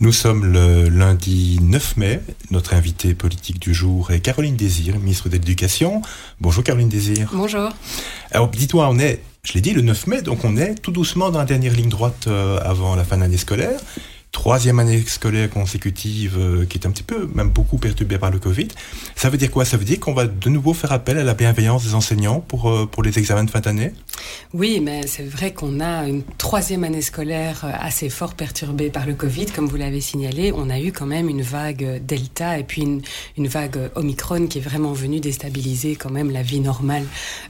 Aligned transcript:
Nous 0.00 0.12
sommes 0.12 0.44
le 0.44 0.88
lundi 0.88 1.60
9 1.62 1.96
mai. 1.96 2.20
Notre 2.50 2.74
invitée 2.74 3.14
politique 3.14 3.60
du 3.60 3.72
jour 3.72 4.10
est 4.10 4.18
Caroline 4.18 4.56
Désir, 4.56 4.98
ministre 4.98 5.28
de 5.28 5.34
l'Éducation. 5.34 6.02
Bonjour 6.40 6.64
Caroline 6.64 6.88
Désir. 6.88 7.30
Bonjour. 7.32 7.70
Alors 8.32 8.48
dis-toi, 8.48 8.88
on 8.90 8.98
est, 8.98 9.22
je 9.44 9.52
l'ai 9.52 9.60
dit, 9.60 9.72
le 9.72 9.82
9 9.82 10.08
mai, 10.08 10.22
donc 10.22 10.44
on 10.44 10.56
est 10.56 10.74
tout 10.74 10.90
doucement 10.90 11.30
dans 11.30 11.38
la 11.38 11.44
dernière 11.44 11.74
ligne 11.74 11.88
droite 11.88 12.26
euh, 12.26 12.58
avant 12.64 12.96
la 12.96 13.04
fin 13.04 13.16
de 13.16 13.22
l'année 13.22 13.36
scolaire 13.36 13.78
troisième 14.34 14.80
année 14.80 15.00
scolaire 15.06 15.48
consécutive 15.48 16.36
euh, 16.36 16.66
qui 16.66 16.76
est 16.76 16.86
un 16.86 16.90
petit 16.90 17.04
peu, 17.04 17.30
même 17.34 17.50
beaucoup 17.50 17.78
perturbée 17.78 18.18
par 18.18 18.32
le 18.32 18.40
Covid. 18.40 18.68
Ça 19.14 19.30
veut 19.30 19.38
dire 19.38 19.50
quoi? 19.50 19.64
Ça 19.64 19.76
veut 19.76 19.84
dire 19.84 20.00
qu'on 20.00 20.12
va 20.12 20.26
de 20.26 20.48
nouveau 20.50 20.74
faire 20.74 20.92
appel 20.92 21.16
à 21.18 21.24
la 21.24 21.34
bienveillance 21.34 21.84
des 21.84 21.94
enseignants 21.94 22.40
pour, 22.40 22.68
euh, 22.68 22.84
pour 22.84 23.04
les 23.04 23.16
examens 23.18 23.44
de 23.44 23.50
fin 23.50 23.60
d'année? 23.60 23.92
Oui, 24.52 24.80
mais 24.80 25.06
c'est 25.06 25.24
vrai 25.24 25.52
qu'on 25.52 25.78
a 25.78 26.08
une 26.08 26.24
troisième 26.36 26.82
année 26.82 27.00
scolaire 27.00 27.64
euh, 27.64 27.70
assez 27.78 28.10
fort 28.10 28.34
perturbée 28.34 28.90
par 28.90 29.06
le 29.06 29.14
Covid, 29.14 29.46
comme 29.46 29.66
vous 29.66 29.76
l'avez 29.76 30.00
signalé. 30.00 30.52
On 30.52 30.68
a 30.68 30.80
eu 30.80 30.90
quand 30.90 31.06
même 31.06 31.28
une 31.28 31.42
vague 31.42 32.04
Delta 32.04 32.58
et 32.58 32.64
puis 32.64 32.82
une, 32.82 33.02
une 33.38 33.46
vague 33.46 33.78
Omicron 33.94 34.48
qui 34.48 34.58
est 34.58 34.62
vraiment 34.62 34.92
venue 34.92 35.20
déstabiliser 35.20 35.94
quand 35.94 36.10
même 36.10 36.30
la 36.32 36.42
vie 36.42 36.60
normale 36.60 37.04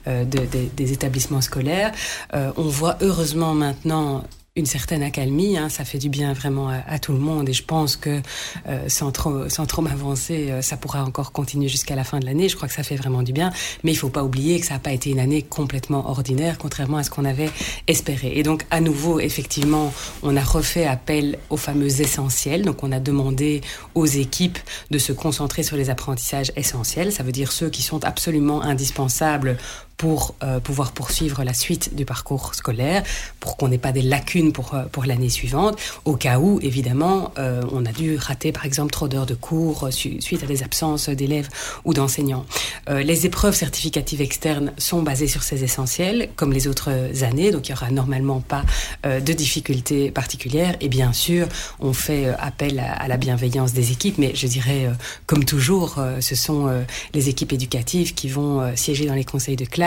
des 0.06 0.92
établissements 0.92 1.40
scolaires. 1.40 1.92
on 2.32 2.68
voit 2.68 2.98
heureusement 3.00 3.54
maintenant 3.54 4.22
une 4.56 4.66
certaine 4.66 5.02
accalmie. 5.02 5.58
Hein, 5.58 5.68
ça 5.68 5.84
fait 5.84 5.98
du 5.98 6.08
bien 6.08 6.32
vraiment 6.32 6.68
à, 6.68 6.98
tout 7.00 7.12
le 7.12 7.18
monde 7.18 7.48
et 7.48 7.52
je 7.52 7.64
pense 7.64 7.96
que 7.96 8.22
euh, 8.68 8.88
sans 8.88 9.10
trop 9.10 9.48
sans 9.48 9.66
trop 9.66 9.82
m'avancer, 9.82 10.50
euh, 10.50 10.62
ça 10.62 10.76
pourra 10.76 11.02
encore 11.02 11.32
continuer 11.32 11.66
jusqu'à 11.68 11.96
la 11.96 12.04
fin 12.04 12.20
de 12.20 12.24
l'année. 12.24 12.48
Je 12.48 12.54
crois 12.54 12.68
que 12.68 12.74
ça 12.74 12.84
fait 12.84 12.94
vraiment 12.94 13.24
du 13.24 13.32
bien, 13.32 13.52
mais 13.82 13.90
il 13.90 13.96
faut 13.96 14.10
pas 14.10 14.22
oublier 14.22 14.60
que 14.60 14.66
ça 14.66 14.74
n'a 14.74 14.80
pas 14.80 14.92
été 14.92 15.10
une 15.10 15.18
année 15.18 15.42
complètement 15.42 16.08
ordinaire, 16.08 16.56
contrairement 16.56 16.98
à 16.98 17.02
ce 17.02 17.10
qu'on 17.10 17.24
avait 17.24 17.50
espéré. 17.88 18.32
Et 18.36 18.44
donc 18.44 18.64
à 18.70 18.80
nouveau, 18.80 19.18
effectivement, 19.18 19.92
on 20.22 20.36
a 20.36 20.42
refait 20.42 20.86
appel 20.86 21.38
aux 21.50 21.56
fameux 21.56 22.00
essentiels. 22.00 22.62
Donc 22.62 22.84
on 22.84 22.92
a 22.92 23.00
demandé 23.00 23.60
aux 23.96 24.06
équipes 24.06 24.58
de 24.92 24.98
se 24.98 25.12
concentrer 25.12 25.64
sur 25.64 25.76
les 25.76 25.90
apprentissages 25.90 26.52
essentiels. 26.54 27.10
Ça 27.10 27.24
veut 27.24 27.32
dire 27.32 27.50
ceux 27.50 27.70
qui 27.70 27.82
sont 27.82 28.04
absolument 28.04 28.62
indispensables 28.62 29.56
pour 29.96 30.34
euh, 30.42 30.60
pouvoir 30.60 30.92
poursuivre 30.92 31.44
la 31.44 31.54
suite 31.54 31.94
du 31.94 32.04
parcours 32.04 32.54
scolaire, 32.54 33.02
pour 33.40 33.56
qu'on 33.56 33.68
n'ait 33.68 33.78
pas 33.78 33.92
des 33.92 34.02
lacunes 34.02 34.52
pour, 34.52 34.74
euh, 34.74 34.84
pour 34.90 35.04
l'année 35.04 35.28
suivante, 35.28 35.78
au 36.04 36.16
cas 36.16 36.38
où, 36.38 36.58
évidemment, 36.62 37.32
euh, 37.38 37.62
on 37.72 37.86
a 37.86 37.92
dû 37.92 38.16
rater, 38.16 38.52
par 38.52 38.64
exemple, 38.64 38.90
trop 38.90 39.08
d'heures 39.08 39.26
de 39.26 39.34
cours 39.34 39.88
suite 39.90 40.42
à 40.42 40.46
des 40.46 40.62
absences 40.62 41.08
d'élèves 41.08 41.48
ou 41.84 41.94
d'enseignants. 41.94 42.44
les 42.88 43.26
épreuves 43.26 43.54
certificatives 43.54 44.20
externes 44.20 44.72
sont 44.78 45.02
basées 45.02 45.28
sur 45.28 45.42
ces 45.42 45.64
essentiels, 45.64 46.30
comme 46.36 46.52
les 46.52 46.66
autres 46.66 46.90
années, 47.22 47.50
donc 47.50 47.68
il 47.68 47.72
n'y 47.72 47.76
aura 47.76 47.90
normalement 47.90 48.40
pas 48.40 48.64
de 49.04 49.32
difficultés 49.32 50.10
particulières. 50.10 50.76
Et 50.80 50.88
bien 50.88 51.12
sûr, 51.12 51.48
on 51.80 51.92
fait 51.92 52.28
appel 52.38 52.78
à, 52.78 52.92
à, 52.92 53.08
la 53.08 53.16
bienveillance 53.16 53.72
des 53.72 53.92
équipes, 53.92 54.18
mais 54.18 54.32
je 54.34 54.46
dirais, 54.46 54.90
comme 55.26 55.44
toujours, 55.44 55.98
ce 56.20 56.34
sont 56.34 56.84
les 57.12 57.28
équipes 57.28 57.52
éducatives 57.52 58.14
qui 58.14 58.28
vont 58.28 58.74
siéger 58.76 59.06
dans 59.06 59.14
les 59.14 59.24
conseils 59.24 59.56
de 59.56 59.64
classe 59.64 59.83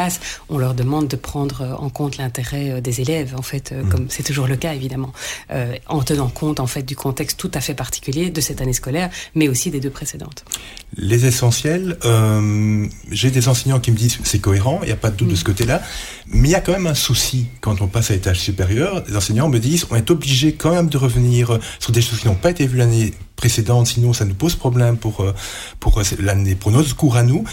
on 0.50 0.58
leur 0.58 0.74
demande 0.74 1.08
de 1.08 1.16
prendre 1.16 1.62
euh, 1.62 1.74
en 1.76 1.90
compte 1.90 2.18
l'intérêt 2.18 2.72
euh, 2.72 2.82
des 2.82 3.02
élèves, 3.02 3.34
en 3.38 3.42
fait, 3.42 3.72
euh, 3.72 3.84
mm. 3.84 3.90
comme 3.90 4.06
c'est 4.10 4.24
toujours 4.24 4.48
le 4.48 4.56
cas 4.56 4.74
évidemment, 4.74 5.12
en 5.88 6.02
tenant 6.04 6.30
compte 6.30 6.60
en 6.60 6.68
fait 6.68 6.84
du 6.84 6.96
contexte 6.96 7.38
tout 7.40 7.52
à 7.54 7.62
fait 7.62 7.74
particulier 7.74 8.30
de 8.30 8.42
cette 8.42 8.62
année 8.62 8.74
scolaire, 8.74 9.10
mais 9.36 9.48
aussi 9.48 9.72
des 9.72 9.80
deux 9.80 9.90
précédentes. 9.90 10.44
Les 10.96 11.26
essentiels, 11.26 11.98
j'ai 13.12 13.32
des 13.32 13.48
enseignants 13.48 13.80
qui 13.80 13.92
me 13.92 13.98
disent 13.98 14.20
c'est 14.24 14.40
cohérent, 14.40 14.80
il 14.84 14.88
n'y 14.88 14.92
a 14.92 14.98
pas 14.98 15.10
de 15.10 15.16
doute 15.16 15.30
de 15.30 15.34
mm. 15.34 15.38
ce 15.38 15.44
côté-là, 15.44 15.82
mais 16.28 16.50
il 16.50 16.52
y 16.52 16.56
a 16.56 16.62
quand 16.62 16.74
même 16.74 16.88
un 16.88 16.96
souci 16.96 17.48
quand 17.62 17.82
on 17.82 17.88
passe 17.88 18.12
à 18.12 18.14
l'étage 18.14 18.40
supérieur. 18.40 19.04
Les 19.08 19.16
enseignants 19.16 19.50
me 19.50 19.60
disent 19.60 19.86
on 19.90 19.96
est 19.96 20.10
obligé 20.12 20.54
quand 20.54 20.72
même 20.72 20.90
de 20.90 20.98
revenir 20.98 21.60
sur 21.80 21.92
des 21.92 22.02
choses 22.02 22.20
qui 22.20 22.28
n'ont 22.28 22.36
pas 22.36 22.52
été 22.52 22.68
vues 22.68 22.78
l'année 22.78 23.14
précédente, 23.36 23.88
sinon 23.88 24.14
ça 24.14 24.26
nous 24.26 24.36
pose 24.36 24.56
problème 24.56 24.98
pour 24.98 25.26
pour 25.80 26.02
l'année 26.20 26.56
pour 26.56 26.72
notre 26.72 26.96
cours 26.96 27.18
à 27.18 27.24
nous. 27.24 27.44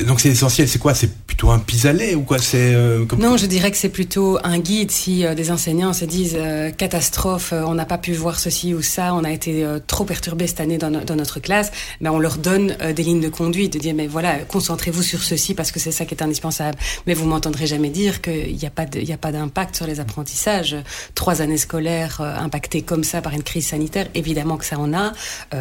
Donc 0.00 0.18
c'est 0.18 0.30
essentiel, 0.30 0.68
c'est 0.68 0.80
quoi? 0.80 0.92
C'est 0.92 1.08
plutôt 1.24 1.50
un 1.50 1.60
pis-aller 1.60 2.16
ou 2.16 2.22
quoi? 2.22 2.38
C'est 2.38 2.74
euh, 2.74 3.04
Non, 3.16 3.36
je 3.36 3.46
dirais 3.46 3.70
que 3.70 3.76
c'est 3.76 3.88
plutôt 3.88 4.40
un 4.42 4.58
guide. 4.58 4.90
Si 4.90 5.24
euh, 5.24 5.36
des 5.36 5.52
enseignants 5.52 5.92
se 5.92 6.04
disent 6.04 6.34
euh, 6.36 6.72
catastrophe, 6.72 7.52
on 7.52 7.74
n'a 7.74 7.84
pas 7.84 7.96
pu 7.96 8.12
voir 8.12 8.40
ceci 8.40 8.74
ou 8.74 8.82
ça, 8.82 9.14
on 9.14 9.22
a 9.22 9.30
été 9.30 9.64
trop 9.86 10.04
perturbé 10.04 10.48
cette 10.48 10.58
année 10.58 10.78
dans, 10.78 10.90
dans, 10.90 11.14
notre 11.14 11.38
classe, 11.38 11.70
ben, 12.00 12.10
on 12.10 12.18
leur 12.18 12.38
donne 12.38 12.76
des 12.92 13.02
lignes 13.04 13.20
de 13.20 13.28
conduite, 13.28 13.74
de 13.74 13.78
dire 13.78 13.94
mais 13.94 14.08
voilà, 14.08 14.38
concentrez-vous 14.38 15.04
sur 15.04 15.22
ceci 15.22 15.54
parce 15.54 15.70
que 15.70 15.78
c'est 15.78 15.92
ça 15.92 16.04
qui 16.06 16.14
est 16.16 16.22
indispensable. 16.24 16.76
Mais 17.06 17.14
vous 17.14 17.26
m'entendrez 17.26 17.68
jamais 17.68 17.90
dire 17.90 18.20
qu'il 18.20 18.56
n'y 18.56 18.66
a 18.66 18.70
pas 18.70 18.86
il 18.96 19.12
a 19.12 19.16
pas 19.16 19.30
d'impact 19.30 19.76
sur 19.76 19.86
les 19.86 20.00
apprentissages. 20.00 20.76
Trois 21.14 21.40
années 21.40 21.56
scolaires 21.56 22.20
impactées 22.20 22.82
comme 22.82 23.04
ça 23.04 23.22
par 23.22 23.32
une 23.32 23.44
crise 23.44 23.68
sanitaire, 23.68 24.08
évidemment 24.16 24.56
que 24.56 24.64
ça 24.64 24.76
en 24.76 24.92
a, 24.92 25.12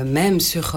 même 0.04 0.40
sur, 0.40 0.76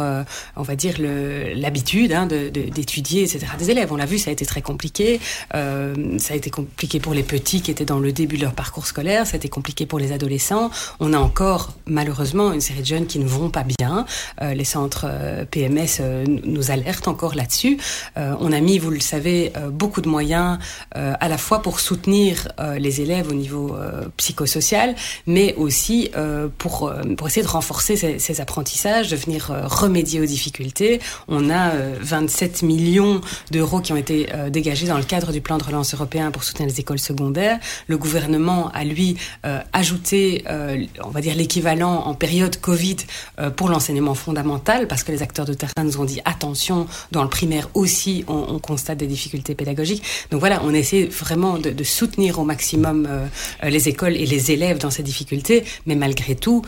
on 0.56 0.62
va 0.62 0.77
dire 0.77 0.97
l'habitude 0.99 2.12
hein, 2.12 2.27
d'étudier, 2.27 3.22
etc 3.22 3.46
des 3.57 3.71
élèves. 3.71 3.93
On 3.93 3.97
l'a 3.97 4.07
vu, 4.07 4.19
ça 4.19 4.31
a 4.31 4.33
été 4.33 4.45
très 4.45 4.62
compliqué. 4.62 5.21
Euh, 5.55 6.19
ça 6.19 6.34
a 6.34 6.37
été 6.37 6.51
compliqué 6.51 6.99
pour 6.99 7.15
les 7.15 7.23
petits 7.23 7.62
qui 7.62 7.71
étaient 7.71 7.84
dans 7.84 8.01
le 8.01 8.12
début 8.12 8.37
de 8.37 8.43
leur 8.43 8.55
parcours 8.55 8.87
scolaire. 8.87 9.27
Ça 9.27 9.34
a 9.34 9.37
été 9.37 9.49
compliqué 9.49 9.87
pour 9.87 9.99
les 9.99 10.12
adolescents. 10.12 10.71
On 10.99 11.12
a 11.12 11.19
encore, 11.19 11.75
malheureusement, 11.87 12.53
une 12.53 12.61
série 12.61 12.81
de 12.81 12.87
jeunes 12.87 13.07
qui 13.07 13.19
ne 13.19 13.27
vont 13.27 13.51
pas 13.51 13.65
bien. 13.79 14.07
Euh, 14.43 14.55
les 14.55 14.65
centres 14.65 15.07
euh, 15.09 15.45
PMS 15.45 16.01
nous 16.45 16.71
alertent 16.71 17.09
encore 17.09 17.34
là-dessus. 17.34 17.79
on 18.17 18.53
a 18.53 18.61
mis, 18.61 18.79
vous 18.79 18.91
le 18.91 19.01
savez, 19.01 19.53
beaucoup 19.71 20.01
de 20.01 20.09
moyens 20.09 20.59
à 20.93 21.28
la 21.28 21.39
fois 21.39 21.63
pour 21.63 21.81
soutenir 21.81 22.49
les 22.78 23.01
élèves 23.01 23.28
au 23.28 23.34
niveau 23.34 23.77
psychosocial, 24.17 24.95
mais 25.27 25.55
aussi 25.57 26.11
pour, 26.59 26.93
pour 27.17 27.27
essayer 27.27 27.43
de 27.43 27.49
renforcer 27.49 27.97
ces, 27.97 28.19
ces 28.19 28.41
apprentissages, 28.41 29.11
de 29.11 29.17
venir 29.17 29.53
remédier 29.65 30.21
aux 30.21 30.27
difficultés. 30.27 31.01
On 31.28 31.51
a 31.51 31.73
27 32.01 32.63
millions 32.63 33.21
d'euros 33.50 33.80
qui 33.80 33.92
ont 33.92 33.97
été 33.97 34.28
euh, 34.32 34.50
dégagés 34.50 34.86
dans 34.86 34.98
le 34.98 35.04
cadre 35.04 35.32
du 35.32 35.41
plan 35.41 35.58
de 35.58 35.64
relance 35.64 35.94
européen 35.94 36.30
pour 36.30 36.44
soutenir 36.44 36.69
les 36.69 36.80
écoles 36.80 36.98
secondaires. 36.98 37.58
Le 37.88 37.98
gouvernement 37.98 38.70
a, 38.72 38.84
lui, 38.84 39.16
euh, 39.44 39.60
ajouté, 39.72 40.44
euh, 40.48 40.84
on 41.04 41.10
va 41.10 41.20
dire, 41.20 41.34
l'équivalent 41.34 42.04
en 42.04 42.14
période 42.14 42.60
Covid 42.60 42.97
pour 43.56 43.69
l'enseignement 43.69 44.14
fondamental, 44.14 44.88
parce 44.88 45.02
que 45.02 45.12
les 45.12 45.22
acteurs 45.22 45.44
de 45.44 45.54
terrain 45.54 45.84
nous 45.84 46.00
ont 46.00 46.04
dit, 46.04 46.20
attention, 46.24 46.86
dans 47.12 47.22
le 47.22 47.28
primaire 47.28 47.69
aussi, 47.74 48.24
on, 48.28 48.58
constate 48.58 48.98
des 48.98 49.06
difficultés 49.06 49.54
pédagogiques. 49.54 50.03
Donc 50.30 50.41
voilà, 50.41 50.60
on 50.64 50.72
essaie 50.72 51.04
vraiment 51.04 51.58
de, 51.58 51.84
soutenir 51.84 52.38
au 52.38 52.44
maximum 52.44 53.08
les 53.62 53.88
écoles 53.88 54.16
et 54.16 54.26
les 54.26 54.50
élèves 54.50 54.78
dans 54.78 54.91
ces 54.91 55.03
difficultés, 55.03 55.64
mais 55.86 55.94
malgré 55.94 56.34
tout, 56.34 56.62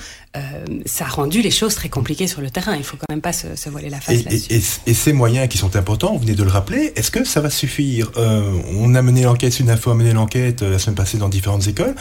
ça 0.86 1.06
a 1.06 1.08
rendu 1.08 1.42
les 1.42 1.50
choses 1.50 1.74
très 1.74 1.88
compliquées 1.88 2.26
sur 2.26 2.40
le 2.40 2.50
terrain. 2.50 2.76
Il 2.76 2.84
faut 2.84 2.96
quand 2.96 3.10
même 3.10 3.20
pas 3.20 3.32
se, 3.32 3.56
se 3.56 3.68
voiler 3.70 3.90
la 3.90 4.00
face 4.00 4.24
là-dessus. 4.24 4.52
Et, 4.52 4.90
et, 4.90 4.94
ces 4.94 5.12
moyens 5.12 5.48
qui 5.48 5.58
sont 5.58 5.74
importants, 5.74 6.12
vous 6.12 6.20
venez 6.20 6.34
de 6.34 6.42
le 6.42 6.50
rappeler, 6.50 6.92
est-ce 6.96 7.10
que 7.10 7.24
ça 7.24 7.40
va 7.40 7.50
suffire? 7.50 8.10
Euh, 8.16 8.60
On 8.76 8.94
a 8.94 9.02
mené 9.02 9.22
l'enquête, 9.22 9.58
une 9.58 9.70
info 9.70 9.90
a 9.90 9.94
mené 9.94 10.12
l'enquête 10.12 10.62
euh, 10.62 10.70
la 10.70 10.78
semaine 10.78 10.96
passée 10.96 11.18
dans 11.18 11.28
différentes 11.28 11.66
écoles 11.66 11.94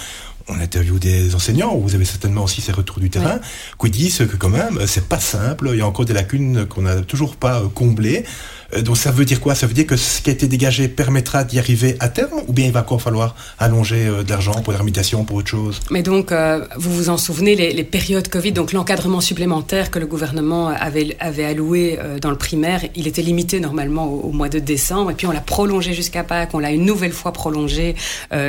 on 0.49 0.59
interviewe 0.59 0.99
des 0.99 1.35
enseignants, 1.35 1.75
vous 1.75 1.95
avez 1.95 2.05
certainement 2.05 2.43
aussi 2.43 2.61
ces 2.61 2.71
retours 2.71 2.99
du 2.99 3.09
terrain, 3.09 3.39
qui 3.79 3.89
disent 3.89 4.17
que 4.17 4.35
quand 4.37 4.49
même, 4.49 4.79
c'est 4.85 5.07
pas 5.07 5.19
simple, 5.19 5.69
il 5.73 5.79
y 5.79 5.81
a 5.81 5.87
encore 5.87 6.05
des 6.05 6.13
lacunes 6.13 6.65
qu'on 6.65 6.83
n'a 6.83 7.01
toujours 7.01 7.35
pas 7.35 7.61
euh, 7.61 7.67
comblées. 7.67 8.23
Euh, 8.73 8.81
donc 8.81 8.97
ça 8.97 9.11
veut 9.11 9.25
dire 9.25 9.39
quoi? 9.39 9.55
Ça 9.55 9.67
veut 9.67 9.73
dire 9.73 9.87
que 9.87 9.95
ce 9.95 10.21
qui 10.21 10.29
a 10.29 10.33
été 10.33 10.47
dégagé 10.47 10.87
permettra 10.87 11.43
d'y 11.43 11.59
arriver 11.59 11.95
à 11.99 12.09
terme 12.09 12.41
ou 12.47 12.53
bien 12.53 12.65
il 12.65 12.71
va 12.71 12.81
encore 12.81 13.01
falloir 13.01 13.35
allonger 13.59 14.07
euh, 14.07 14.23
de 14.23 14.29
l'argent 14.29 14.53
pour 14.61 14.73
l'ermitation, 14.73 15.23
pour 15.23 15.37
autre 15.37 15.49
chose? 15.49 15.81
Mais 15.91 16.03
donc, 16.03 16.33
vous 16.75 16.93
vous 16.93 17.09
en 17.09 17.17
souvenez, 17.17 17.55
les, 17.55 17.83
périodes 17.83 18.27
Covid, 18.27 18.51
donc 18.51 18.73
l'encadrement 18.73 19.21
supplémentaire 19.21 19.91
que 19.91 19.99
le 19.99 20.05
gouvernement 20.05 20.67
avait, 20.67 21.15
alloué 21.43 21.97
dans 22.21 22.29
le 22.29 22.37
primaire, 22.37 22.81
il 22.95 23.07
était 23.07 23.21
limité 23.21 23.59
normalement 23.59 24.05
au, 24.05 24.31
mois 24.31 24.49
de 24.49 24.59
décembre 24.59 25.11
et 25.11 25.13
puis 25.13 25.27
on 25.27 25.31
l'a 25.31 25.41
prolongé 25.41 25.93
jusqu'à 25.93 26.23
Pâques, 26.23 26.53
on 26.53 26.59
l'a 26.59 26.71
une 26.71 26.85
nouvelle 26.85 27.13
fois 27.13 27.31
prolongé 27.31 27.95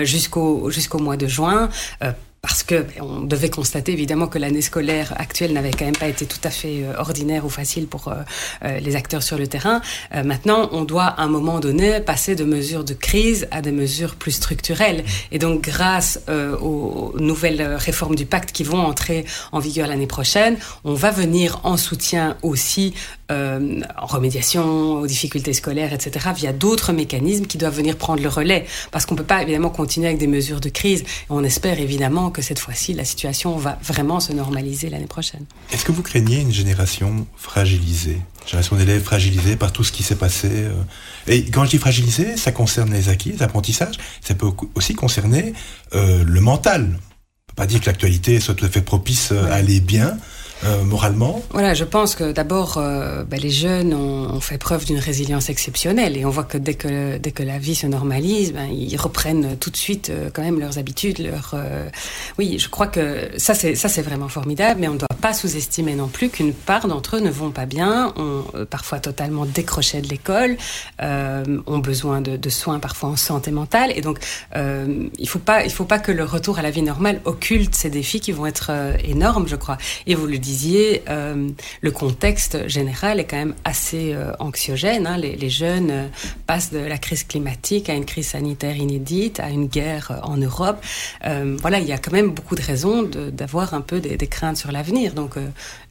jusqu'au 0.03 0.71
jusqu'au 0.71 0.99
mois 0.99 1.17
de 1.17 1.27
juin. 1.27 1.69
Euh, 2.49 2.59
parce 2.59 2.63
que 2.63 2.87
on 3.01 3.21
devait 3.21 3.51
constater 3.51 3.93
évidemment 3.93 4.27
que 4.27 4.39
l'année 4.39 4.63
scolaire 4.63 5.13
actuelle 5.17 5.53
n'avait 5.53 5.71
quand 5.71 5.85
même 5.85 5.97
pas 5.97 6.09
été 6.09 6.27
tout 6.27 6.41
à 6.45 6.51
fait 6.51 6.83
euh, 6.83 6.95
ordinaire 6.99 7.45
ou 7.45 7.49
facile 7.49 7.87
pour 7.87 8.09
euh, 8.09 8.79
les 8.81 8.97
acteurs 8.97 9.23
sur 9.23 9.39
le 9.39 9.47
terrain. 9.47 9.81
maintenant, 10.25 10.69
on 10.73 10.85
doit 10.85 11.05
à 11.05 11.23
un 11.23 11.29
moment 11.29 11.61
donné 11.61 12.01
passer 12.01 12.35
de 12.35 12.45
mesures 12.45 12.85
de 12.85 12.95
crise 12.95 13.47
à 13.51 13.63
des 13.63 13.73
mesures 13.73 14.17
plus 14.17 14.33
structurelles. 14.33 15.05
Et 15.31 15.39
donc, 15.39 15.63
grâce 15.63 16.21
aux 16.61 17.15
nouvelles 17.19 17.63
réformes 17.63 18.15
du 18.15 18.27
pacte 18.27 18.53
qui 18.53 18.65
vont 18.65 18.81
entrer 18.81 19.25
en 19.53 19.59
vigueur 19.59 19.87
l'année 19.89 20.07
prochaine, 20.07 20.57
on 20.85 20.95
va 20.95 21.11
venir 21.11 21.61
en 21.65 21.77
soutien 21.77 22.37
aussi 22.43 22.95
euh, 23.31 23.81
en 23.97 24.07
remédiation 24.07 25.01
aux 25.01 25.07
difficultés 25.07 25.53
scolaires, 25.53 25.93
etc., 25.93 26.31
via 26.35 26.53
d'autres 26.53 26.93
mécanismes 26.93 27.47
qui 27.47 27.59
doivent 27.59 27.77
venir 27.77 27.97
prendre 27.97 28.23
le 28.23 28.29
relais. 28.29 28.65
Parce 28.91 29.05
qu'on 29.05 29.15
ne 29.15 29.19
peut 29.19 29.27
pas 29.27 29.43
évidemment 29.43 29.71
continuer 29.71 30.07
avec 30.07 30.19
des 30.19 30.27
mesures 30.27 30.61
de 30.61 30.69
crise. 30.69 31.05
on 31.29 31.45
espère 31.45 31.79
évidemment 31.79 32.31
que 32.31 32.43
cette 32.43 32.59
fois-ci, 32.59 32.95
la 32.95 33.05
situation 33.05 33.57
va 33.57 33.79
vraiment 33.83 34.21
se 34.21 34.33
normaliser 34.33 34.89
l'année 34.89 35.07
prochaine. 35.07 35.45
Est-ce 35.73 35.85
que 35.85 35.93
vous 35.93 36.03
craignez 36.03 36.41
une 36.41 36.53
génération 36.53 37.27
fragilisée? 37.37 38.19
Une 38.43 38.47
génération 38.47 38.77
d'élèves 38.77 39.03
fragilisés 39.03 39.57
par 39.57 39.73
tout 39.73 39.85
ce 39.85 39.93
qui 39.93 40.03
s'est 40.03 40.15
passé 40.15 40.49
euh? 40.51 40.73
Et 41.27 41.45
quand 41.45 41.65
je 41.65 41.71
dis 41.71 41.79
fragilisée, 41.79 42.37
ça 42.37 42.53
concerne 42.53 42.93
les 42.93 43.11
acquis, 43.11 43.33
les 43.33 43.43
apprentissages, 43.43 43.97
ça 44.23 44.35
peut 44.35 44.49
aussi 44.75 44.95
concerner 44.95 45.53
euh, 45.95 46.25
le 46.25 46.41
mental. 46.41 46.83
On 46.83 46.87
ne 46.87 46.97
peut 46.97 47.55
pas 47.57 47.67
dire 47.67 47.81
que 47.81 47.87
l'actualité 47.87 48.41
soit 48.41 48.55
tout 48.55 48.65
à 48.65 48.71
fait 48.71 48.81
propice 48.81 49.33
à 49.33 49.55
aller 49.55 49.81
bien. 49.81 50.17
Euh, 50.65 50.83
moralement 50.83 51.43
Voilà, 51.51 51.75
je 51.75 51.85
pense 51.85 52.15
que 52.15 52.33
d'abord, 52.33 52.79
euh, 52.79 53.23
ben, 53.25 53.39
les 53.41 53.51
jeunes 53.51 53.95
ont, 53.95 54.41
fait 54.41 54.59
preuve 54.59 54.85
d'une 54.85 54.99
résilience 54.99 55.51
exceptionnelle 55.51 56.17
et 56.17 56.25
on 56.25 56.31
voit 56.31 56.45
que 56.45 56.59
dès 56.59 56.75
que, 56.75 57.19
dès 57.19 57.33
que 57.33 57.43
la 57.43 57.59
vie 57.59 57.75
se 57.75 57.87
normalise, 57.87 58.53
ben, 58.53 58.69
ils 58.71 58.97
reprennent 58.97 59.57
tout 59.59 59.71
de 59.71 59.77
suite 59.77 60.11
euh, 60.11 60.31
quand 60.33 60.43
même 60.43 60.61
leurs 60.61 60.79
habitudes. 60.79 61.33
Oui, 62.39 62.59
je 62.59 62.69
crois 62.69 62.87
que 62.87 63.31
ça 63.37 63.55
c'est, 63.55 63.75
ça, 63.75 63.89
c'est 63.89 64.03
vraiment 64.03 64.29
formidable, 64.29 64.81
mais 64.81 64.89
on 64.89 64.95
doit 64.95 65.08
pas 65.21 65.33
sous-estimer 65.33 65.95
non 65.95 66.09
plus 66.09 66.29
qu'une 66.29 66.53
part 66.53 66.89
d'entre 66.89 67.17
eux 67.17 67.21
ne 67.21 67.31
vont 67.31 67.51
pas 67.51 67.67
bien, 67.67 68.13
ont 68.17 68.45
parfois 68.71 69.01
totalement 69.01 69.45
décroché 69.47 70.01
de 70.01 70.09
l'école, 70.09 70.57
ont 71.01 71.79
besoin 71.79 72.21
de, 72.21 72.49
soins 72.49 72.79
parfois 72.79 73.11
en 73.11 73.17
santé 73.17 73.51
mentale 73.51 73.93
et 73.95 74.01
donc 74.01 74.19
il 74.55 75.11
ne 75.19 75.27
faut, 75.27 75.39
pas, 75.39 75.65
il 75.65 75.73
faut 75.73 75.85
pas 75.85 75.99
que 75.99 76.13
le 76.13 76.25
retour 76.25 76.59
à 76.59 76.63
la 76.63 76.71
vie 76.71 76.83
normale 76.83 77.21
occulte 77.25 77.75
ces 77.75 77.91
défis 77.91 78.21
qui 78.21 78.33
vont 78.33 78.47
être 78.47 78.71
énormes, 79.05 79.49
je 79.49 79.57
crois. 79.57 79.79
Et 80.07 80.15
vous 80.15 80.27
le 80.27 80.39
disiez, 80.39 81.03
euh, 81.09 81.49
le 81.81 81.91
contexte 81.91 82.69
général 82.69 83.21
est 83.21 83.25
quand 83.25 83.37
même 83.37 83.55
assez 83.65 84.13
euh, 84.13 84.33
anxiogène. 84.39 85.07
Hein. 85.07 85.17
Les, 85.19 85.51
jeunes 85.51 85.91
euh, 85.91 86.07
passent 86.47 86.73
de 86.73 86.79
la 86.79 86.99
crise 86.99 87.25
climatique 87.25 87.89
à 87.89 87.95
une 87.95 88.05
crise 88.05 88.29
sanitaire 88.29 88.77
inédite, 88.77 89.41
à 89.41 89.51
une 89.51 89.67
guerre 89.67 90.21
en 90.23 90.37
Europe. 90.37 90.83
voilà, 91.61 91.79
il 91.79 91.87
y 91.87 91.93
a 91.93 91.99
quand 91.99 92.13
même 92.13 92.31
beaucoup 92.31 92.55
de 92.55 92.63
raisons 92.63 93.03
d'avoir 93.33 93.75
un 93.75 93.81
peu 93.81 94.01
des, 94.01 94.27
craintes 94.27 94.57
sur 94.57 94.73
l'avenir. 94.73 95.08
Donc, 95.15 95.37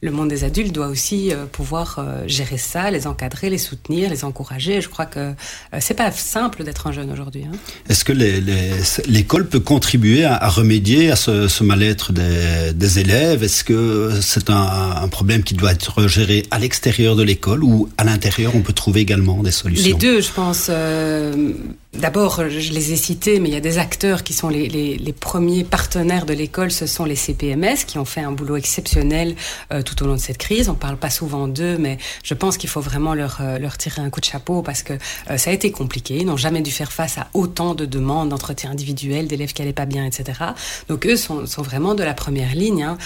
le 0.00 0.10
monde 0.10 0.28
des 0.28 0.44
adultes 0.44 0.72
doit 0.72 0.88
aussi 0.88 1.32
pouvoir 1.52 2.04
gérer 2.26 2.58
ça, 2.58 2.90
les 2.90 3.06
encadrer, 3.06 3.50
les 3.50 3.58
soutenir, 3.58 4.10
les 4.10 4.24
encourager. 4.24 4.80
Je 4.80 4.88
crois 4.88 5.06
que 5.06 5.32
c'est 5.80 5.94
pas 5.94 6.10
simple 6.12 6.64
d'être 6.64 6.86
un 6.86 6.92
jeune 6.92 7.10
aujourd'hui. 7.10 7.44
Hein. 7.44 7.56
Est-ce 7.88 8.04
que 8.04 8.12
l'école 8.12 9.48
peut 9.48 9.60
contribuer 9.60 10.24
à, 10.24 10.48
remédier 10.48 11.10
à 11.10 11.16
ce, 11.16 11.64
mal-être 11.64 12.12
des, 12.12 12.72
des 12.74 12.98
élèves? 12.98 13.42
Est-ce 13.42 13.64
que 13.64 14.10
c'est 14.20 14.50
un, 14.50 15.08
problème 15.08 15.42
qui 15.42 15.54
doit 15.54 15.72
être 15.72 16.06
géré 16.06 16.44
à 16.50 16.58
l'extérieur 16.58 17.16
de 17.16 17.22
l'école 17.22 17.64
ou 17.64 17.88
à 17.96 18.04
l'intérieur, 18.04 18.54
on 18.54 18.60
peut 18.60 18.72
trouver 18.72 19.00
également 19.00 19.42
des 19.42 19.50
solutions? 19.50 19.86
Les 19.86 19.94
deux, 19.94 20.20
je 20.20 20.30
pense. 20.30 20.66
Euh, 20.70 21.52
D'abord, 21.94 22.42
je 22.48 22.72
les 22.72 22.92
ai 22.92 22.96
cités, 22.96 23.40
mais 23.40 23.48
il 23.48 23.54
y 23.54 23.56
a 23.56 23.60
des 23.60 23.78
acteurs 23.78 24.22
qui 24.22 24.34
sont 24.34 24.50
les, 24.50 24.68
les, 24.68 24.98
les 24.98 25.12
premiers 25.12 25.64
partenaires 25.64 26.26
de 26.26 26.34
l'école, 26.34 26.70
ce 26.70 26.86
sont 26.86 27.06
les 27.06 27.16
CPMS 27.16 27.76
qui 27.86 27.96
ont 27.98 28.04
fait 28.04 28.20
un 28.20 28.30
boulot 28.30 28.56
exceptionnel 28.56 29.34
euh, 29.72 29.82
tout 29.88 30.02
au 30.04 30.06
long 30.06 30.14
de 30.14 30.20
cette 30.20 30.38
crise. 30.38 30.68
On 30.68 30.74
parle 30.74 30.96
pas 30.96 31.10
souvent 31.10 31.48
d'eux, 31.48 31.78
mais 31.78 31.98
je 32.22 32.34
pense 32.34 32.56
qu'il 32.56 32.68
faut 32.68 32.80
vraiment 32.80 33.14
leur, 33.14 33.38
euh, 33.40 33.58
leur 33.58 33.78
tirer 33.78 34.02
un 34.02 34.10
coup 34.10 34.20
de 34.20 34.24
chapeau 34.24 34.62
parce 34.62 34.82
que 34.82 34.94
euh, 35.30 35.36
ça 35.36 35.50
a 35.50 35.52
été 35.52 35.70
compliqué. 35.70 36.18
Ils 36.18 36.26
n'ont 36.26 36.36
jamais 36.36 36.60
dû 36.60 36.70
faire 36.70 36.92
face 36.92 37.18
à 37.18 37.28
autant 37.34 37.74
de 37.74 37.86
demandes 37.86 38.28
d'entretien 38.28 38.70
individuel, 38.70 39.28
d'élèves 39.28 39.52
qui 39.52 39.62
allaient 39.62 39.72
pas 39.72 39.86
bien, 39.86 40.04
etc. 40.04 40.40
Donc 40.88 41.06
eux 41.06 41.16
sont, 41.16 41.46
sont 41.46 41.62
vraiment 41.62 41.94
de 41.94 42.02
la 42.02 42.14
première 42.14 42.54
ligne. 42.54 42.82
Hein. 42.82 42.98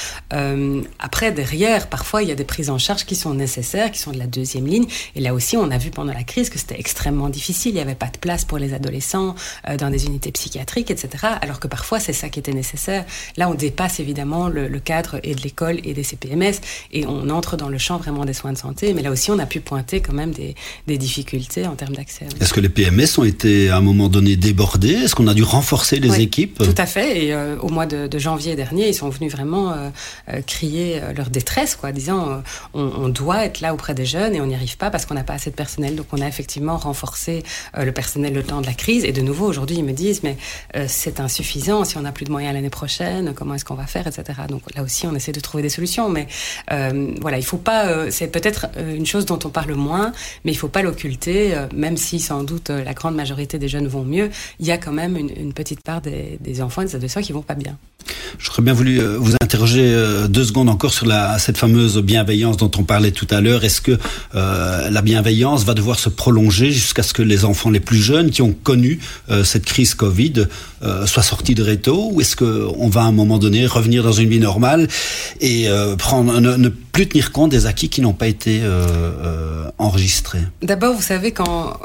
après, 0.99 1.33
derrière, 1.33 1.89
parfois, 1.89 2.23
il 2.23 2.29
y 2.29 2.33
a 2.33 2.35
des 2.35 2.45
prises 2.45 2.71
en 2.71 2.79
charge 2.79 3.05
qui 3.05 3.17
sont 3.17 3.35
nécessaires, 3.35 3.91
qui 3.91 3.99
sont 3.99 4.13
de 4.13 4.19
la 4.19 4.27
deuxième 4.27 4.67
ligne. 4.67 4.87
Et 5.15 5.21
là 5.21 5.35
aussi, 5.35 5.57
on 5.57 5.71
a 5.71 5.79
vu 5.79 5.91
pendant 5.91 6.13
la 6.13 6.25
crise 6.25 6.51
que 6.51 6.59
c'était 6.59 6.79
extrêmement 6.79 7.29
difficile. 7.29 7.73
Il 7.73 7.75
n'y 7.75 7.81
avait 7.81 7.95
pas 7.95 8.07
de 8.07 8.19
place 8.19 8.45
pour 8.45 8.59
les 8.59 8.75
adolescents 8.75 9.35
euh, 9.69 9.77
dans 9.77 9.91
des 9.91 10.07
unités 10.07 10.33
psychiatriques, 10.33 10.91
etc. 10.91 11.27
Alors 11.41 11.61
que 11.61 11.69
parfois 11.69 12.01
c'est 12.01 12.13
ça 12.13 12.29
qui 12.29 12.39
était 12.39 12.53
nécessaire. 12.53 13.05
Là, 13.37 13.49
on 13.49 13.55
dépasse 13.55 14.01
évidemment 14.01 14.49
le, 14.49 14.69
cadre 14.81 15.21
et 15.23 15.35
de 15.35 15.41
l'école 15.43 15.79
et 15.85 15.95
des 15.95 16.03
CPMS 16.03 16.55
et 16.93 17.07
on 17.07 17.29
entre 17.31 17.57
dans 17.57 17.69
le 17.69 17.79
champ 17.79 17.97
vraiment 17.97 18.25
des 18.25 18.33
soins 18.33 18.53
de 18.53 18.59
santé. 18.59 18.95
Mais 18.95 19.03
là 19.03 19.11
aussi, 19.11 19.31
on 19.31 19.39
a 19.39 19.47
pu 19.47 19.61
pointer 19.61 20.01
quand 20.01 20.13
même 20.13 20.33
des, 20.33 20.55
difficultés 20.87 21.67
en 21.67 21.75
termes 21.75 21.95
d'accès. 21.95 22.27
Est-ce 22.41 22.53
que 22.53 22.61
les 22.61 22.69
PMS 22.69 23.19
ont 23.19 23.25
été 23.25 23.71
à 23.71 23.79
un 23.79 23.81
moment 23.81 24.09
donné 24.09 24.37
débordés? 24.37 24.93
Est-ce 24.93 25.15
qu'on 25.15 25.27
a 25.27 25.35
dû 25.35 25.43
renforcer 25.43 25.99
les 26.01 26.21
équipes? 26.21 26.59
Tout 26.59 26.75
à 26.77 26.87
fait. 26.87 27.25
Et 27.25 27.35
euh, 27.35 27.57
au 27.61 27.71
mois 27.71 27.87
de, 27.87 28.19
janvier 28.19 28.55
dernier, 28.57 28.89
ils 28.89 28.95
sont 28.95 29.09
venus 29.09 29.33
vraiment 29.33 29.73
euh, 29.73 30.43
crier 30.47 31.01
leur 31.17 31.31
détresse, 31.31 31.77
quoi, 31.77 31.93
disant 31.93 32.43
on, 32.75 33.09
doit 33.09 33.47
être 33.47 33.61
là 33.61 33.73
auprès 33.75 33.95
des 33.95 34.05
jeunes 34.05 34.35
et 34.35 34.41
on 34.41 34.47
n'y 34.47 34.55
arrive 34.55 34.77
pas 34.77 34.91
parce 34.91 35.07
qu'on 35.07 35.15
n'a 35.15 35.25
pas 35.25 35.35
assez 35.35 35.51
de 35.51 35.57
personnel. 35.57 35.97
Donc 35.97 36.07
on 36.13 36.21
a 36.21 36.29
effectivement 36.29 36.77
renforcé 36.77 37.43
le 37.77 37.91
personnel 37.91 38.03
le 38.33 38.43
temps 38.43 38.61
de 38.61 38.67
la 38.67 38.75
crise. 38.75 39.05
Et 39.05 39.13
de 39.13 39.21
nouveau, 39.21 39.47
aujourd'hui, 39.47 39.77
ils 39.77 39.85
me 39.85 39.93
disent, 39.93 40.23
mais 40.23 40.37
euh, 40.77 40.87
c'est 40.89 41.21
insuffisant, 41.21 41.85
si 41.85 41.97
on 41.97 42.03
n'a 42.03 42.13
plus 42.13 42.25
de 42.25 42.31
moyens 42.31 42.55
l'année 42.55 42.71
prochaine, 42.71 43.33
comment 43.35 43.55
est-ce 43.55 43.65
qu'on 43.65 43.75
va 43.75 43.87
faire, 43.87 44.07
etc. 44.07 44.41
Donc 44.49 44.63
là 44.75 44.83
aussi, 44.83 45.07
on 45.07 45.15
essaie 45.15 45.33
de 45.33 45.41
trouver 45.41 45.63
des 45.63 45.69
solutions. 45.69 46.09
Mais 46.09 46.27
euh, 46.62 46.62
voilà, 46.71 47.39
il 47.39 47.45
faut 47.45 47.59
pas, 47.59 47.87
euh, 47.87 48.09
c'est 48.11 48.29
peut-être 48.29 48.67
une 48.79 49.07
chose 49.07 49.27
dont 49.27 49.39
on 49.45 49.49
parle 49.49 49.75
moins, 49.75 50.13
mais 50.45 50.53
il 50.53 50.57
faut 50.57 50.69
pas 50.69 50.83
l'occulter, 50.83 51.55
même 51.75 51.97
si 51.97 52.21
sans 52.21 52.43
doute 52.43 52.71
la 52.71 52.95
grande 52.95 53.15
majorité 53.15 53.59
des 53.59 53.69
jeunes 53.69 53.89
vont 53.89 54.05
mieux, 54.05 54.31
il 54.61 54.67
y 54.67 54.73
a 54.73 54.79
quand 54.79 54.93
même 54.93 55.17
une, 55.17 55.53
petite 55.53 55.83
part 55.83 56.01
des, 56.01 56.63
enfants 56.63 56.83
et 56.83 56.87
des 56.87 56.95
adolescents 56.95 57.21
qui 57.21 57.33
vont 57.33 57.43
pas 57.43 57.55
bien. 57.55 57.77
J'aurais 58.39 58.63
bien 58.63 58.73
voulu 58.73 59.01
vous 59.01 59.35
interroger 59.41 59.95
deux 60.29 60.45
secondes 60.45 60.69
encore 60.69 60.93
sur 60.93 61.07
cette 61.39 61.57
fameuse 61.57 61.99
bienveillance 61.99 62.57
dont 62.57 62.71
on 62.79 62.85
parlait 62.85 63.13
tout 63.13 63.29
à 63.31 63.41
l'heure. 63.41 63.65
Est-ce 63.65 63.81
que 63.81 63.99
la 64.35 65.03
bienveillance 65.03 65.65
va 65.65 65.75
devoir 65.75 65.99
se 65.99 66.09
prolonger 66.09 66.71
jusqu'à 66.71 67.03
ce 67.03 67.13
que 67.13 67.23
les 67.23 67.45
enfants 67.45 67.71
les 67.71 67.81
plus 67.81 68.03
jeunes 68.03 68.31
qui 68.31 68.43
ont 68.43 68.53
connu 68.53 69.01
euh, 69.31 69.45
cette 69.45 69.65
crise 69.65 69.95
Covid 69.95 70.47
euh, 70.83 71.07
soit 71.07 71.23
sortie 71.23 71.55
de 71.55 71.63
réto 71.63 72.11
ou 72.13 72.21
est-ce 72.21 72.37
qu'on 72.37 72.89
va 72.89 73.03
à 73.03 73.05
un 73.05 73.13
moment 73.13 73.39
donné 73.39 73.67
revenir 73.67 74.03
dans 74.03 74.13
une 74.13 74.29
vie 74.29 74.41
normale 74.41 74.89
et 75.41 75.69
euh, 75.69 75.97
prendre 75.97 76.33
ne, 76.57 76.69
plus 76.69 77.09
tenir 77.09 77.33
compte 77.33 77.51
des 77.51 77.67
acquis 77.67 77.89
qui 77.89 78.01
n'ont 78.01 78.13
pas 78.13 78.29
été 78.29 78.63
enregistrés 79.79 80.41
D'abord, 80.63 80.95
vous 80.95 81.03
savez, 81.03 81.33
quand 81.33 81.79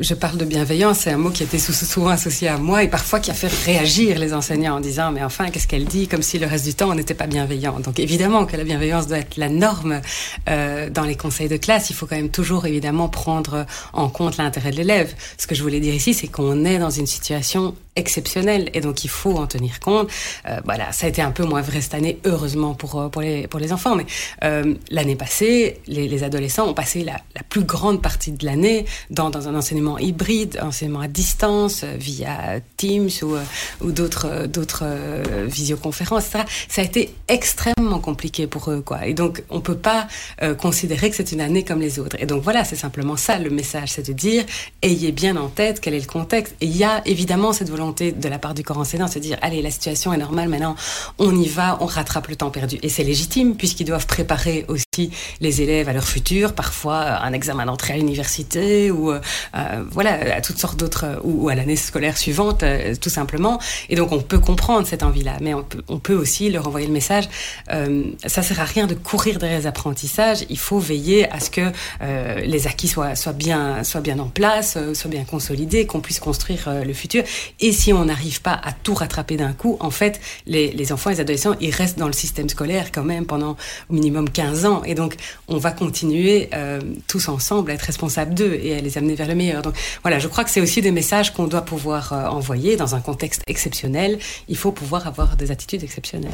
je 0.00 0.14
parle 0.14 0.38
de 0.38 0.44
bienveillance, 0.44 1.00
c'est 1.00 1.10
un 1.10 1.18
mot 1.18 1.30
qui 1.30 1.42
été 1.42 1.58
souvent 1.58 2.08
associé 2.08 2.48
à 2.48 2.58
moi 2.58 2.82
et 2.82 2.88
parfois 2.88 3.20
qui 3.20 3.30
a 3.30 3.34
fait 3.34 3.52
réagir 3.64 4.18
les 4.18 4.32
enseignants 4.32 4.76
en 4.76 4.80
disant 4.80 5.12
mais 5.12 5.22
enfin 5.22 5.50
qu'est-ce 5.50 5.68
qu'elle 5.68 5.84
dit 5.84 6.08
comme 6.08 6.22
si 6.22 6.38
le 6.38 6.46
reste 6.46 6.64
du 6.64 6.74
temps 6.74 6.90
on 6.90 6.94
n'était 6.94 7.14
pas 7.14 7.26
bienveillant. 7.26 7.80
Donc 7.80 7.98
évidemment 7.98 8.46
que 8.46 8.56
la 8.56 8.64
bienveillance 8.64 9.06
doit 9.06 9.18
être 9.18 9.36
la 9.36 9.48
norme 9.48 10.00
dans 10.46 11.04
les 11.04 11.16
conseils 11.16 11.48
de 11.48 11.56
classe. 11.56 11.90
Il 11.90 11.96
faut 11.96 12.06
quand 12.06 12.16
même 12.16 12.30
toujours 12.30 12.66
évidemment 12.66 13.08
prendre 13.08 13.66
en 13.92 14.08
compte 14.08 14.36
l'intérêt 14.36 14.70
de 14.70 14.76
l'élève. 14.76 15.14
Ce 15.38 15.46
que 15.46 15.54
je 15.54 15.62
voulais 15.62 15.80
dire 15.80 15.94
ici, 15.94 16.14
c'est 16.14 16.28
qu'on 16.28 16.64
est 16.64 16.78
dans 16.78 16.90
une 16.90 17.06
situation 17.06 17.74
exceptionnelle 17.96 18.70
et 18.74 18.80
donc 18.80 19.04
il 19.04 19.10
faut 19.10 19.36
en 19.36 19.46
tenir 19.46 19.80
compte. 19.80 20.08
Euh, 20.48 20.60
voilà, 20.64 20.92
ça 20.92 21.06
a 21.06 21.08
été 21.08 21.22
un 21.22 21.30
peu 21.30 21.44
moins 21.44 21.62
vrai 21.62 21.80
cette 21.80 21.94
année, 21.94 22.18
heureusement 22.24 22.74
pour 22.74 23.00
euh, 23.00 23.08
pour 23.08 23.22
les 23.22 23.46
pour 23.46 23.60
les 23.60 23.72
enfants, 23.72 23.94
mais 23.94 24.06
euh, 24.42 24.74
l'année 24.90 25.16
passée, 25.16 25.80
les, 25.86 26.08
les, 26.08 26.24
adolescents 26.24 26.68
ont 26.68 26.74
passé 26.74 27.04
la, 27.04 27.20
plus 27.48 27.64
grande 27.64 28.02
partie 28.02 28.32
de 28.32 28.44
l'année 28.44 28.84
dans, 29.10 29.30
dans 29.30 29.48
un 29.48 29.54
enseignement 29.54 29.98
hybride, 29.98 30.58
enseignement 30.62 31.00
à 31.00 31.08
distance 31.08 31.84
via 31.84 32.60
Teams 32.76 33.10
ou 33.22 33.36
ou 33.80 33.92
d'autres 33.92 34.86
visioconférences. 35.46 36.24
Ça 36.68 36.80
a 36.80 36.84
été 36.84 37.14
extrêmement 37.28 38.00
compliqué 38.00 38.46
pour 38.46 38.70
eux, 38.70 38.80
quoi. 38.80 39.06
Et 39.06 39.14
donc 39.14 39.42
on 39.50 39.60
peut 39.60 39.76
pas 39.76 40.08
considérer 40.58 41.10
que 41.10 41.16
c'est 41.16 41.32
une 41.32 41.40
année 41.40 41.64
comme 41.64 41.80
les 41.80 41.98
autres. 41.98 42.16
Et 42.18 42.26
donc 42.26 42.42
voilà, 42.42 42.64
c'est 42.64 42.76
simplement 42.76 43.16
ça 43.16 43.38
le 43.38 43.50
message, 43.50 43.90
c'est 43.90 44.06
de 44.06 44.12
dire 44.12 44.44
ayez 44.82 45.12
bien 45.12 45.36
en 45.36 45.48
tête 45.48 45.80
quel 45.80 45.94
est 45.94 46.00
le 46.00 46.06
contexte. 46.06 46.54
Et 46.60 46.66
il 46.66 46.76
y 46.76 46.84
a 46.84 47.02
évidemment 47.06 47.52
cette 47.52 47.70
volonté 47.70 47.83
de 47.92 48.28
la 48.28 48.38
part 48.38 48.54
du 48.54 48.62
corps 48.62 48.78
enseignant 48.78 49.08
se 49.08 49.18
dire 49.18 49.38
allez, 49.42 49.62
la 49.62 49.70
situation 49.70 50.12
est 50.12 50.18
normale, 50.18 50.48
maintenant 50.48 50.76
on 51.18 51.34
y 51.36 51.48
va, 51.48 51.78
on 51.80 51.86
rattrape 51.86 52.28
le 52.28 52.36
temps 52.36 52.50
perdu. 52.50 52.78
Et 52.82 52.88
c'est 52.88 53.04
légitime 53.04 53.56
puisqu'ils 53.56 53.86
doivent 53.86 54.06
préparer 54.06 54.64
aussi 54.68 54.83
les 55.40 55.62
élèves 55.62 55.88
à 55.88 55.92
leur 55.92 56.04
futur, 56.04 56.54
parfois 56.54 56.94
euh, 56.94 57.16
un 57.20 57.32
examen 57.32 57.66
d'entrée 57.66 57.94
à 57.94 57.96
l'université 57.96 58.90
ou 58.90 59.10
euh, 59.10 59.20
euh, 59.54 59.84
voilà, 59.90 60.36
à 60.36 60.40
toutes 60.40 60.58
sortes 60.58 60.78
d'autres, 60.78 61.20
ou, 61.22 61.48
à 61.48 61.54
l'année 61.54 61.76
scolaire 61.76 62.16
suivante, 62.16 62.64
tout 63.00 63.10
simplement. 63.10 63.58
Et 63.88 63.96
donc 63.96 64.12
on 64.12 64.20
peut 64.20 64.38
comprendre 64.38 64.86
cette 64.86 65.02
envie-là, 65.02 65.36
mais 65.40 65.54
on 65.54 65.98
peut, 65.98 66.14
aussi 66.14 66.50
leur 66.50 66.68
envoyer 66.68 66.86
le 66.86 66.92
message 66.92 67.28
ça 68.26 68.42
sert 68.42 68.60
à 68.60 68.64
rien 68.64 68.86
de 68.86 68.94
courir 68.94 69.38
derrière 69.38 69.58
les 69.58 69.66
apprentissages, 69.66 70.44
il 70.48 70.58
faut 70.58 70.78
veiller 70.78 71.30
à 71.30 71.40
ce 71.40 71.50
que 71.50 71.72
les 72.44 72.66
acquis 72.66 72.88
soient, 72.88 73.16
soient, 73.16 73.32
bien, 73.32 73.82
soient 73.84 74.00
bien 74.00 74.18
en 74.18 74.28
place, 74.28 74.78
soient 74.94 75.10
bien 75.10 75.24
consolidé, 75.24 75.86
qu'on 75.86 76.00
puisse 76.00 76.20
construire 76.20 76.68
euh, 76.68 76.84
le 76.84 76.92
futur. 76.92 77.24
Et 77.60 77.72
si 77.72 77.92
on 77.92 78.04
n'arrive 78.04 78.42
pas 78.42 78.60
à 78.62 78.72
tout 78.72 78.94
rattraper 78.94 79.36
d'un 79.36 79.52
coup, 79.52 79.76
en 79.80 79.90
fait, 79.90 80.20
les, 80.46 80.70
les, 80.72 80.92
enfants 80.92 81.10
les 81.10 81.20
adolescents, 81.20 81.54
ils 81.60 81.70
restent 81.70 81.98
dans 81.98 82.06
le 82.06 82.12
système 82.12 82.48
scolaire 82.48 82.92
quand 82.92 83.02
même 83.02 83.26
pendant 83.26 83.56
au 83.88 83.94
minimum 83.94 84.28
15 84.28 84.66
ans. 84.66 84.82
Et 84.84 84.94
donc, 84.94 85.16
on 85.48 85.58
va 85.58 85.70
continuer 85.70 86.48
euh, 86.54 86.80
tous 87.06 87.28
ensemble 87.28 87.70
à 87.70 87.74
être 87.74 87.82
responsables 87.82 88.34
d'eux 88.34 88.58
et 88.62 88.76
à 88.76 88.80
les 88.80 88.98
amener 88.98 89.14
vers 89.14 89.28
le 89.28 89.34
meilleur. 89.34 89.62
Donc, 89.62 89.74
voilà, 90.02 90.18
je 90.18 90.28
crois 90.28 90.44
que 90.44 90.50
c'est 90.50 90.60
aussi 90.60 90.82
des 90.82 90.90
messages 90.90 91.32
qu'on 91.32 91.46
doit 91.46 91.62
pouvoir 91.62 92.12
euh, 92.12 92.26
envoyer 92.26 92.76
dans 92.76 92.94
un 92.94 93.00
contexte 93.00 93.42
exceptionnel. 93.46 94.18
Il 94.48 94.56
faut 94.56 94.72
pouvoir 94.72 95.06
avoir 95.06 95.36
des 95.36 95.50
attitudes 95.50 95.82
exceptionnelles. 95.82 96.30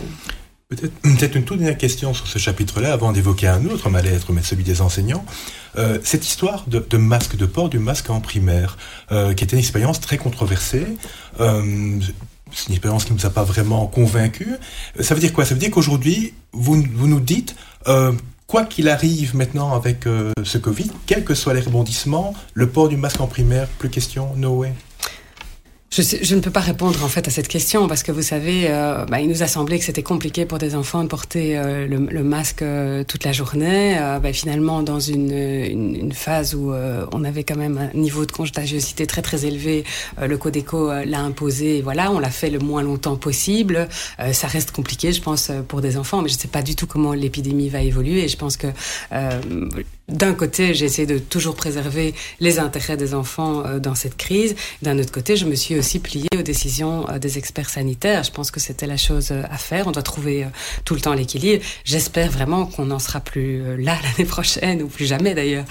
Peut-être 0.69 1.37
une 1.37 1.45
toute 1.45 1.59
dernière 1.59 1.79
question 1.79 2.15
sur 2.15 2.27
ce 2.27 2.39
chapitre-là, 2.39 2.93
avant 2.93 3.13
d'évoquer 3.13 3.49
un 3.49 3.65
autre 3.67 3.91
mal-être, 3.91 4.33
mais 4.33 4.43
celui 4.43 4.65
des 4.65 4.81
enseignants. 4.81 5.25
Euh, 5.77 5.99
cette 6.05 6.27
histoire 6.27 6.65
de, 6.69 6.97
masque, 6.97 7.37
de 7.37 7.47
port 7.47 7.69
du 7.69 7.79
masque 7.79 8.11
en 8.11 8.21
primaire, 8.21 8.77
qui 9.09 9.45
était 9.45 9.57
une 9.57 9.59
expérience 9.59 10.01
très 10.01 10.19
controversée. 10.19 10.87
C'est 12.53 12.69
une 12.69 12.75
expérience 12.75 13.05
qui 13.05 13.13
ne 13.13 13.19
nous 13.19 13.27
a 13.27 13.31
pas 13.31 13.45
vraiment 13.45 13.87
convaincus. 13.87 14.55
Ça 14.99 15.15
veut 15.15 15.21
dire 15.21 15.33
quoi? 15.33 15.45
Ça 15.45 15.55
veut 15.55 15.61
dire 15.61 15.71
qu'aujourd'hui, 15.71 16.35
vous, 16.53 16.77
nous 16.77 17.21
dites, 17.21 17.55
quoi 18.51 18.65
qu'il 18.65 18.89
arrive 18.89 19.37
maintenant 19.37 19.77
avec 19.77 20.09
euh, 20.09 20.33
ce 20.43 20.59
Covid, 20.59 20.91
quels 21.07 21.25
que 21.25 21.35
soient 21.35 21.55
les 21.55 21.61
rebondissements, 21.61 22.35
le 22.55 22.69
port 22.69 22.89
du 22.89 22.97
masque 22.97 23.21
en 23.21 23.29
primaire, 23.29 23.69
plus 23.79 23.91
question, 23.91 24.35
no 24.35 24.57
way 24.57 24.73
je, 25.93 26.03
je, 26.03 26.37
ne 26.37 26.41
peux 26.41 26.53
pas 26.53 26.61
répondre 26.61 27.03
en 27.05 27.09
fait 27.09 27.27
à 27.27 27.33
cette 27.33 27.49
question 27.49 27.89
parce 27.89 28.05
que 28.05 28.13
vous 28.13 28.23
savez, 28.23 28.67
euh, 28.69 29.05
bah, 29.07 29.21
il 29.21 29.29
nous 29.29 29.43
a 29.43 29.49
semblé 29.49 29.77
que 29.77 29.85
c'était 29.85 30.05
compliqué 30.05 30.47
pour 30.47 30.59
des 30.59 30.77
enfants 30.77 31.03
de 31.03 31.09
porter 31.09 31.59
euh, 31.59 31.89
le, 31.89 32.23
masque 32.23 32.63
euh, 32.63 33.03
toute 33.03 33.25
la 33.25 33.33
journée. 33.33 33.99
Bah, 34.23 34.33
finalement, 34.33 34.85
dans 34.85 35.01
une, 35.01 35.33
une, 35.33 35.97
une 35.97 36.13
phase 36.13 36.55
où 36.55 36.73
on 36.73 37.25
avait 37.25 37.43
quand 37.43 37.57
même 37.57 37.91
un 37.93 37.97
niveau 37.99 38.25
de 38.25 38.31
contagiosité 38.31 39.07
très 39.07 39.23
très 39.23 39.47
élevé, 39.47 39.85
le 40.21 40.39
Codeco 40.39 40.91
l'a 41.05 41.21
imposé. 41.21 41.83
Voilà, 41.83 42.13
on 42.13 42.21
l'a 42.21 42.31
fait 42.31 42.51
le 42.51 42.61
moins 42.61 42.83
longtemps 42.83 43.17
possible. 43.17 43.89
ça 44.33 44.47
reste 44.47 44.71
compliqué, 44.71 45.13
je 45.13 45.21
pense, 45.21 45.51
pour 45.67 45.81
des 45.81 45.97
enfants, 45.97 46.23
mais 46.23 46.29
je 46.29 46.35
ne 46.35 46.41
sais 46.41 46.49
pas 46.49 46.63
du 46.63 46.77
tout 46.77 46.87
comment 46.87 47.15
l'épidémie 47.15 47.69
va 47.69 47.83
évoluer. 47.83 48.25
Et 48.25 48.29
je 48.29 48.37
pense 48.37 48.57
que 48.57 48.69
d'un 50.11 50.35
côté, 50.35 50.75
j'ai 50.75 50.87
essayé 50.87 51.07
de 51.07 51.19
toujours 51.19 51.55
préserver 51.55 52.15
les 52.41 52.59
intérêts 52.59 52.97
des 52.97 53.15
enfants 53.15 53.65
euh, 53.65 53.79
dans 53.79 53.95
cette 53.95 54.17
crise. 54.17 54.57
D'un 54.83 54.99
autre 54.99 55.13
côté, 55.13 55.37
je 55.37 55.47
me 55.47 55.55
suis 55.55 55.79
aussi 55.79 55.99
pliée 55.99 56.29
aux 56.37 56.43
décisions 56.43 57.09
euh, 57.09 57.19
des 57.19 57.39
experts 57.39 57.71
sanitaires. 57.71 58.25
Je 58.25 58.31
pense 58.31 58.51
que 58.51 58.61
c'était 58.61 58.87
la 58.87 58.97
chose 58.97 59.31
euh, 59.31 59.43
à 59.51 59.57
faire. 59.57 59.87
On 59.87 59.93
doit 59.93 60.03
trouver 60.03 60.47
tout 60.85 60.95
le 60.95 61.01
temps 61.01 61.15
l'équilibre. 61.15 61.65
J'espère 61.85 62.31
vraiment 62.31 62.67
qu'on 62.67 62.87
n'en 62.87 62.99
sera 62.99 63.21
plus 63.21 63.77
là 63.77 63.97
l'année 64.03 64.29
prochaine 64.29 64.83
ou 64.83 64.89
plus 64.89 65.07
jamais 65.07 65.35
d'ailleurs. 65.35 65.65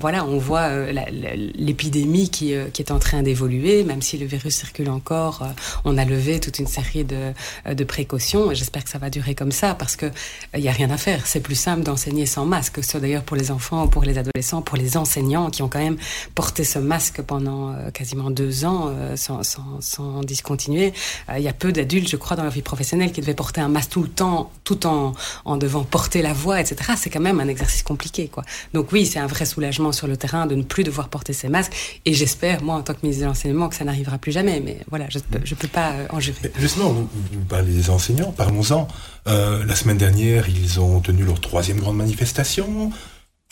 Voilà, 0.00 0.24
on 0.24 0.38
voit 0.38 0.70
l'épidémie 0.90 2.28
qui, 2.30 2.52
est 2.52 2.90
en 2.90 2.98
train 2.98 3.22
d'évoluer, 3.22 3.84
même 3.84 4.02
si 4.02 4.18
le 4.18 4.26
virus 4.26 4.56
circule 4.56 4.90
encore. 4.90 5.46
on 5.84 5.96
a 5.96 6.04
levé 6.04 6.40
toute 6.40 6.58
une 6.58 6.66
série 6.66 7.04
de, 7.04 7.32
de 7.72 7.84
précautions. 7.84 8.52
J'espère 8.52 8.84
que 8.84 8.90
ça 8.90 8.98
va 8.98 9.10
durer 9.10 9.34
comme 9.34 9.52
ça 9.52 9.74
parce 9.74 9.96
que 9.96 10.06
il 10.54 10.60
n'y 10.60 10.68
a 10.68 10.72
rien 10.72 10.90
à 10.90 10.96
faire. 10.96 11.26
C'est 11.26 11.40
plus 11.40 11.54
simple 11.54 11.82
d'enseigner 11.82 12.26
sans 12.26 12.44
masque, 12.44 12.74
que 12.74 12.82
ce 12.82 12.90
soit 12.90 13.00
d'ailleurs 13.00 13.24
pour 13.30 13.36
les 13.36 13.52
enfants, 13.52 13.86
pour 13.86 14.02
les 14.02 14.18
adolescents, 14.18 14.60
pour 14.60 14.76
les 14.76 14.96
enseignants 14.96 15.50
qui 15.50 15.62
ont 15.62 15.68
quand 15.68 15.78
même 15.78 15.98
porté 16.34 16.64
ce 16.64 16.80
masque 16.80 17.22
pendant 17.22 17.70
euh, 17.70 17.92
quasiment 17.92 18.28
deux 18.28 18.64
ans 18.64 18.88
euh, 18.88 19.14
sans, 19.14 20.24
discontinuer. 20.24 20.92
Euh, 21.28 21.38
il 21.38 21.44
y 21.44 21.46
a 21.46 21.52
peu 21.52 21.70
d'adultes, 21.70 22.08
je 22.08 22.16
crois, 22.16 22.36
dans 22.36 22.42
leur 22.42 22.50
vie 22.50 22.60
professionnelle 22.60 23.12
qui 23.12 23.20
devaient 23.20 23.34
porter 23.34 23.60
un 23.60 23.68
masque 23.68 23.90
tout 23.90 24.02
le 24.02 24.08
temps, 24.08 24.50
tout 24.64 24.84
en, 24.84 25.14
en 25.44 25.56
devant 25.56 25.84
porter 25.84 26.22
la 26.22 26.32
voix, 26.32 26.60
etc. 26.60 26.94
C'est 26.96 27.08
quand 27.08 27.20
même 27.20 27.38
un 27.38 27.46
exercice 27.46 27.84
compliqué, 27.84 28.26
quoi. 28.26 28.42
Donc 28.74 28.90
oui, 28.90 29.06
c'est 29.06 29.20
un 29.20 29.28
vrai 29.28 29.44
soulagement 29.44 29.92
sur 29.92 30.08
le 30.08 30.16
terrain 30.16 30.46
de 30.46 30.56
ne 30.56 30.64
plus 30.64 30.82
devoir 30.82 31.08
porter 31.08 31.32
ces 31.32 31.48
masques. 31.48 32.00
Et 32.06 32.14
j'espère, 32.14 32.64
moi, 32.64 32.74
en 32.74 32.82
tant 32.82 32.94
que 32.94 32.98
ministre 33.04 33.22
de 33.22 33.28
l'enseignement, 33.28 33.68
que 33.68 33.76
ça 33.76 33.84
n'arrivera 33.84 34.18
plus 34.18 34.32
jamais. 34.32 34.58
Mais 34.58 34.78
voilà, 34.90 35.06
je 35.08 35.18
ne 35.20 35.54
peux 35.54 35.68
pas 35.68 35.92
en 36.10 36.18
jurer. 36.18 36.50
justement, 36.58 36.88
vous, 36.88 37.08
vous, 37.32 37.44
parlez 37.48 37.72
des 37.72 37.90
enseignants, 37.90 38.32
parlons-en. 38.32 38.88
Euh, 39.28 39.64
la 39.64 39.76
semaine 39.76 39.98
dernière, 39.98 40.48
ils 40.48 40.80
ont 40.80 40.98
tenu 40.98 41.22
leur 41.22 41.40
troisième 41.40 41.78
grande 41.78 41.96
manifestation. 41.96 42.90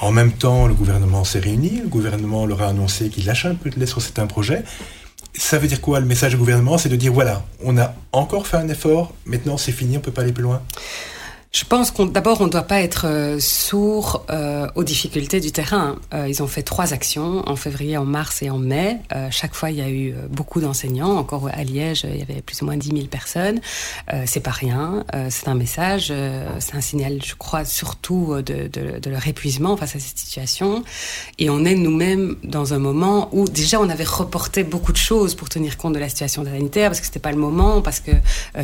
En 0.00 0.12
même 0.12 0.32
temps, 0.32 0.68
le 0.68 0.74
gouvernement 0.74 1.24
s'est 1.24 1.40
réuni, 1.40 1.80
le 1.82 1.88
gouvernement 1.88 2.46
leur 2.46 2.62
a 2.62 2.68
annoncé 2.68 3.08
qu'il 3.08 3.26
lâche 3.26 3.46
un 3.46 3.56
peu 3.56 3.68
de 3.68 3.80
lait 3.80 3.86
sur 3.86 4.00
certains 4.00 4.28
projets. 4.28 4.62
Ça 5.34 5.58
veut 5.58 5.66
dire 5.66 5.80
quoi 5.80 5.98
Le 5.98 6.06
message 6.06 6.32
du 6.32 6.38
gouvernement, 6.38 6.78
c'est 6.78 6.88
de 6.88 6.94
dire 6.94 7.12
voilà, 7.12 7.44
on 7.64 7.76
a 7.76 7.96
encore 8.12 8.46
fait 8.46 8.58
un 8.58 8.68
effort, 8.68 9.12
maintenant 9.26 9.56
c'est 9.56 9.72
fini, 9.72 9.96
on 9.96 10.00
peut 10.00 10.12
pas 10.12 10.22
aller 10.22 10.32
plus 10.32 10.44
loin. 10.44 10.62
Je 11.50 11.64
pense 11.64 11.90
qu'on 11.90 12.04
d'abord 12.04 12.42
on 12.42 12.44
ne 12.44 12.50
doit 12.50 12.62
pas 12.62 12.82
être 12.82 13.06
euh, 13.06 13.40
sourd 13.40 14.26
euh, 14.28 14.66
aux 14.74 14.84
difficultés 14.84 15.40
du 15.40 15.50
terrain. 15.50 15.96
Euh, 16.12 16.28
ils 16.28 16.42
ont 16.42 16.46
fait 16.46 16.62
trois 16.62 16.92
actions 16.92 17.42
en 17.48 17.56
février, 17.56 17.96
en 17.96 18.04
mars 18.04 18.42
et 18.42 18.50
en 18.50 18.58
mai. 18.58 18.98
Euh, 19.14 19.28
chaque 19.30 19.54
fois, 19.54 19.70
il 19.70 19.78
y 19.78 19.80
a 19.80 19.88
eu 19.88 20.12
euh, 20.12 20.26
beaucoup 20.28 20.60
d'enseignants. 20.60 21.16
Encore 21.16 21.48
à 21.50 21.64
Liège, 21.64 22.04
il 22.04 22.18
y 22.18 22.22
avait 22.22 22.42
plus 22.42 22.60
ou 22.60 22.66
moins 22.66 22.76
10 22.76 22.88
000 22.90 23.06
personnes. 23.06 23.60
C'est 24.26 24.40
pas 24.40 24.50
rien. 24.50 25.04
c'est 25.30 25.48
un 25.48 25.54
message. 25.54 26.12
c'est 26.58 26.74
un 26.74 26.80
signal, 26.80 27.18
je 27.24 27.34
crois, 27.34 27.64
surtout 27.64 28.34
de, 28.36 28.68
de, 28.68 28.98
de, 28.98 29.10
leur 29.10 29.26
épuisement 29.26 29.76
face 29.76 29.96
à 29.96 29.98
cette 29.98 30.18
situation. 30.18 30.82
Et 31.38 31.50
on 31.50 31.64
est 31.64 31.74
nous-mêmes 31.74 32.36
dans 32.42 32.74
un 32.74 32.78
moment 32.78 33.28
où 33.32 33.46
déjà 33.48 33.80
on 33.80 33.88
avait 33.88 34.04
reporté 34.04 34.64
beaucoup 34.64 34.92
de 34.92 34.98
choses 34.98 35.34
pour 35.34 35.48
tenir 35.48 35.76
compte 35.76 35.94
de 35.94 35.98
la 35.98 36.08
situation 36.08 36.44
sanitaire 36.44 36.90
parce 36.90 37.00
que 37.00 37.06
c'était 37.06 37.18
pas 37.18 37.32
le 37.32 37.38
moment, 37.38 37.82
parce 37.82 38.00
que 38.00 38.12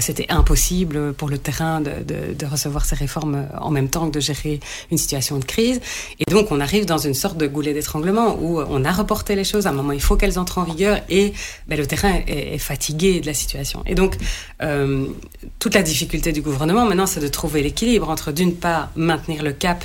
c'était 0.00 0.26
impossible 0.28 1.12
pour 1.14 1.28
le 1.28 1.38
terrain 1.38 1.80
de, 1.80 2.02
de 2.34 2.46
recevoir 2.46 2.73
voir 2.74 2.84
ces 2.84 2.96
réformes 2.96 3.36
euh, 3.36 3.58
en 3.58 3.70
même 3.70 3.88
temps 3.88 4.06
que 4.08 4.14
de 4.14 4.20
gérer 4.20 4.60
une 4.90 4.98
situation 4.98 5.38
de 5.38 5.44
crise. 5.44 5.80
Et 6.18 6.30
donc, 6.30 6.50
on 6.50 6.60
arrive 6.60 6.84
dans 6.84 6.98
une 6.98 7.14
sorte 7.14 7.38
de 7.38 7.46
goulet 7.46 7.72
d'étranglement 7.72 8.36
où 8.40 8.60
on 8.60 8.84
a 8.84 8.92
reporté 8.92 9.34
les 9.34 9.44
choses. 9.44 9.66
À 9.66 9.70
un 9.70 9.72
moment, 9.72 9.92
il 9.92 10.02
faut 10.02 10.16
qu'elles 10.16 10.38
entrent 10.38 10.58
en 10.58 10.64
vigueur 10.64 11.00
et 11.08 11.32
ben, 11.68 11.78
le 11.78 11.86
terrain 11.86 12.20
est, 12.26 12.58
fatigué 12.58 13.20
de 13.20 13.26
la 13.26 13.34
situation. 13.34 13.82
Et 13.86 13.94
donc, 13.94 14.16
euh, 14.62 15.06
toute 15.58 15.74
la 15.74 15.82
difficulté 15.82 16.32
du 16.32 16.42
gouvernement 16.42 16.84
maintenant, 16.84 17.06
c'est 17.06 17.20
de 17.20 17.28
trouver 17.28 17.62
l'équilibre 17.62 18.08
entre, 18.10 18.32
d'une 18.32 18.54
part, 18.54 18.90
maintenir 18.96 19.42
le 19.42 19.52
cap 19.52 19.84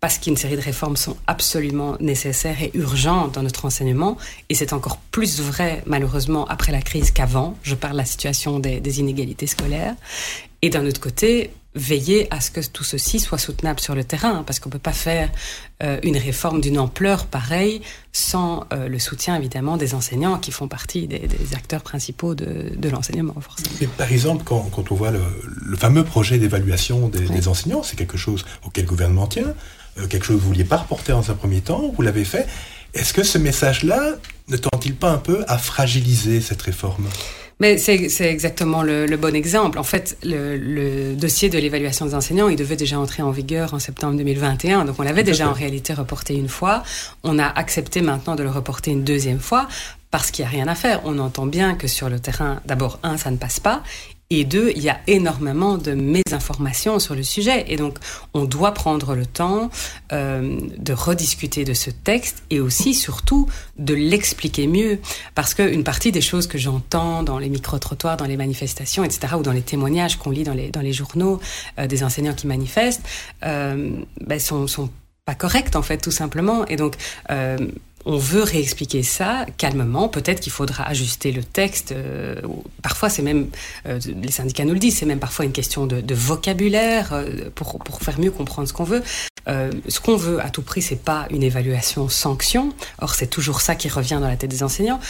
parce 0.00 0.18
qu'une 0.18 0.36
série 0.36 0.56
de 0.56 0.62
réformes 0.62 0.96
sont 0.96 1.16
absolument 1.26 1.96
nécessaires 2.00 2.62
et 2.62 2.70
urgentes 2.72 3.34
dans 3.34 3.42
notre 3.42 3.66
enseignement. 3.66 4.16
Et 4.48 4.54
c'est 4.54 4.72
encore 4.72 4.96
plus 4.96 5.40
vrai, 5.40 5.82
malheureusement, 5.86 6.46
après 6.46 6.72
la 6.72 6.80
crise 6.80 7.10
qu'avant. 7.10 7.56
Je 7.62 7.74
parle 7.74 7.94
de 7.94 7.98
la 7.98 8.06
situation 8.06 8.58
des 8.60 9.00
inégalités 9.00 9.46
scolaires. 9.46 9.94
Et 10.62 10.70
d'un 10.70 10.86
autre 10.86 11.00
côté, 11.00 11.50
veiller 11.74 12.26
à 12.32 12.40
ce 12.40 12.50
que 12.50 12.60
tout 12.66 12.82
ceci 12.82 13.20
soit 13.20 13.38
soutenable 13.38 13.78
sur 13.78 13.94
le 13.94 14.02
terrain, 14.02 14.42
parce 14.44 14.58
qu'on 14.58 14.68
ne 14.68 14.72
peut 14.72 14.78
pas 14.78 14.92
faire 14.92 15.30
euh, 15.82 16.00
une 16.02 16.16
réforme 16.16 16.60
d'une 16.60 16.78
ampleur 16.78 17.26
pareille 17.26 17.80
sans 18.12 18.66
euh, 18.72 18.88
le 18.88 18.98
soutien 18.98 19.36
évidemment 19.36 19.76
des 19.76 19.94
enseignants 19.94 20.38
qui 20.38 20.50
font 20.50 20.66
partie 20.66 21.06
des, 21.06 21.20
des 21.20 21.54
acteurs 21.54 21.82
principaux 21.82 22.34
de, 22.34 22.72
de 22.76 22.88
l'enseignement. 22.88 23.34
Par 23.96 24.10
exemple, 24.10 24.42
quand, 24.44 24.68
quand 24.72 24.90
on 24.90 24.94
voit 24.96 25.12
le, 25.12 25.22
le 25.64 25.76
fameux 25.76 26.04
projet 26.04 26.38
d'évaluation 26.38 27.08
des, 27.08 27.20
oui. 27.20 27.30
des, 27.30 27.46
enseignants, 27.46 27.84
c'est 27.84 27.96
quelque 27.96 28.18
chose 28.18 28.44
auquel 28.66 28.84
le 28.84 28.90
gouvernement 28.90 29.28
tient, 29.28 29.54
euh, 29.98 30.06
quelque 30.08 30.24
chose 30.24 30.36
que 30.36 30.42
vous 30.42 30.48
ne 30.48 30.54
vouliez 30.54 30.64
pas 30.64 30.78
reporter 30.78 31.16
en 31.16 31.20
un 31.20 31.34
premier 31.34 31.60
temps, 31.60 31.92
vous 31.96 32.02
l'avez 32.02 32.24
fait. 32.24 32.48
Est-ce 32.94 33.12
que 33.12 33.22
ce 33.22 33.38
message-là 33.38 34.16
ne 34.48 34.56
tend-il 34.56 34.96
pas 34.96 35.12
un 35.12 35.18
peu 35.18 35.44
à 35.46 35.56
fragiliser 35.56 36.40
cette 36.40 36.62
réforme? 36.62 37.06
Mais 37.60 37.76
c'est 37.76 38.10
exactement 38.22 38.82
le, 38.82 39.06
le, 39.06 39.16
bon 39.18 39.34
exemple. 39.34 39.78
En 39.78 39.82
fait, 39.82 40.16
le, 40.24 40.56
le 40.56 41.14
dossier 41.14 41.50
de 41.50 41.58
l'évaluation 41.58 42.06
des 42.06 42.14
enseignants, 42.14 42.48
il 42.48 42.56
devait 42.56 42.76
déjà 42.76 42.98
entrer 42.98 43.22
en 43.22 43.30
vigueur 43.30 43.74
en 43.74 43.78
septembre 43.78 44.16
2021. 44.16 44.86
Donc, 44.86 44.96
on 44.98 45.02
l'avait 45.02 45.22
déjà 45.22 45.48
en 45.48 45.52
réalité 45.52 45.92
reporté 45.92 46.34
une 46.34 46.48
fois. 46.48 46.82
On 47.22 47.38
a 47.38 47.46
accepté 47.46 48.00
maintenant 48.00 48.34
de 48.34 48.42
le 48.42 48.50
reporter 48.50 48.90
une 48.90 49.04
deuxième 49.04 49.40
fois 49.40 49.68
parce 50.10 50.30
qu'il 50.30 50.44
n'y 50.44 50.48
a 50.48 50.52
rien 50.52 50.68
à 50.68 50.74
faire. 50.74 51.02
On 51.04 51.18
entend 51.18 51.46
bien 51.46 51.74
que 51.74 51.86
sur 51.86 52.08
le 52.08 52.18
terrain, 52.18 52.60
d'abord, 52.66 52.98
un, 53.02 53.16
ça 53.16 53.30
ne 53.30 53.36
passe 53.36 53.60
pas. 53.60 53.82
Et 54.32 54.44
deux, 54.44 54.70
il 54.76 54.82
y 54.82 54.88
a 54.88 55.00
énormément 55.08 55.76
de 55.76 55.90
mésinformations 55.90 57.00
sur 57.00 57.16
le 57.16 57.24
sujet. 57.24 57.64
Et 57.66 57.74
donc, 57.76 57.98
on 58.32 58.44
doit 58.44 58.72
prendre 58.72 59.16
le 59.16 59.26
temps 59.26 59.70
euh, 60.12 60.56
de 60.78 60.92
rediscuter 60.92 61.64
de 61.64 61.74
ce 61.74 61.90
texte 61.90 62.44
et 62.48 62.60
aussi, 62.60 62.94
surtout, 62.94 63.48
de 63.76 63.92
l'expliquer 63.92 64.68
mieux. 64.68 65.00
Parce 65.34 65.54
qu'une 65.54 65.82
partie 65.82 66.12
des 66.12 66.20
choses 66.20 66.46
que 66.46 66.58
j'entends 66.58 67.24
dans 67.24 67.40
les 67.40 67.48
micro-trottoirs, 67.48 68.16
dans 68.16 68.26
les 68.26 68.36
manifestations, 68.36 69.02
etc., 69.02 69.34
ou 69.36 69.42
dans 69.42 69.50
les 69.50 69.62
témoignages 69.62 70.16
qu'on 70.16 70.30
lit 70.30 70.44
dans 70.44 70.54
les, 70.54 70.92
journaux 70.92 71.40
euh, 71.80 71.88
des 71.88 72.04
enseignants 72.04 72.34
qui 72.34 72.46
manifestent, 72.46 73.02
euh, 73.44 73.90
ben, 74.24 74.38
sont, 74.38 74.68
sont 74.68 74.90
pas 75.24 75.34
correctes, 75.34 75.74
en 75.74 75.82
fait, 75.82 75.98
tout 75.98 76.12
simplement. 76.12 76.66
Et 76.66 76.76
donc, 76.76 76.94
euh, 77.30 77.58
on 78.04 78.16
veut 78.16 78.42
réexpliquer 78.42 79.02
ça 79.02 79.46
calmement. 79.58 80.08
Peut-être 80.08 80.40
qu'il 80.40 80.52
faudra 80.52 80.84
ajuster 80.84 81.32
le 81.32 81.44
texte. 81.44 81.92
Euh, 81.92 82.40
parfois, 82.82 83.08
c'est 83.08 83.22
même, 83.22 83.48
euh, 83.86 83.98
les 84.22 84.30
syndicats 84.30 84.64
nous 84.64 84.72
le 84.72 84.78
disent, 84.78 84.98
c'est 84.98 85.06
même 85.06 85.18
parfois 85.18 85.44
une 85.44 85.52
question 85.52 85.86
de, 85.86 86.14
vocabulaire 86.14 87.12
euh, 87.12 87.50
pour, 87.54 87.78
pour 87.78 88.00
faire 88.02 88.18
mieux 88.18 88.30
comprendre 88.30 88.68
ce 88.68 88.72
qu'on 88.72 88.84
veut. 88.84 89.02
Ce 89.88 89.98
qu'on 89.98 90.16
veut 90.16 90.40
à 90.40 90.48
tout 90.48 90.62
prix, 90.62 90.80
c'est 90.80 91.02
pas 91.02 91.26
une 91.30 91.42
évaluation 91.42 92.08
sanction. 92.08 92.72
Or, 93.00 93.16
c'est 93.16 93.26
toujours 93.26 93.60
ça 93.60 93.74
qui 93.74 93.88
revient 93.88 94.18
dans 94.20 94.28
la 94.28 94.36
tête 94.36 94.50
des 94.50 94.62
enseignants. 94.62 95.00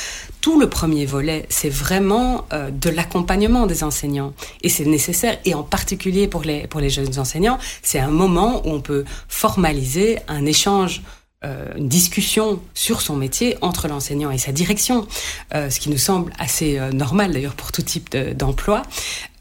Tout 0.40 0.58
le 0.58 0.66
premier 0.66 1.04
volet, 1.04 1.44
c'est 1.50 1.68
vraiment 1.68 2.46
de 2.50 2.88
l'accompagnement 2.88 3.66
des 3.66 3.84
enseignants. 3.84 4.32
Et 4.62 4.70
c'est 4.70 4.86
nécessaire, 4.86 5.36
et 5.44 5.52
en 5.52 5.62
particulier 5.62 6.26
pour 6.26 6.42
les, 6.42 6.66
pour 6.68 6.80
les 6.80 6.88
jeunes 6.88 7.18
enseignants, 7.18 7.58
c'est 7.82 7.98
un 7.98 8.08
moment 8.08 8.66
où 8.66 8.70
on 8.70 8.80
peut 8.80 9.04
formaliser 9.28 10.20
un 10.26 10.46
échange 10.46 11.02
euh, 11.42 11.72
une 11.74 11.88
discussion 11.88 12.60
sur 12.74 13.00
son 13.00 13.16
métier 13.16 13.56
entre 13.62 13.88
l'enseignant 13.88 14.30
et 14.30 14.36
sa 14.36 14.52
direction, 14.52 15.08
euh, 15.54 15.70
ce 15.70 15.80
qui 15.80 15.88
nous 15.88 15.96
semble 15.96 16.30
assez 16.38 16.78
euh, 16.78 16.92
normal 16.92 17.32
d'ailleurs 17.32 17.54
pour 17.54 17.72
tout 17.72 17.80
type 17.80 18.14
d'emploi. 18.14 18.82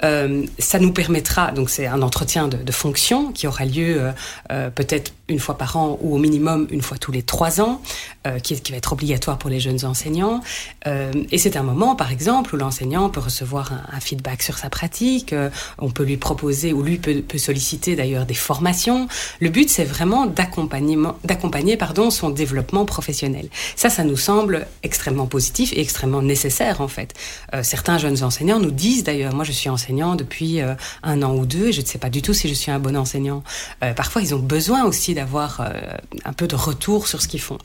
De, 0.02 0.46
ça 0.60 0.80
nous 0.80 0.94
permettra, 0.94 1.52
donc 1.52 1.70
c'est 1.70 1.88
un 1.88 2.02
entretien 2.02 2.48
de, 2.48 2.56
de, 2.56 2.72
fonction 2.72 3.34
qui 3.34 3.48
aura 3.48 3.66
lieu 3.66 4.14
peut-être 4.48 5.12
une 5.28 5.40
fois 5.40 5.58
par 5.58 5.76
an 5.76 6.00
ou 6.02 6.16
au 6.16 6.18
minimum 6.18 6.70
une 6.72 6.82
fois 6.82 6.98
tous 6.98 7.12
les 7.12 7.22
trois 7.22 7.60
ans, 7.60 7.82
qui, 8.44 8.60
qui, 8.62 8.72
va 8.72 8.78
être 8.78 8.94
obligatoire 8.94 9.38
pour 9.38 9.50
les 9.50 9.60
jeunes 9.60 9.86
enseignants. 9.86 10.42
et 10.86 11.38
c'est 11.38 11.58
un 11.58 11.64
moment, 11.64 11.96
par 11.96 12.12
exemple, 12.12 12.56
où 12.56 12.58
l'enseignant 12.58 13.10
peut 13.10 13.20
recevoir 13.20 13.74
un, 13.74 13.84
un, 13.96 14.00
feedback 14.00 14.44
sur 14.44 14.58
sa 14.58 14.70
pratique, 14.70 15.34
on 15.78 15.90
peut 15.90 16.04
lui 16.04 16.18
proposer 16.18 16.74
ou 16.74 16.84
lui 16.84 16.98
peut, 16.98 17.22
peut 17.22 17.38
solliciter 17.38 17.96
d'ailleurs 17.96 18.26
des 18.26 18.34
formations. 18.34 19.08
Le 19.40 19.50
but, 19.50 19.70
c'est 19.70 19.86
vraiment 19.86 20.26
d'accompagner, 20.26 20.98
son 22.12 22.30
développement 22.30 22.86
professionnel. 22.86 23.50
Ça, 23.76 23.90
ça 23.90 24.04
nous 24.04 24.18
semble 24.18 24.68
extrêmement 24.84 25.28
positif 25.28 25.74
et 25.74 25.82
extrêmement 25.82 26.22
nécessaire 26.22 26.82
en 26.82 26.88
fait. 26.88 27.14
Euh, 27.54 27.64
certains 27.64 27.98
jeunes 27.98 28.24
enseignants 28.24 28.60
nous 28.60 28.72
disent 28.72 29.04
d'ailleurs, 29.04 29.34
moi 29.34 29.44
je 29.44 29.52
suis 29.52 29.70
enseignant 29.70 30.16
depuis 30.16 30.62
un 31.04 31.22
an 31.22 31.36
ou 31.36 31.46
deux. 31.46 31.72
Je 31.72 31.82
ne 31.82 31.86
sais 31.86 31.98
pas 31.98 32.10
du 32.10 32.22
tout 32.22 32.34
si 32.34 32.48
je 32.48 32.54
suis 32.54 32.72
un 32.72 32.80
bon 32.80 32.96
enseignant. 32.96 33.44
parfois, 33.96 34.22
ils 34.22 34.34
ont 34.34 34.40
besoin 34.40 34.86
aussi 34.86 35.14
d'avoir 35.14 35.62
un 36.26 36.34
peu 36.34 36.48
de 36.48 36.56
retour 36.56 37.08
sur 37.08 37.22
ce 37.22 37.28
qu'ils 37.28 37.42
font. 37.42 37.58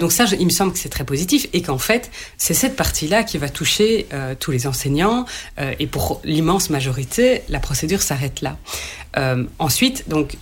Donc 0.00 0.12
ça, 0.12 0.24
il 0.38 0.44
me 0.44 0.50
semble 0.50 0.72
que 0.72 0.78
c'est 0.78 0.88
très 0.88 1.04
positif 1.04 1.46
et 1.52 1.62
qu'en 1.62 1.78
fait, 1.78 2.10
c'est 2.36 2.54
cette 2.54 2.76
partie-là 2.76 3.22
qui 3.22 3.38
va 3.38 3.48
toucher 3.48 4.06
tous 4.40 4.50
les 4.50 4.66
enseignants 4.66 5.26
et 5.58 5.86
pour 5.86 6.20
l'immense 6.24 6.70
majorité, 6.70 7.42
la 7.48 7.60
procédure 7.60 8.02
s'arrête 8.02 8.40
là. 8.40 8.56
ensuite, 9.58 10.08
donc 10.08 10.36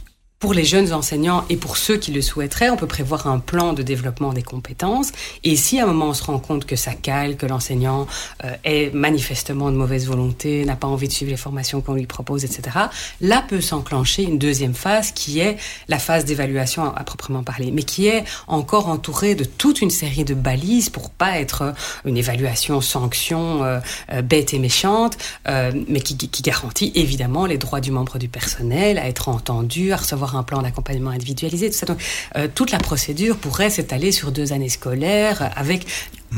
pour 0.44 0.52
les 0.52 0.66
jeunes 0.66 0.92
enseignants 0.92 1.46
et 1.48 1.56
pour 1.56 1.78
ceux 1.78 1.96
qui 1.96 2.12
le 2.12 2.20
souhaiteraient, 2.20 2.68
on 2.68 2.76
peut 2.76 2.86
prévoir 2.86 3.28
un 3.28 3.38
plan 3.38 3.72
de 3.72 3.82
développement 3.82 4.34
des 4.34 4.42
compétences. 4.42 5.10
Et 5.42 5.56
si 5.56 5.80
à 5.80 5.84
un 5.84 5.86
moment 5.86 6.08
on 6.08 6.12
se 6.12 6.22
rend 6.22 6.38
compte 6.38 6.66
que 6.66 6.76
ça 6.76 6.92
cale, 6.92 7.38
que 7.38 7.46
l'enseignant 7.46 8.06
euh, 8.44 8.54
est 8.62 8.92
manifestement 8.92 9.70
de 9.70 9.76
mauvaise 9.76 10.06
volonté, 10.06 10.66
n'a 10.66 10.76
pas 10.76 10.86
envie 10.86 11.08
de 11.08 11.14
suivre 11.14 11.30
les 11.30 11.38
formations 11.38 11.80
qu'on 11.80 11.94
lui 11.94 12.04
propose, 12.04 12.44
etc., 12.44 12.76
là 13.22 13.42
peut 13.48 13.62
s'enclencher 13.62 14.24
une 14.24 14.38
deuxième 14.38 14.74
phase 14.74 15.12
qui 15.12 15.40
est 15.40 15.56
la 15.88 15.98
phase 15.98 16.26
d'évaluation 16.26 16.94
à, 16.94 17.04
proprement 17.04 17.42
parler, 17.42 17.70
mais 17.70 17.82
qui 17.82 18.08
est 18.08 18.24
encore 18.46 18.88
entourée 18.88 19.34
de 19.34 19.44
toute 19.44 19.80
une 19.80 19.88
série 19.88 20.24
de 20.24 20.34
balises 20.34 20.90
pour 20.90 21.08
pas 21.08 21.38
être 21.38 21.72
une 22.04 22.18
évaluation 22.18 22.82
sanction 22.82 23.64
euh, 23.64 23.80
euh, 24.12 24.20
bête 24.20 24.52
et 24.52 24.58
méchante, 24.58 25.16
mais 25.46 26.00
qui 26.00 26.42
garantit 26.42 26.92
évidemment 26.94 27.46
les 27.46 27.56
droits 27.56 27.80
du 27.80 27.90
membre 27.90 28.18
du 28.18 28.28
personnel 28.28 28.98
à 28.98 29.08
être 29.08 29.30
entendu, 29.30 29.94
à 29.94 29.96
recevoir 29.96 30.33
un 30.36 30.42
plan 30.42 30.62
d'accompagnement 30.62 31.10
individualisé, 31.10 31.70
tout 31.70 31.76
ça. 31.76 31.86
Donc, 31.86 31.98
euh, 32.36 32.48
toute 32.52 32.70
la 32.70 32.78
procédure 32.78 33.36
pourrait 33.36 33.70
s'étaler 33.70 34.12
sur 34.12 34.32
deux 34.32 34.52
années 34.52 34.68
scolaires 34.68 35.52
avec 35.56 35.86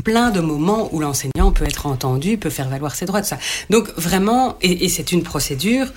plein 0.03 0.31
de 0.31 0.39
moments 0.39 0.89
où 0.93 0.99
l'enseignant 0.99 1.51
peut 1.51 1.65
être 1.65 1.87
entendu, 1.87 2.37
peut 2.37 2.49
faire 2.49 2.69
valoir 2.69 2.95
ses 2.95 3.05
droits, 3.05 3.21
tout 3.21 3.27
ça. 3.27 3.39
Donc 3.69 3.89
vraiment, 3.97 4.57
et 4.61 4.89
c'est 4.89 5.11
une 5.11 5.23
procédure 5.23 5.87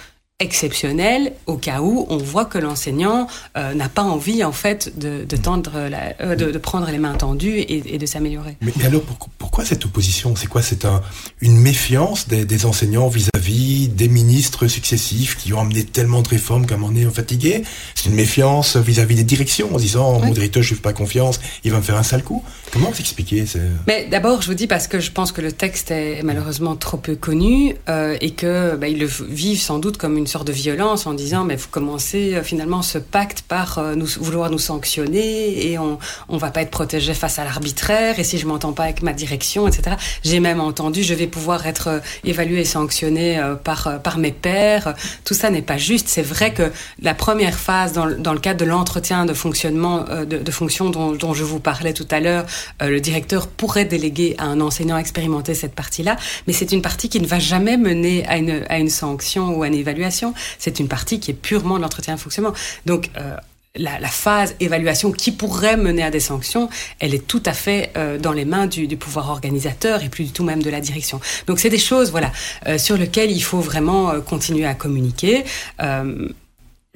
exceptionnel 0.40 1.32
au 1.46 1.56
cas 1.56 1.80
où 1.80 2.06
on 2.08 2.16
voit 2.16 2.46
que 2.46 2.58
l'enseignant 2.58 3.28
euh, 3.56 3.74
n'a 3.74 3.88
pas 3.88 4.02
envie 4.02 4.42
en 4.42 4.52
fait 4.52 4.98
de, 4.98 5.24
de 5.24 5.36
tendre 5.36 5.88
la, 5.88 6.14
euh, 6.20 6.34
de, 6.34 6.50
de, 6.50 6.58
prendre 6.58 6.90
les 6.90 6.98
mains 6.98 7.14
tendues 7.14 7.58
et, 7.58 7.94
et 7.94 7.98
de 7.98 8.06
s'améliorer. 8.06 8.56
Mais, 8.60 8.72
alors 8.84 9.02
pourquoi, 9.38 9.64
cette 9.64 9.84
opposition? 9.84 10.34
C'est 10.36 10.46
quoi? 10.46 10.62
C'est 10.62 10.84
un, 10.84 11.02
une 11.40 11.56
méfiance 11.56 12.26
des, 12.28 12.44
des 12.44 12.66
enseignants 12.66 13.08
vis-à-vis 13.08 13.88
des 13.88 14.08
ministres 14.08 14.66
successifs 14.66 15.36
qui 15.36 15.52
ont 15.52 15.60
amené 15.60 15.84
tellement 15.84 16.22
de 16.22 16.28
réformes 16.28 16.66
qu'à 16.66 16.74
un 16.74 16.78
moment 16.78 16.92
donné 16.92 17.06
on 17.06 17.10
fatigué? 17.10 17.62
C'est 17.94 18.08
une 18.08 18.14
méfiance 18.14 18.76
vis-à-vis 18.76 19.16
des 19.16 19.24
directions 19.24 19.74
en 19.74 19.78
disant 19.78 20.20
mon 20.20 20.32
directeur 20.32 20.62
je 20.62 20.72
ne 20.72 20.76
fais 20.76 20.82
pas 20.82 20.92
confiance, 20.92 21.40
il 21.64 21.70
va 21.70 21.78
me 21.78 21.82
faire 21.82 21.96
un 21.96 22.02
sale 22.02 22.24
coup. 22.24 22.42
Comment 22.72 22.90
vous 22.90 23.00
expliquez 23.00 23.44
Mais 23.86 24.06
d'abord 24.10 24.40
je 24.42 24.46
vous 24.46 24.54
dis 24.54 24.66
parce 24.66 24.86
que 24.86 25.00
je 25.00 25.10
pense 25.10 25.32
que 25.32 25.40
le 25.40 25.52
texte 25.52 25.90
est 25.90 26.22
malheureusement 26.22 26.76
trop 26.76 26.96
peu 26.96 27.16
connu 27.16 27.76
euh, 27.88 28.16
et 28.20 28.30
que 28.30 28.76
bah, 28.76 28.88
ils 28.88 28.98
le 28.98 29.06
vivent 29.06 29.60
sans 29.60 29.78
doute 29.78 29.96
comme 29.96 30.16
une 30.16 30.26
sorte 30.30 30.46
de 30.46 30.52
violence 30.52 31.06
en 31.06 31.12
disant 31.12 31.44
mais 31.44 31.56
vous 31.56 31.68
commencez 31.70 32.34
euh, 32.34 32.42
finalement 32.42 32.82
ce 32.82 32.98
pacte 32.98 33.42
par 33.42 33.78
euh, 33.78 33.94
vouloir 34.20 34.50
nous 34.50 34.58
sanctionner 34.58 35.66
et 35.66 35.78
on 35.78 35.98
on 36.28 36.36
va 36.36 36.50
pas 36.50 36.62
être 36.62 36.70
protégé 36.70 37.14
face 37.14 37.38
à 37.38 37.44
l'arbitraire 37.44 38.18
et 38.18 38.24
si 38.24 38.38
je 38.38 38.46
m'entends 38.46 38.72
pas 38.72 38.84
avec 38.84 39.02
ma 39.02 39.12
direction 39.12 39.66
etc 39.66 39.96
j'ai 40.22 40.38
même 40.40 40.60
entendu 40.60 41.02
je 41.02 41.14
vais 41.14 41.26
pouvoir 41.26 41.66
être 41.66 41.88
euh, 41.88 41.98
évalué 42.24 42.60
et 42.60 42.64
sanctionné 42.64 43.40
par 43.64 44.00
par 44.02 44.18
mes 44.18 44.32
pairs. 44.32 44.94
Tout 45.24 45.34
ça 45.34 45.50
n'est 45.50 45.62
pas 45.62 45.76
juste. 45.76 46.08
C'est 46.08 46.22
vrai 46.22 46.52
que 46.52 46.70
la 47.02 47.14
première 47.14 47.58
phase 47.58 47.92
dans, 47.92 48.06
dans 48.06 48.32
le 48.32 48.38
cadre 48.38 48.60
de 48.60 48.64
l'entretien 48.64 49.24
de 49.24 49.34
fonctionnement 49.34 50.04
de, 50.04 50.24
de 50.24 50.50
fonction 50.50 50.90
dont, 50.90 51.12
dont 51.12 51.34
je 51.34 51.44
vous 51.44 51.60
parlais 51.60 51.92
tout 51.92 52.06
à 52.10 52.20
l'heure 52.20 52.44
le 52.80 53.00
directeur 53.00 53.46
pourrait 53.48 53.84
déléguer 53.84 54.34
à 54.38 54.44
un 54.44 54.60
enseignant 54.60 54.98
expérimenté 54.98 55.54
cette 55.54 55.74
partie 55.74 56.02
là 56.02 56.16
mais 56.46 56.52
c'est 56.52 56.72
une 56.72 56.82
partie 56.82 57.08
qui 57.08 57.20
ne 57.20 57.26
va 57.26 57.38
jamais 57.38 57.76
mener 57.76 58.26
à 58.26 58.36
une 58.36 58.64
à 58.68 58.78
une 58.78 58.90
sanction 58.90 59.56
ou 59.56 59.62
à 59.62 59.68
une 59.68 59.74
évaluation 59.74 60.19
c'est 60.58 60.80
une 60.80 60.88
partie 60.88 61.20
qui 61.20 61.30
est 61.30 61.34
purement 61.34 61.76
de 61.76 61.82
l'entretien 61.82 62.14
de 62.14 62.20
fonctionnement. 62.20 62.52
Donc, 62.86 63.10
euh, 63.16 63.36
la, 63.76 64.08
phase 64.08 64.56
évaluation 64.58 65.12
qui 65.12 65.30
pourrait 65.30 65.76
mener 65.76 66.02
à 66.02 66.10
des 66.10 66.20
sanctions, 66.20 66.68
elle 66.98 67.14
est 67.14 67.24
tout 67.26 67.42
à 67.46 67.52
fait 67.52 67.92
euh, 67.96 68.18
dans 68.18 68.32
les 68.32 68.44
mains 68.44 68.66
du, 68.66 68.88
pouvoir 68.96 69.30
organisateur 69.30 70.02
et 70.02 70.08
plus 70.08 70.24
du 70.24 70.32
tout 70.32 70.42
même 70.42 70.62
de 70.62 70.70
la 70.70 70.80
direction. 70.80 71.20
Donc 71.46 71.60
c'est 71.60 71.70
des 71.70 71.78
choses 71.78 72.10
voilà 72.10 72.32
euh, 72.66 72.78
sur 72.78 72.96
lesquelles 72.96 73.30
il 73.30 73.42
faut 73.42 73.60
vraiment 73.60 74.20
continuer 74.20 74.66
à 74.66 74.74
communiquer. 74.74 75.44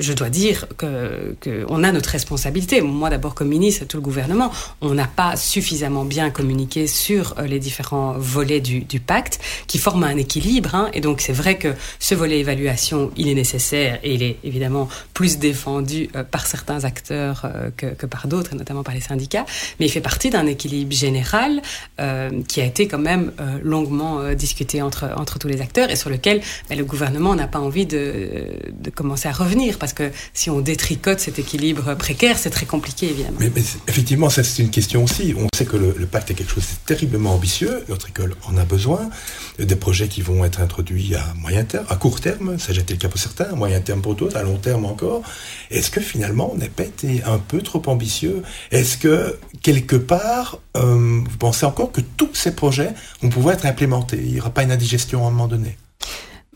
Je 0.01 0.13
dois 0.13 0.29
dire 0.29 0.67
que, 0.77 1.37
que 1.41 1.65
on 1.69 1.85
a 1.85 1.93
notre 1.93 2.11
responsabilité. 2.11 2.81
Moi, 2.81 3.11
d'abord 3.11 3.37
comme 3.37 3.47
ministre, 3.47 3.85
tout 3.85 3.97
le 3.97 4.03
gouvernement, 4.03 4.51
on 4.81 4.93
n'a 4.93 5.07
pas 5.07 5.37
suffisamment 5.37 6.05
bien 6.05 6.31
communiqué 6.31 6.89
sur 6.89 7.39
euh, 7.39 7.47
les 7.47 7.61
différents 7.61 8.15
volets 8.19 8.59
du, 8.61 8.81
du 8.81 8.99
pacte 8.99 9.39
qui 9.69 9.79
forment 9.79 10.03
un 10.03 10.17
équilibre. 10.17 10.75
Hein. 10.75 10.91
Et 10.95 11.01
donc, 11.01 11.21
c'est 11.21 11.33
vrai 11.33 11.59
que 11.59 11.75
ce 12.01 12.17
volet 12.17 12.41
évaluation, 12.41 13.13
il 13.17 13.29
est 13.29 13.37
nécessaire 13.37 14.01
et 14.03 14.15
il 14.15 14.25
est 14.25 14.39
évidemment 14.43 14.89
plus 15.13 15.39
défendu 15.39 16.09
euh, 16.17 16.25
par 16.25 16.49
certains 16.49 16.83
acteurs 16.83 17.43
euh, 17.45 17.71
que, 17.77 17.87
que 17.95 18.07
par 18.07 18.27
d'autres, 18.27 18.57
notamment 18.57 18.83
par 18.83 18.97
les 18.97 19.01
syndicats. 19.01 19.47
Mais 19.79 19.87
il 19.87 19.91
fait 19.91 20.01
partie 20.01 20.31
d'un 20.31 20.47
équilibre 20.49 20.93
général 20.93 21.63
euh, 22.01 22.43
qui 22.49 22.61
a 22.61 22.65
été 22.65 22.89
quand 22.89 22.99
même 22.99 23.31
longuement 23.63 24.33
discuté 24.35 24.83
entre 24.83 25.05
entre 25.17 25.39
tous 25.39 25.47
les 25.47 25.61
acteurs 25.61 25.91
et 25.91 25.97
sur 25.97 26.11
lequel 26.11 26.41
ben, 26.69 26.77
le 26.77 26.85
gouvernement 26.85 27.37
n'a 27.37 27.47
pas 27.47 27.61
envie 27.61 27.87
de, 27.87 28.49
de 28.73 28.91
commencer 28.91 29.29
à 29.29 29.33
revenir 29.33 29.79
parce 29.85 29.93
que 29.93 30.11
si 30.33 30.49
on 30.49 30.63
détricote 30.63 31.21
cet 31.21 31.39
équilibre 31.39 31.95
précaire, 31.95 32.39
c'est 32.39 32.49
très 32.49 32.65
compliqué, 32.65 33.11
évidemment. 33.11 33.37
Mais, 33.39 33.53
effectivement, 33.87 34.31
ça 34.31 34.43
c'est 34.43 34.63
une 34.63 34.71
question 34.71 35.05
aussi. 35.05 35.35
On 35.37 35.47
sait 35.55 35.67
que 35.67 35.77
le, 35.77 36.07
pacte 36.07 36.31
est 36.31 36.35
quelque 36.35 36.55
chose 36.55 36.65
de 36.65 36.87
terriblement 36.87 37.35
ambitieux. 37.35 37.85
Notre 37.91 38.09
école 38.09 38.35
en 38.47 38.57
a 38.57 38.65
besoin. 38.65 39.11
Des 39.59 39.77
projets 39.77 40.09
qui 40.09 40.23
vont 40.23 40.43
être 40.43 40.63
introduits 40.63 41.15
à 41.17 41.35
moyen 41.39 41.65
terme, 41.65 41.85
à 41.91 41.97
court 41.97 42.23
terme, 42.23 42.59
ça 42.59 42.73
été 42.73 42.95
le 42.95 42.99
cas 42.99 43.09
pour 43.09 43.21
certains, 43.21 43.45
à 43.45 43.55
moyen 43.55 43.79
terme 43.81 44.01
pour 44.01 44.15
d'autres, 44.15 44.39
à 44.39 44.43
long 44.43 44.57
terme 44.57 44.87
encore. 44.87 45.21
Est-ce 45.71 45.91
que 45.91 46.01
finalement 46.01 46.51
on 46.51 46.57
n'a 46.57 46.69
pas 46.69 46.85
été 46.85 47.23
un 47.25 47.37
peu 47.37 47.61
trop 47.61 47.83
ambitieux? 47.85 48.43
Est-ce 48.71 48.97
que 48.97 49.39
quelque 49.61 49.97
part, 49.97 50.61
euh, 50.79 51.21
vous 51.27 51.37
pensez 51.39 51.67
encore 51.67 51.93
que 51.93 52.01
tous 52.01 52.31
ces 52.33 52.55
projets 52.55 52.95
vont 53.21 53.29
pouvoir 53.29 53.57
être 53.57 53.67
implémentés? 53.67 54.19
Il 54.25 54.33
n'y 54.33 54.41
aura 54.41 54.49
pas 54.49 54.63
une 54.63 54.73
indigestion 54.73 55.27
à 55.27 55.29
un 55.29 55.31
moment 55.31 55.47
donné? 55.47 55.77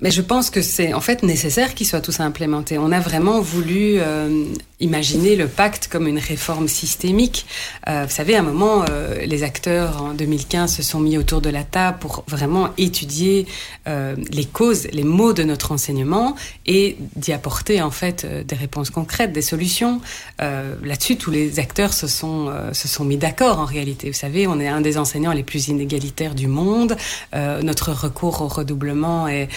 Mais 0.01 0.11
je 0.11 0.23
pense 0.23 0.51
que 0.51 0.63
c'est 0.63 0.93
en 0.95 1.01
fait 1.01 1.23
nécessaire 1.23 1.75
qu'ils 1.75 1.87
soient 1.87 2.01
tous 2.01 2.21
implémentés. 2.21 2.79
On 2.79 2.93
a 2.93 3.01
vraiment 3.01 3.41
voulu 3.41 3.99
euh, 3.99 4.45
imaginer 4.81 5.35
le 5.35 5.49
pacte 5.49 5.89
comme 5.89 6.07
une 6.07 6.19
réforme 6.19 6.69
systémique. 6.69 7.47
Euh, 7.89 8.05
vous 8.09 8.15
savez, 8.15 8.37
à 8.37 8.41
un 8.41 8.43
moment, 8.43 8.85
euh, 8.89 9.27
les 9.27 9.43
acteurs 9.43 10.03
en 10.03 10.15
2015 10.15 10.77
se 10.77 10.83
sont 10.83 11.01
mis 11.01 11.19
autour 11.19 11.41
de 11.41 11.51
la 11.51 11.65
table 11.65 11.99
pour 11.99 12.25
vraiment 12.29 12.69
étudier 12.79 13.47
euh, 13.89 14.15
les 14.31 14.45
causes, 14.45 14.87
les 14.93 15.03
maux 15.03 15.33
de 15.33 15.43
notre 15.43 15.73
enseignement 15.73 16.37
et 16.67 16.97
d'y 17.17 17.33
apporter 17.33 17.83
en 17.83 17.91
fait 17.91 18.25
euh, 18.25 18.45
des 18.45 18.55
réponses 18.55 18.91
concrètes, 18.91 19.33
des 19.33 19.43
solutions. 19.43 20.01
Euh, 20.41 20.77
Là-dessus, 20.85 21.17
tous 21.17 21.31
les 21.31 21.59
acteurs 21.59 21.93
se 21.93 22.07
sont, 22.07 22.53
se 22.73 22.89
sont 22.89 23.05
mis 23.05 23.17
d'accord 23.17 23.59
en 23.59 23.65
réalité. 23.65 24.09
Vous 24.09 24.17
savez, 24.17 24.47
on 24.47 24.61
est 24.61 24.69
un 24.69 24.81
des 24.81 24.97
enseignants 24.97 25.33
les 25.33 25.43
plus 25.43 25.69
inégalitaires 25.69 26.35
du 26.35 26.47
monde. 26.47 26.97
Notre 27.35 27.93
recours 27.93 28.43
au 28.43 28.49
redoublement 28.49 29.29
est 29.29 29.49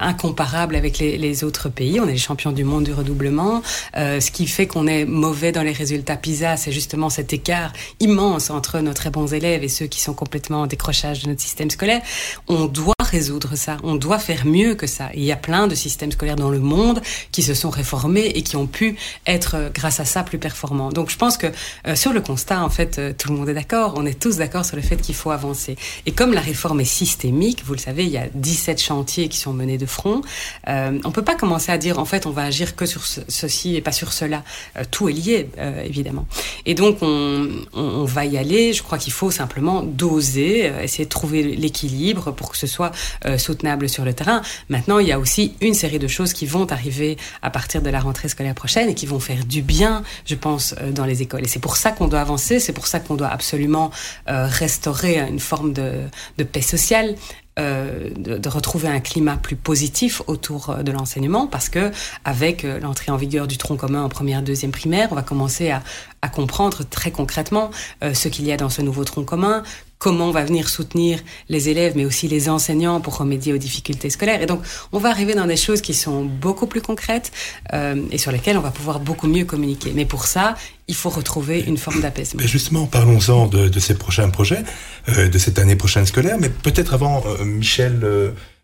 incomparable 0.00 0.76
avec 0.76 0.98
les, 0.98 1.44
autres 1.44 1.68
pays. 1.68 2.00
On 2.00 2.08
est 2.08 2.12
les 2.12 2.18
champions 2.18 2.52
du 2.52 2.64
monde 2.64 2.84
du 2.84 2.92
redoublement, 2.92 3.62
euh, 3.96 4.20
ce 4.20 4.30
qui 4.30 4.46
fait 4.46 4.66
qu'on 4.66 4.86
est 4.86 5.04
mauvais 5.04 5.52
dans 5.52 5.62
les 5.62 5.72
résultats 5.72 6.16
PISA, 6.16 6.56
c'est 6.56 6.72
justement 6.72 7.08
cet 7.08 7.32
écart 7.32 7.72
immense 8.00 8.50
entre 8.50 8.80
nos 8.80 8.92
très 8.92 9.10
bons 9.10 9.32
élèves 9.32 9.62
et 9.62 9.68
ceux 9.68 9.86
qui 9.86 10.00
sont 10.00 10.14
complètement 10.14 10.62
en 10.62 10.66
décrochage 10.66 11.22
de 11.22 11.28
notre 11.28 11.40
système 11.40 11.70
scolaire. 11.70 12.02
On 12.48 12.66
doit 12.66 12.94
résoudre 13.10 13.56
ça, 13.56 13.76
on 13.82 13.96
doit 13.96 14.18
faire 14.18 14.46
mieux 14.46 14.74
que 14.74 14.86
ça. 14.86 15.10
Il 15.14 15.24
y 15.24 15.32
a 15.32 15.36
plein 15.36 15.66
de 15.66 15.74
systèmes 15.74 16.12
scolaires 16.12 16.36
dans 16.36 16.50
le 16.50 16.60
monde 16.60 17.00
qui 17.32 17.42
se 17.42 17.54
sont 17.54 17.70
réformés 17.70 18.26
et 18.34 18.42
qui 18.42 18.56
ont 18.56 18.66
pu 18.66 18.96
être, 19.26 19.56
euh, 19.56 19.70
grâce 19.72 20.00
à 20.00 20.04
ça, 20.04 20.22
plus 20.22 20.38
performants. 20.38 20.90
Donc 20.90 21.10
je 21.10 21.16
pense 21.16 21.36
que 21.36 21.48
euh, 21.86 21.96
sur 21.96 22.12
le 22.12 22.20
constat, 22.20 22.62
en 22.62 22.70
fait, 22.70 22.98
euh, 22.98 23.12
tout 23.16 23.30
le 23.30 23.36
monde 23.36 23.48
est 23.48 23.54
d'accord. 23.54 23.94
On 23.96 24.06
est 24.06 24.18
tous 24.18 24.36
d'accord 24.36 24.64
sur 24.64 24.76
le 24.76 24.82
fait 24.82 24.96
qu'il 24.96 25.14
faut 25.14 25.30
avancer. 25.30 25.76
Et 26.06 26.12
comme 26.12 26.32
la 26.32 26.40
réforme 26.40 26.80
est 26.80 26.84
systémique, 26.84 27.64
vous 27.64 27.74
le 27.74 27.78
savez, 27.78 28.04
il 28.04 28.10
y 28.10 28.18
a 28.18 28.28
17 28.34 28.80
chantiers 28.80 29.28
qui 29.28 29.38
sont 29.38 29.52
de 29.66 29.86
front. 29.86 30.22
Euh, 30.68 30.98
on 31.04 31.10
peut 31.10 31.22
pas 31.22 31.34
commencer 31.34 31.72
à 31.72 31.78
dire, 31.78 31.98
en 31.98 32.04
fait, 32.04 32.26
on 32.26 32.30
va 32.30 32.42
agir 32.42 32.76
que 32.76 32.86
sur 32.86 33.06
ce, 33.06 33.20
ceci 33.28 33.76
et 33.76 33.80
pas 33.80 33.92
sur 33.92 34.12
cela. 34.12 34.42
Euh, 34.76 34.84
tout 34.90 35.08
est 35.08 35.12
lié, 35.12 35.48
euh, 35.58 35.84
évidemment. 35.84 36.26
Et 36.66 36.74
donc, 36.74 36.98
on, 37.02 38.04
va 38.04 38.24
y 38.24 38.38
aller. 38.38 38.72
Je 38.72 38.82
crois 38.82 38.98
qu'il 38.98 39.12
faut 39.12 39.30
simplement 39.30 39.82
doser, 39.82 40.72
essayer 40.82 41.04
de 41.04 41.10
trouver 41.10 41.42
l'équilibre 41.42 42.32
pour 42.32 42.50
que 42.50 42.56
ce 42.56 42.66
soit 42.66 42.92
soutenable 43.36 43.88
sur 43.88 44.04
le 44.04 44.12
terrain. 44.14 44.42
Maintenant, 44.68 44.98
il 44.98 45.06
y 45.06 45.12
a 45.12 45.18
aussi 45.18 45.54
une 45.60 45.74
série 45.74 45.98
de 45.98 46.08
choses 46.08 46.32
qui 46.32 46.46
vont 46.46 46.66
arriver 46.66 47.16
à 47.42 47.50
partir 47.50 47.82
de 47.82 47.90
la 47.90 48.00
rentrée 48.00 48.28
scolaire 48.28 48.54
prochaine 48.54 48.88
et 48.88 48.94
qui 48.94 49.06
vont 49.06 49.20
faire 49.20 49.44
du 49.44 49.62
bien, 49.62 50.02
je 50.24 50.34
pense, 50.34 50.74
dans 50.92 51.04
les 51.04 51.22
écoles. 51.22 51.44
Et 51.44 51.48
c'est 51.48 51.60
pour 51.60 51.76
ça 51.76 51.92
qu'on 51.92 52.08
doit 52.08 52.20
avancer, 52.20 52.58
c'est 52.58 52.72
pour 52.72 52.86
ça 52.86 53.00
qu'on 53.00 53.14
doit 53.14 53.28
absolument 53.28 53.90
restaurer 54.26 55.18
une 55.18 55.40
forme 55.40 55.72
de 55.72 56.44
paix 56.44 56.62
sociale, 56.62 57.14
euh, 57.58 58.10
de, 58.14 58.48
retrouver 58.48 58.86
un 58.86 59.00
climat 59.00 59.36
plus 59.36 59.56
positif 59.56 60.22
autour 60.28 60.70
euh, 60.70 60.82
de 60.84 60.92
l'enseignement 60.92 61.48
parce 61.48 61.68
que 61.68 61.90
avec 62.24 62.64
euh, 62.64 62.78
l'entrée 62.78 63.10
en 63.10 63.16
vigueur 63.16 63.48
du 63.48 63.58
tronc 63.58 63.76
commun 63.76 64.04
en 64.04 64.08
première 64.08 64.40
deuxième 64.40 64.70
primaire 64.70 65.08
on 65.10 65.16
va 65.16 65.22
commencer 65.22 65.72
à, 65.72 65.82
comprendre 66.28 66.84
très 66.88 67.10
concrètement 67.10 67.70
ce 68.12 68.28
qu'il 68.28 68.46
y 68.46 68.52
a 68.52 68.56
dans 68.56 68.68
ce 68.68 68.82
nouveau 68.82 69.04
tronc 69.04 69.24
commun 69.24 69.64
comment 70.00 70.28
on 70.28 70.30
va 70.32 70.44
venir 70.44 70.68
soutenir 70.68 71.20
les 71.48 71.68
élèves, 71.68 71.92
mais 71.94 72.06
aussi 72.06 72.26
les 72.26 72.48
enseignants 72.48 73.00
pour 73.00 73.18
remédier 73.18 73.52
aux 73.52 73.58
difficultés 73.58 74.08
scolaires. 74.08 74.42
Et 74.42 74.46
donc, 74.46 74.62
on 74.92 74.98
va 74.98 75.10
arriver 75.10 75.34
dans 75.34 75.46
des 75.46 75.58
choses 75.58 75.82
qui 75.82 75.92
sont 75.92 76.24
beaucoup 76.24 76.66
plus 76.66 76.80
concrètes 76.80 77.30
euh, 77.74 78.02
et 78.10 78.16
sur 78.16 78.32
lesquelles 78.32 78.56
on 78.56 78.62
va 78.62 78.70
pouvoir 78.70 78.98
beaucoup 78.98 79.28
mieux 79.28 79.44
communiquer. 79.44 79.92
Mais 79.94 80.06
pour 80.06 80.24
ça, 80.24 80.56
il 80.88 80.94
faut 80.94 81.10
retrouver 81.10 81.60
une 81.60 81.76
forme 81.76 82.00
d'apaisement. 82.00 82.40
Justement, 82.42 82.86
parlons-en 82.86 83.46
de, 83.46 83.78
ces 83.78 83.94
prochains 83.94 84.30
projets, 84.30 84.64
euh, 85.10 85.28
de 85.28 85.38
cette 85.38 85.58
année 85.58 85.76
prochaine 85.76 86.06
scolaire, 86.06 86.38
mais 86.40 86.48
peut-être 86.48 86.94
avant, 86.94 87.22
euh, 87.26 87.44
Michel 87.44 88.00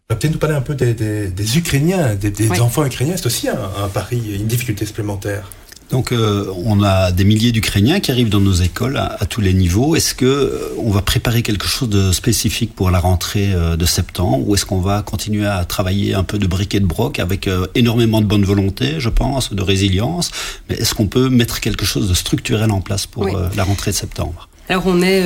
va 0.09 0.16
peut-être 0.16 0.33
nous 0.33 0.38
parler 0.38 0.57
un 0.57 0.62
peu 0.62 0.75
des, 0.75 1.59
Ukrainiens, 1.59 2.14
des, 2.14 2.61
enfants 2.62 2.87
ukrainiens. 2.87 3.16
C'est 3.18 3.27
aussi 3.27 3.49
un 3.49 3.88
pari, 3.92 4.37
une 4.37 4.46
difficulté 4.46 4.87
supplémentaire. 4.87 5.51
Donc 5.90 6.11
euh, 6.11 6.53
on 6.64 6.83
a 6.83 7.12
des 7.12 7.25
milliers 7.25 7.53
d'Ukrainiens 7.53 8.01
qui 8.01 8.11
arrivent 8.11 8.29
dans 8.29 8.40
nos 8.40 8.53
écoles 8.53 8.96
à, 8.96 9.25
tous 9.27 9.40
les 9.40 9.55
niveaux. 9.55 9.94
Est-ce 9.94 10.14
que 10.14 10.25
euh, 10.25 10.75
on 10.79 10.90
va 10.90 11.01
préparer 11.01 11.42
quelque 11.42 11.68
chose 11.68 11.88
de 11.88 12.11
spécifique 12.11 12.75
pour 12.75 12.90
la 12.90 12.99
rentrée 12.99 13.53
euh, 13.55 13.77
de 13.77 13.85
septembre 13.85 14.49
ou 14.49 14.55
est-ce 14.55 14.66
qu'on 14.66 14.81
va 14.81 15.03
continuer 15.03 15.46
à 15.46 15.64
travailler 15.64 16.14
un 16.14 16.25
peu 16.25 16.38
de 16.38 16.46
briquet 16.46 16.81
de 16.81 16.87
broc 16.87 17.20
avec 17.20 17.49
énormément 17.75 18.20
de 18.20 18.27
bonne 18.27 18.44
volonté, 18.44 18.96
je 18.99 19.09
pense, 19.09 19.53
de 19.53 19.62
résilience? 19.62 20.33
Mais 20.68 20.77
est-ce 20.77 20.94
qu'on 20.94 21.07
peut 21.07 21.29
mettre 21.29 21.61
quelque 21.61 21.85
chose 21.85 22.09
de 22.09 22.14
structurel 22.14 22.72
en 22.72 22.81
place 22.81 23.07
pour 23.07 23.27
la 23.27 23.64
rentrée 23.64 23.92
de 23.92 23.96
septembre? 23.96 24.49
Alors 24.68 24.83
on 24.87 25.01
est 25.01 25.22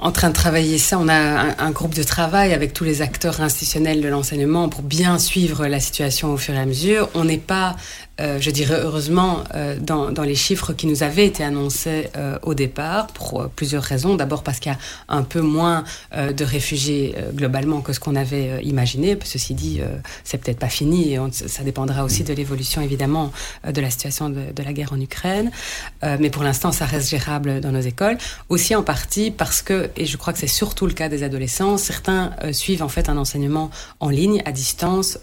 en 0.00 0.10
train 0.10 0.30
de 0.30 0.34
travailler 0.34 0.78
ça. 0.78 0.98
On 0.98 1.08
a 1.08 1.14
un, 1.14 1.54
un, 1.58 1.70
groupe 1.70 1.94
de 1.94 2.02
travail 2.02 2.54
avec 2.54 2.72
tous 2.72 2.84
les 2.84 3.02
acteurs 3.02 3.42
institutionnels 3.42 4.00
de 4.00 4.08
l'enseignement 4.08 4.70
pour 4.70 4.82
bien 4.82 5.18
suivre 5.18 5.66
la 5.66 5.80
situation 5.80 6.32
au 6.32 6.38
fur 6.38 6.54
et 6.54 6.58
à 6.58 6.64
mesure. 6.64 7.10
On 7.14 7.24
n'est 7.24 7.36
pas 7.36 7.76
euh, 8.20 8.38
je 8.40 8.50
dirais 8.50 8.78
heureusement, 8.80 9.42
euh, 9.54 9.76
dans, 9.80 10.12
dans, 10.12 10.22
les 10.22 10.36
chiffres 10.36 10.72
qui 10.72 10.86
nous 10.86 11.02
avaient 11.02 11.26
été 11.26 11.42
annoncés 11.42 12.08
euh, 12.16 12.38
au 12.42 12.54
départ, 12.54 13.08
pour 13.08 13.40
euh, 13.40 13.50
plusieurs 13.54 13.82
raisons. 13.82 14.14
D'abord 14.14 14.44
parce 14.44 14.60
qu'il 14.60 14.70
y 14.70 14.74
a 14.74 14.78
un 15.08 15.22
peu 15.22 15.40
moins 15.40 15.82
euh, 16.14 16.32
de 16.32 16.44
réfugiés 16.44 17.14
globalement 17.34 17.80
que 17.80 17.92
ce 17.92 17.98
qu'on 17.98 18.14
avait 18.14 18.62
imaginé. 18.62 19.18
Ceci 19.24 19.54
dit, 19.54 19.80
c'est 20.22 20.38
peut-être 20.38 20.58
pas 20.58 20.68
fini 20.68 21.12
et 21.12 21.18
on, 21.18 21.30
ça 21.32 21.62
dépendra 21.62 22.04
aussi 22.04 22.24
de 22.24 22.32
l'évolution 22.32 22.82
évidemment 22.82 23.32
de 23.68 23.80
la 23.80 23.90
situation 23.90 24.28
de, 24.28 24.52
de, 24.54 24.62
la 24.62 24.72
guerre 24.72 24.92
en 24.92 25.00
Ukraine. 25.00 25.50
mais 26.02 26.30
pour 26.30 26.42
l'instant, 26.42 26.72
ça 26.72 26.84
reste 26.84 27.08
gérable 27.10 27.60
dans 27.60 27.72
nos 27.72 27.80
écoles. 27.80 28.18
Aussi 28.48 28.74
en 28.74 28.82
partie 28.82 29.30
parce 29.30 29.62
que, 29.62 29.90
et 29.96 30.06
je 30.06 30.16
crois 30.16 30.32
que 30.32 30.38
c'est 30.38 30.46
surtout 30.46 30.86
le 30.86 30.92
cas 30.92 31.08
des 31.08 31.22
adolescents, 31.22 31.76
certains 31.78 32.32
suivent 32.52 32.82
en 32.82 32.88
fait 32.88 33.08
un 33.08 33.16
enseignement 33.16 33.70
en 34.00 34.08
ligne, 34.08 34.42
à 34.44 34.52
distance, 34.52 35.18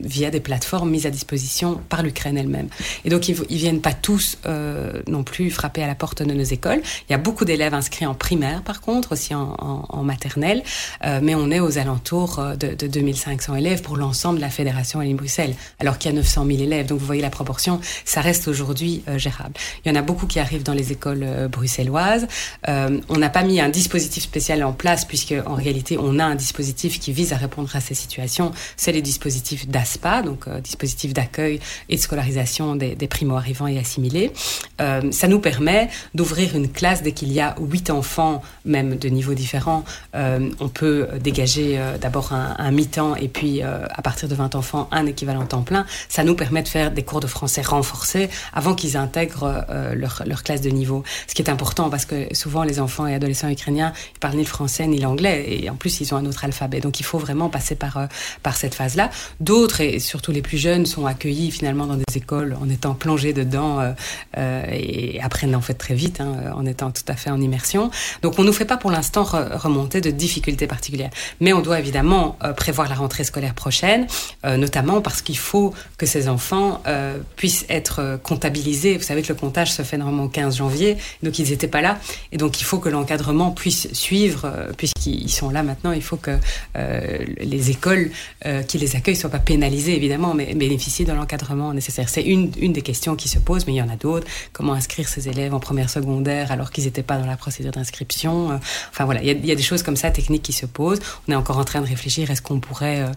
via 0.00 0.30
des 0.30 0.40
plateformes 0.40 0.90
mises 0.90 1.06
à 1.06 1.10
disposition 1.10 1.80
par 1.88 2.02
l'Ukraine 2.02 2.25
elle-même. 2.34 2.68
Et 3.04 3.10
donc, 3.10 3.28
ils, 3.28 3.36
ils 3.48 3.58
viennent 3.58 3.80
pas 3.80 3.92
tous 3.92 4.38
euh, 4.46 5.02
non 5.08 5.22
plus 5.22 5.50
frapper 5.50 5.82
à 5.82 5.86
la 5.86 5.94
porte 5.94 6.22
de 6.22 6.32
nos 6.32 6.42
écoles. 6.42 6.80
Il 7.08 7.12
y 7.12 7.14
a 7.14 7.18
beaucoup 7.18 7.44
d'élèves 7.44 7.74
inscrits 7.74 8.06
en 8.06 8.14
primaire, 8.14 8.62
par 8.62 8.80
contre, 8.80 9.12
aussi 9.12 9.34
en, 9.34 10.02
maternelle, 10.02 10.62
euh, 11.04 11.20
mais 11.22 11.34
on 11.34 11.50
est 11.50 11.60
aux 11.60 11.78
alentours 11.78 12.38
euh, 12.38 12.54
de, 12.54 12.74
de 12.74 12.86
2500 12.86 13.56
élèves 13.56 13.82
pour 13.82 13.96
l'ensemble 13.96 14.36
de 14.36 14.42
la 14.42 14.50
Fédération 14.50 14.98
Wallonie-Bruxelles, 14.98 15.54
alors 15.80 15.98
qu'il 15.98 16.10
y 16.10 16.14
a 16.14 16.16
900 16.16 16.46
000 16.46 16.58
élèves. 16.60 16.86
Donc, 16.86 16.98
vous 16.98 17.06
voyez 17.06 17.22
la 17.22 17.30
proportion, 17.30 17.80
ça 18.04 18.20
reste 18.20 18.48
aujourd'hui 18.48 19.02
gérable. 19.16 19.54
Il 19.84 19.88
y 19.88 19.92
en 19.92 19.98
a 19.98 20.02
beaucoup 20.02 20.26
qui 20.26 20.38
arrivent 20.38 20.62
dans 20.62 20.74
les 20.74 20.92
écoles 20.92 21.26
bruxelloises. 21.50 22.26
On 22.66 23.18
n'a 23.18 23.28
pas 23.28 23.42
mis 23.42 23.60
un 23.60 23.68
dispositif 23.68 24.22
spécial 24.22 24.62
en 24.64 24.72
place, 24.72 25.04
puisque 25.04 25.34
en 25.46 25.54
réalité, 25.54 25.98
on 25.98 26.18
a 26.18 26.24
un 26.24 26.34
dispositif 26.34 27.00
qui 27.00 27.12
vise 27.12 27.32
à 27.32 27.36
répondre 27.36 27.74
à 27.74 27.80
ces 27.80 27.94
situations. 27.94 28.52
C'est 28.76 28.92
les 28.92 29.02
dispositifs 29.02 29.68
d'ASPA, 29.68 30.22
donc 30.22 30.48
dispositif 30.60 31.12
d'accueil 31.12 31.60
et 31.88 31.96
de 31.96 32.00
scolarisation 32.16 32.76
des, 32.76 32.94
des 32.94 33.08
primo-arrivants 33.08 33.66
et 33.66 33.78
assimilés. 33.78 34.32
Euh, 34.80 35.10
ça 35.12 35.28
nous 35.28 35.38
permet 35.38 35.90
d'ouvrir 36.14 36.56
une 36.56 36.70
classe 36.70 37.02
dès 37.02 37.12
qu'il 37.12 37.30
y 37.32 37.40
a 37.40 37.54
huit 37.60 37.90
enfants, 37.90 38.42
même 38.64 38.96
de 38.96 39.08
niveaux 39.08 39.34
différents. 39.34 39.84
Euh, 40.14 40.50
on 40.60 40.68
peut 40.68 41.08
dégager 41.20 41.78
euh, 41.78 41.98
d'abord 41.98 42.32
un, 42.32 42.70
mi-temps 42.70 43.16
et 43.16 43.28
puis 43.28 43.62
à 43.62 44.02
partir 44.02 44.28
de 44.28 44.34
20 44.34 44.54
enfants, 44.54 44.88
un 44.92 45.06
équivalent 45.06 45.46
temps 45.46 45.62
plein. 45.62 45.86
Ça 46.08 46.24
nous 46.24 46.34
permet 46.34 46.62
de 46.62 46.68
faire 46.68 46.90
des 46.90 47.02
cours 47.02 47.20
de 47.20 47.26
français 47.26 47.62
renforcés 47.62 48.28
avant 48.52 48.74
qu'ils 48.74 48.96
intègrent 48.96 49.64
leur, 49.94 50.22
leur, 50.26 50.42
classe 50.42 50.60
de 50.60 50.70
niveau. 50.70 51.04
Ce 51.26 51.34
qui 51.34 51.42
est 51.42 51.50
important 51.50 51.88
parce 51.90 52.04
que 52.04 52.34
souvent 52.34 52.64
les 52.64 52.80
enfants 52.80 53.06
et 53.06 53.14
adolescents 53.14 53.48
ukrainiens, 53.48 53.92
ils 54.14 54.18
parlent 54.18 54.36
ni 54.36 54.42
le 54.42 54.48
français 54.48 54.86
ni 54.86 54.98
l'anglais 54.98 55.46
et 55.48 55.70
en 55.70 55.76
plus 55.76 56.00
ils 56.00 56.12
ont 56.12 56.16
un 56.16 56.26
autre 56.26 56.44
alphabet. 56.44 56.80
Donc 56.80 57.00
il 57.00 57.04
faut 57.04 57.18
vraiment 57.18 57.48
passer 57.48 57.76
par, 57.76 58.08
par 58.42 58.56
cette 58.56 58.74
phase-là. 58.74 59.10
D'autres, 59.40 59.80
et 59.80 59.98
surtout 59.98 60.32
les 60.32 60.42
plus 60.42 60.58
jeunes, 60.58 60.86
sont 60.86 61.06
accueillis 61.06 61.50
finalement 61.50 61.86
dans 61.86 61.96
des 61.96 62.05
écoles 62.16 62.56
en 62.60 62.68
étant 62.68 62.94
plongé 62.94 63.32
dedans 63.32 63.80
euh, 63.80 63.92
euh, 64.38 64.62
et 64.70 65.20
apprennent 65.20 65.56
en 65.56 65.60
fait 65.60 65.74
très 65.74 65.94
vite 65.94 66.20
hein, 66.20 66.52
en 66.54 66.64
étant 66.64 66.92
tout 66.92 67.02
à 67.08 67.16
fait 67.16 67.30
en 67.30 67.40
immersion. 67.40 67.90
Donc 68.22 68.38
on 68.38 68.42
ne 68.42 68.46
nous 68.46 68.52
fait 68.52 68.64
pas 68.64 68.76
pour 68.76 68.92
l'instant 68.92 69.24
re 69.24 69.60
remonter 69.60 70.00
de 70.00 70.10
difficultés 70.10 70.68
particulières. 70.68 71.10
Mais 71.40 71.52
on 71.52 71.60
doit 71.60 71.80
évidemment 71.80 72.38
euh, 72.44 72.52
prévoir 72.52 72.88
la 72.88 72.94
rentrée 72.94 73.24
scolaire 73.24 73.54
prochaine, 73.54 74.06
euh, 74.44 74.56
notamment 74.56 75.00
parce 75.00 75.20
qu'il 75.20 75.36
faut 75.36 75.74
que 75.98 76.06
ces 76.06 76.28
enfants 76.28 76.80
euh, 76.86 77.18
puissent 77.34 77.66
être 77.68 77.98
euh, 77.98 78.16
comptabilisés. 78.18 78.96
Vous 78.96 79.02
savez 79.02 79.22
que 79.22 79.28
le 79.28 79.34
comptage 79.34 79.72
se 79.72 79.82
fait 79.82 79.98
normalement 79.98 80.24
au 80.24 80.28
15 80.28 80.58
janvier, 80.58 80.98
donc 81.24 81.40
ils 81.40 81.50
n'étaient 81.50 81.66
pas 81.66 81.80
là. 81.80 81.98
Et 82.30 82.36
donc 82.36 82.60
il 82.60 82.64
faut 82.64 82.78
que 82.78 82.88
l'encadrement 82.88 83.50
puisse 83.50 83.92
suivre, 83.92 84.44
euh, 84.44 84.72
puisqu'ils 84.76 85.30
sont 85.30 85.50
là 85.50 85.64
maintenant, 85.64 85.90
il 85.90 86.02
faut 86.02 86.16
que 86.16 86.38
euh, 86.76 87.18
les 87.40 87.70
écoles 87.70 88.10
euh, 88.44 88.62
qui 88.62 88.78
les 88.78 88.94
accueillent 88.94 89.14
ne 89.14 89.20
soient 89.20 89.30
pas 89.30 89.40
pénalisées 89.40 89.96
évidemment, 89.96 90.34
mais 90.34 90.54
bénéficient 90.54 91.04
de 91.04 91.12
l'encadrement 91.12 91.72
nécessaire 91.72 91.95
C'est 92.06 92.22
une, 92.22 92.52
une 92.58 92.72
des 92.72 92.82
questions 92.82 93.16
qui 93.16 93.28
se 93.28 93.38
posent, 93.38 93.66
mais 93.66 93.72
il 93.74 93.76
y 93.76 93.82
en 93.82 93.88
a 93.88 93.96
d'autres. 93.96 94.26
Comment 94.52 94.72
inscrire 94.72 95.08
ces 95.08 95.28
élèves 95.28 95.54
en 95.54 95.60
première 95.60 95.90
secondaire 95.90 96.52
alors 96.52 96.70
qu'ils 96.70 96.84
n'étaient 96.84 97.02
pas 97.02 97.18
dans 97.18 97.26
la 97.26 97.36
procédure 97.36 97.72
d'inscription 97.72 98.52
euh, 98.52 98.56
Enfin 98.90 99.04
voilà, 99.04 99.22
il 99.22 99.46
y, 99.46 99.52
a, 99.52 99.54
des 99.54 99.62
choses 99.62 99.82
comme 99.82 99.96
ça 99.96 100.10
techniques 100.10 100.42
qui 100.42 100.52
se 100.52 100.66
posent. 100.66 101.00
On 101.28 101.32
est 101.32 101.36
encore 101.36 101.58
en 101.58 101.64
train 101.64 101.80
de 101.80 101.86
réfléchir 101.86 102.30
est-ce 102.30 102.42
qu'on 102.42 102.60
pourrait 102.60 103.00
euh, 103.00 103.08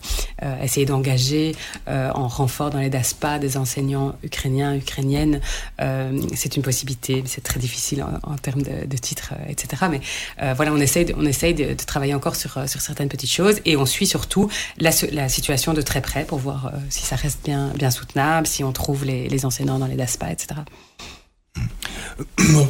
euh, 0.44 0.64
essayer 0.64 0.86
d'engager 0.86 1.56
en 1.88 2.28
renfort 2.28 2.70
dans 2.70 2.80
les 2.80 2.90
DASPA 2.90 3.40
des 3.40 3.58
enseignants 3.58 4.16
ukrainiens, 4.24 4.76
ukrainiennes? 4.76 5.42
C'est 6.36 6.56
une 6.56 6.62
possibilité, 6.62 7.24
c'est 7.26 7.42
très 7.42 7.60
difficile 7.60 8.04
en, 8.04 8.36
termes 8.36 8.62
de, 8.62 8.98
titres, 8.98 9.34
etc. 9.48 9.86
Mais 9.90 10.02
voilà, 10.54 10.72
on 10.74 10.78
essaye, 10.78 11.06
de, 11.06 11.14
on 11.18 11.26
essaye 11.26 11.54
de, 11.54 11.74
travailler 11.74 12.14
encore 12.14 12.36
sur, 12.36 12.70
sur 12.70 12.82
certaines 12.82 13.10
petites 13.10 13.32
choses 13.32 13.60
et 13.66 13.76
on 13.78 13.86
suit 13.86 14.08
surtout 14.08 14.50
la, 14.78 14.92
la 15.12 15.30
situation 15.30 15.74
de 15.74 15.82
très 15.82 16.02
près 16.02 16.26
pour 16.26 16.40
voir 16.40 16.72
si 16.90 17.06
ça 17.06 17.16
reste 17.16 17.40
bien, 17.44 17.72
bien 17.76 17.92
soutenable, 17.92 18.48
si 18.48 18.64
on 18.64 18.69
trouve 18.72 19.06
les, 19.06 19.46
enseignants 19.46 19.80
dans 19.80 19.88
les 19.88 19.96
DASPA, 19.96 20.32
etc. 20.32 20.62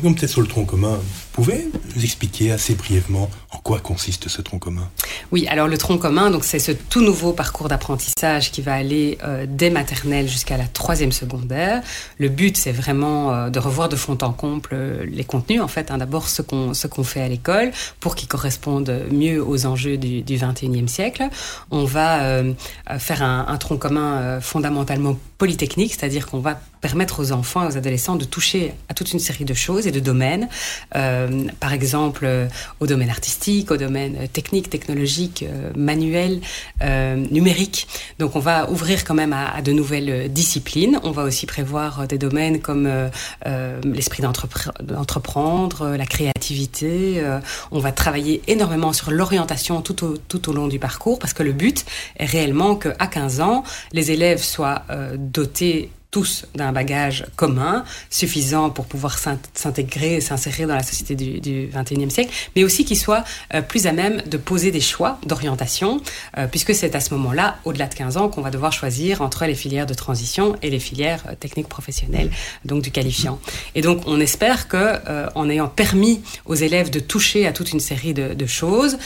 Comme 0.02 0.16
peut-être 0.16 0.30
sur 0.30 0.42
le 0.42 0.48
tronc 0.48 0.66
commun, 0.66 1.00
pouvez 1.44 1.70
nous 1.96 2.04
expliquer 2.04 2.52
assez 2.52 2.76
brièvement 2.76 3.30
en 3.52 3.60
quoi 3.60 3.80
consiste 3.80 4.28
ce 4.28 4.42
tronc 4.42 4.60
commun? 4.60 4.90
Oui, 5.32 5.48
alors 5.48 5.70
le 5.70 5.78
tronc 5.78 5.98
commun, 5.98 6.32
donc 6.32 6.44
c'est 6.44 6.60
ce 6.60 6.74
tout 6.74 7.02
nouveau 7.02 7.32
parcours 7.32 7.70
d'apprentissage 7.70 8.52
qui 8.52 8.62
va 8.62 8.74
aller 8.74 9.18
euh, 9.24 9.46
dès 9.48 9.70
maternelle 9.70 10.28
jusqu'à 10.28 10.58
la 10.58 10.66
troisième 10.66 11.14
secondaire. 11.14 11.82
Le 12.18 12.28
but, 12.28 12.58
c'est 12.58 12.74
vraiment 12.74 13.34
euh, 13.34 13.50
de 13.50 13.58
revoir 13.58 13.88
de 13.88 13.96
fond 13.96 14.18
en 14.22 14.34
comble 14.34 14.70
euh, 14.74 15.06
les 15.06 15.24
contenus, 15.24 15.62
en 15.62 15.70
fait, 15.70 15.92
hein, 15.92 15.98
d'abord 15.98 16.28
ce 16.28 16.42
qu'on 16.42 16.74
ce 16.74 16.88
fait 17.04 17.22
à 17.22 17.30
l'école 17.30 17.72
pour 18.02 18.16
qu'ils 18.16 18.28
correspondent 18.28 19.06
mieux 19.10 19.42
aux 19.42 19.66
enjeux 19.66 19.96
du, 19.96 20.22
du 20.22 20.38
21e 20.38 20.88
siècle. 20.88 21.30
On 21.72 21.86
va 21.86 22.24
euh, 22.24 22.54
faire 22.98 23.24
un, 23.24 23.58
tronc 23.58 23.78
commun 23.78 24.42
fondamentalement 24.42 25.18
polytechnique, 25.38 25.94
c'est-à-dire 25.94 26.28
qu'on 26.28 26.40
va 26.40 26.60
permettre 26.82 27.22
aux 27.22 27.32
enfants 27.32 27.64
et 27.64 27.68
aux 27.68 27.78
adolescents 27.78 28.16
de 28.16 28.26
toucher 28.26 28.74
à 28.90 28.94
toute 28.94 29.14
une 29.14 29.20
série 29.20 29.46
de 29.46 29.54
choses 29.54 29.88
et 29.88 29.92
de 29.92 30.00
domaines, 30.00 30.48
par 31.60 31.74
exemple 31.74 32.26
euh, 32.26 32.48
au 32.80 32.88
domaine 32.88 33.10
artistique, 33.10 33.72
au 33.72 33.78
domaine 33.78 34.16
euh, 34.20 34.28
technique, 34.28 34.70
technologique, 34.70 35.44
euh, 35.44 35.72
manuel, 35.76 36.42
euh, 36.82 37.16
numérique. 37.32 37.88
Donc 38.20 38.36
on 38.36 38.40
va 38.40 38.70
ouvrir 38.70 39.04
quand 39.04 39.14
même 39.14 39.34
à, 39.34 39.62
de 39.62 39.72
nouvelles 39.72 40.32
disciplines. 40.32 41.00
On 41.04 41.12
va 41.12 41.24
aussi 41.24 41.46
prévoir 41.46 42.08
des 42.08 42.18
domaines 42.18 42.62
comme 42.62 42.88
euh, 42.88 43.82
l'esprit 43.84 44.24
d'entreprendre, 44.24 45.96
la 45.96 46.06
créativité. 46.06 47.24
on 47.72 47.80
va 47.80 47.92
travailler 47.92 48.42
énormément 48.48 48.94
sur 48.94 49.12
l'orientation 49.12 49.82
tout 49.82 50.04
au, 50.06 50.18
tout 50.18 50.50
au 50.50 50.54
long 50.54 50.68
du 50.68 50.80
parcours 50.80 51.20
parce 51.20 51.34
que 51.34 51.44
le 51.44 51.54
but 51.54 51.86
est 52.18 52.26
réellement 52.26 52.76
qu'à 52.76 53.08
15 53.08 53.42
ans, 53.42 53.64
les 53.94 54.12
élèves 54.12 54.44
soient 54.44 54.84
dotés 55.18 55.90
tous 56.12 56.46
d'un 56.56 56.72
bagage 56.72 57.26
commun 57.36 57.84
suffisant 58.10 58.72
pour 58.72 58.86
pouvoir 58.86 59.20
s'intégrer 59.54 60.16
et 60.16 60.22
s'insérer 60.22 60.66
dans 60.66 60.76
la 60.76 60.82
société 60.82 61.16
du, 61.16 61.40
du 61.40 61.68
21e 61.68 62.10
siècle, 62.10 62.32
mais 62.56 62.64
aussi 62.64 62.84
qu'ils 62.84 62.98
soient 62.98 63.24
euh, 63.54 63.62
plus 63.62 63.86
à 63.86 63.92
même 63.92 64.24
de 64.26 64.38
poser 64.38 64.72
des 64.72 64.82
choix 64.82 65.20
d'orientation, 65.28 66.02
euh, 66.38 66.48
puisque 66.48 66.74
c'est 66.74 66.96
à 66.96 67.00
ce 67.00 67.14
moment-là, 67.14 67.58
au-delà 67.64 67.86
de 67.86 67.94
15 67.94 68.18
ans, 68.18 68.30
qu'on 68.30 68.42
va 68.42 68.50
devoir 68.50 68.74
choisir 68.74 69.22
entre 69.22 69.46
les 69.46 69.54
filières 69.54 69.86
de 69.86 69.94
transition 69.94 70.56
et 70.64 70.72
les 70.72 70.80
filières 70.80 71.24
euh, 71.30 71.36
techniques 71.36 71.70
professionnelles, 71.70 72.32
donc 72.66 72.82
du 72.82 72.90
qualifiant. 72.90 73.40
Et 73.76 73.82
donc 73.82 74.02
on 74.08 74.20
espère 74.20 74.68
que, 74.68 75.00
en 75.36 75.50
ayant 75.50 75.68
permis 75.68 76.22
aux 76.46 76.56
élèves 76.56 76.90
de 76.90 77.00
toucher 77.00 77.46
à 77.46 77.54
toute 77.54 77.72
une 77.72 77.80
série 77.80 78.14
de, 78.14 78.34
de 78.34 78.46
choses, 78.46 78.98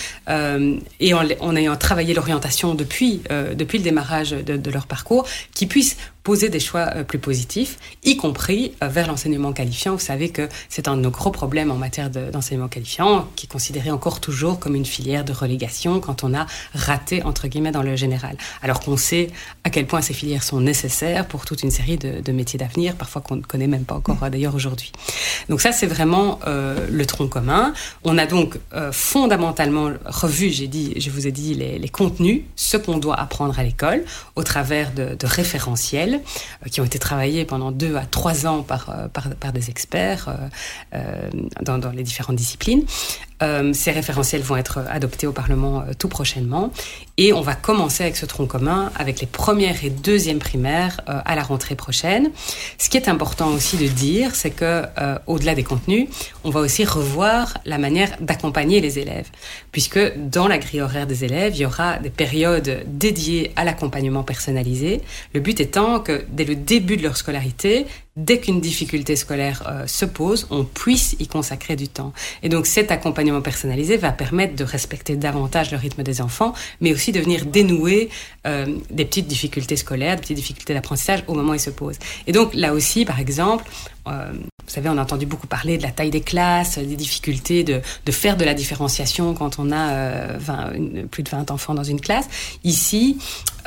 et 0.99 1.13
en, 1.13 1.55
ayant 1.55 1.75
travaillé 1.75 2.13
l'orientation 2.13 2.75
depuis, 2.75 3.21
depuis 3.55 3.77
le 3.77 3.83
démarrage 3.83 4.31
de 4.31 4.71
leur 4.71 4.87
parcours, 4.87 5.25
qu'ils 5.53 5.67
puissent 5.67 5.97
poser 6.23 6.49
des 6.49 6.59
choix 6.59 6.85
plus 7.03 7.19
positifs, 7.19 7.77
y 8.03 8.15
compris 8.15 8.73
vers 8.81 9.07
l'enseignement 9.07 9.51
qualifiant. 9.51 9.93
Vous 9.93 9.99
savez 9.99 10.29
que 10.29 10.47
c'est 10.69 10.87
un 10.87 10.95
de 10.95 11.01
nos 11.01 11.11
gros 11.11 11.31
problèmes 11.31 11.69
en 11.69 11.75
matière 11.75 12.09
d'enseignement 12.09 12.69
qualifiant, 12.69 13.27
qui 13.35 13.45
est 13.45 13.49
considéré 13.49 13.91
encore 13.91 14.21
toujours 14.21 14.59
comme 14.59 14.75
une 14.75 14.85
filière 14.85 15.25
de 15.25 15.33
relégation 15.33 15.99
quand 15.99 16.23
on 16.23 16.33
a 16.33 16.45
raté, 16.73 17.23
entre 17.23 17.47
guillemets, 17.47 17.71
dans 17.71 17.83
le 17.83 17.95
général. 17.95 18.37
Alors 18.61 18.79
qu'on 18.79 18.95
sait 18.95 19.29
à 19.63 19.69
quel 19.69 19.85
point 19.85 20.01
ces 20.01 20.13
filières 20.13 20.43
sont 20.43 20.61
nécessaires 20.61 21.27
pour 21.27 21.45
toute 21.45 21.63
une 21.63 21.71
série 21.71 21.97
de, 21.97 22.31
métiers 22.31 22.57
d'avenir, 22.57 22.95
parfois 22.95 23.21
qu'on 23.21 23.35
ne 23.35 23.41
connaît 23.41 23.67
même 23.67 23.83
pas 23.83 23.95
encore 23.95 24.15
d'ailleurs 24.29 24.55
aujourd'hui. 24.55 24.91
Donc 25.49 25.61
ça, 25.61 25.71
c'est 25.71 25.87
vraiment 25.87 26.39
euh, 26.47 26.87
le 26.89 27.05
tronc 27.05 27.27
commun. 27.27 27.73
On 28.03 28.17
a 28.17 28.25
donc 28.25 28.57
euh, 28.73 28.91
fondamentalement 28.91 29.91
revu, 30.05 30.49
j'ai 30.49 30.67
dit, 30.67 30.93
je 30.97 31.09
vous 31.09 31.27
ai 31.27 31.31
dit, 31.31 31.53
les, 31.53 31.89
contenus, 31.89 32.41
ce 32.55 32.77
qu'on 32.77 32.97
doit 32.97 33.19
apprendre 33.19 33.59
à 33.59 33.63
l'école, 33.63 34.03
au 34.35 34.43
travers 34.43 34.91
de 34.93 35.25
référentiels 35.25 36.12
euh, 36.15 36.69
qui 36.69 36.81
ont 36.81 36.85
été 36.85 36.99
travaillés 36.99 37.45
pendant 37.45 37.71
deux 37.71 37.95
à 37.95 38.05
trois 38.05 38.45
ans 38.45 38.63
par, 38.63 38.89
euh, 38.89 39.51
des 39.53 39.69
experts 39.69 40.35
euh, 40.93 41.29
dans, 41.61 41.91
les 41.91 42.03
différentes 42.03 42.35
disciplines. 42.35 42.83
Euh, 43.43 43.73
ces 43.73 43.91
référentiels 43.91 44.41
vont 44.41 44.55
être 44.55 44.79
adoptés 44.89 45.27
au 45.27 45.31
Parlement 45.31 45.81
euh, 45.81 45.93
tout 45.97 46.07
prochainement. 46.07 46.71
Et 47.17 47.33
on 47.33 47.41
va 47.41 47.55
commencer 47.55 48.03
avec 48.03 48.15
ce 48.15 48.25
tronc 48.25 48.47
commun, 48.47 48.91
avec 48.95 49.19
les 49.19 49.27
premières 49.27 49.83
et 49.83 49.89
deuxièmes 49.89 50.39
primaires 50.39 51.01
euh, 51.09 51.19
à 51.25 51.35
la 51.35 51.43
rentrée 51.43 51.75
prochaine. 51.75 52.31
Ce 52.77 52.89
qui 52.89 52.97
est 52.97 53.09
important 53.09 53.49
aussi 53.49 53.77
de 53.77 53.87
dire, 53.87 54.33
c'est 54.33 54.51
que 54.51 54.83
au-delà 55.27 55.55
des 55.55 55.63
contenus, 55.63 56.07
on 56.43 56.49
va 56.49 56.59
aussi 56.59 56.85
revoir 56.85 57.57
la 57.65 57.77
manière 57.77 58.09
d'accompagner 58.19 58.81
les 58.81 58.99
élèves, 58.99 59.29
puisque 59.71 59.99
dans 60.17 60.47
la 60.47 60.57
grille 60.57 60.81
horaire 60.81 61.07
des 61.07 61.23
élèves, 61.23 61.55
il 61.55 61.61
y 61.61 61.65
aura 61.65 61.97
des 61.99 62.09
périodes 62.09 62.83
dédiées 62.87 63.51
à 63.55 63.63
l'accompagnement 63.63 64.23
personnalisé. 64.23 65.01
Le 65.33 65.39
but 65.39 65.59
étant 65.59 65.99
que 65.99 66.25
dès 66.29 66.45
le 66.45 66.55
début 66.55 66.97
de 66.97 67.03
leur 67.03 67.17
scolarité, 67.17 67.85
dès 68.15 68.39
qu'une 68.39 68.61
difficulté 68.61 69.15
scolaire 69.15 69.63
euh, 69.67 69.87
se 69.87 70.05
pose, 70.05 70.47
on 70.51 70.63
puisse 70.63 71.15
y 71.19 71.27
consacrer 71.27 71.75
du 71.75 71.87
temps. 71.87 72.13
Et 72.43 72.49
donc 72.49 72.67
cet 72.67 72.91
accompagnement 72.91 73.41
personnalisé 73.41 73.97
va 73.97 74.11
permettre 74.11 74.55
de 74.55 74.63
respecter 74.63 75.15
davantage 75.15 75.71
le 75.71 75.77
rythme 75.77 76.03
des 76.03 76.21
enfants, 76.21 76.53
mais 76.81 76.93
aussi 76.93 77.11
de 77.11 77.19
venir 77.19 77.45
dénouer 77.45 78.09
euh, 78.45 78.65
des 78.91 79.05
petites 79.05 79.27
difficultés 79.27 79.77
scolaires, 79.77 80.15
des 80.15 80.21
petites 80.21 80.37
difficultés 80.37 80.73
d'apprentissage 80.73 81.23
au 81.27 81.33
moment 81.33 81.51
où 81.51 81.55
ils 81.55 81.59
se 81.59 81.69
posent. 81.69 81.99
Et 82.27 82.31
donc 82.31 82.53
là 82.53 82.73
aussi, 82.73 83.05
par 83.05 83.19
exemple, 83.19 83.65
euh, 84.07 84.33
vous 84.65 84.71
savez, 84.71 84.89
on 84.89 84.97
a 84.97 85.01
entendu 85.01 85.25
beaucoup 85.25 85.47
parler 85.47 85.77
de 85.77 85.83
la 85.83 85.91
taille 85.91 86.09
des 86.09 86.21
classes, 86.21 86.77
des 86.77 86.95
difficultés 86.95 87.63
de, 87.63 87.81
faire 88.11 88.37
de 88.37 88.45
la 88.45 88.53
différenciation 88.53 89.33
quand 89.33 89.59
on 89.59 89.71
a 89.71 89.91
euh, 89.91 90.37
20, 90.39 90.73
une, 90.73 91.07
plus 91.07 91.23
de 91.23 91.29
20 91.29 91.51
enfants 91.51 91.73
dans 91.73 91.83
une 91.83 91.99
classe. 91.99 92.27
Ici, 92.63 93.17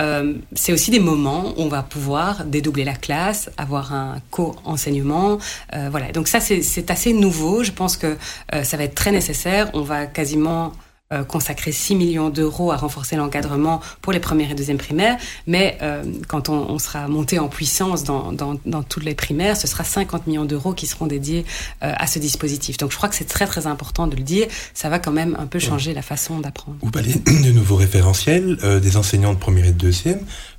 euh, 0.01 0.35
c'est 0.55 0.73
aussi 0.73 0.91
des 0.91 1.01
moments 1.01 1.53
où 1.57 1.63
on 1.63 1.69
va 1.69 1.83
pouvoir 1.83 2.45
dédoubler 2.45 2.85
la 2.85 2.95
classe, 2.95 3.51
avoir 3.57 3.93
un 3.93 4.21
co-enseignement. 4.31 5.39
Euh, 5.75 5.89
voilà, 5.91 6.13
donc 6.13 6.29
ça, 6.29 6.41
c'est 6.41 6.91
assez 6.91 7.13
nouveau. 7.13 7.63
Je 7.63 7.73
pense 7.73 7.97
que 7.97 8.17
ça 8.63 8.77
va 8.77 8.85
être 8.85 8.95
très 8.95 9.13
nécessaire. 9.13 9.71
On 9.75 9.83
va 9.83 10.07
quasiment 10.07 10.73
euh, 11.13 11.23
consacrer 11.23 11.71
6 11.71 11.95
millions 11.95 12.31
d'euros 12.31 12.73
à 12.73 12.77
renforcer 12.77 13.15
l'encadrement 13.15 13.81
pour 14.03 14.13
les 14.13 14.19
premières 14.19 14.51
et 14.51 14.55
deuxièmes 14.57 14.77
primaires, 14.77 15.17
mais 15.47 15.79
euh, 15.81 16.03
quand 16.27 16.49
on, 16.49 16.69
on, 16.69 16.81
sera 16.81 17.07
monté 17.07 17.39
en 17.39 17.47
puissance 17.47 18.03
dans, 18.03 18.33
dans, 18.33 18.59
dans, 18.67 18.83
toutes 18.83 19.05
les 19.05 19.15
primaires, 19.15 19.57
ce 19.57 19.69
sera 19.69 19.85
50 19.85 20.27
millions 20.27 20.45
d'euros 20.45 20.73
qui 20.73 20.89
seront 20.89 21.07
dédiés 21.07 21.45
euh, 21.85 21.93
à 21.97 22.09
ce 22.09 22.19
dispositif. 22.19 22.77
Donc 22.77 22.91
je 22.91 22.97
crois 22.97 23.09
que 23.09 23.15
c'est 23.15 23.29
très 23.29 23.47
très 23.47 23.69
important 23.69 24.09
de 24.09 24.17
le 24.17 24.25
dire, 24.25 24.49
ça 24.75 24.89
va 24.89 24.99
quand 24.99 25.13
même 25.13 25.37
un 25.39 25.47
peu 25.47 25.61
changer 25.61 25.91
ouais. 25.91 25.95
la 25.95 26.03
façon 26.03 26.41
d'apprendre. 26.41 26.77
Vous 26.83 26.91
parlez 26.91 27.15
de 27.45 27.53
nouveaux 27.53 27.77
référentiels, 27.77 28.57
des 28.83 28.97
enseignants 28.97 29.33
de 29.33 29.39
première 29.39 29.67
et 29.67 29.73
de 29.73 29.79
deuxième 29.79 30.19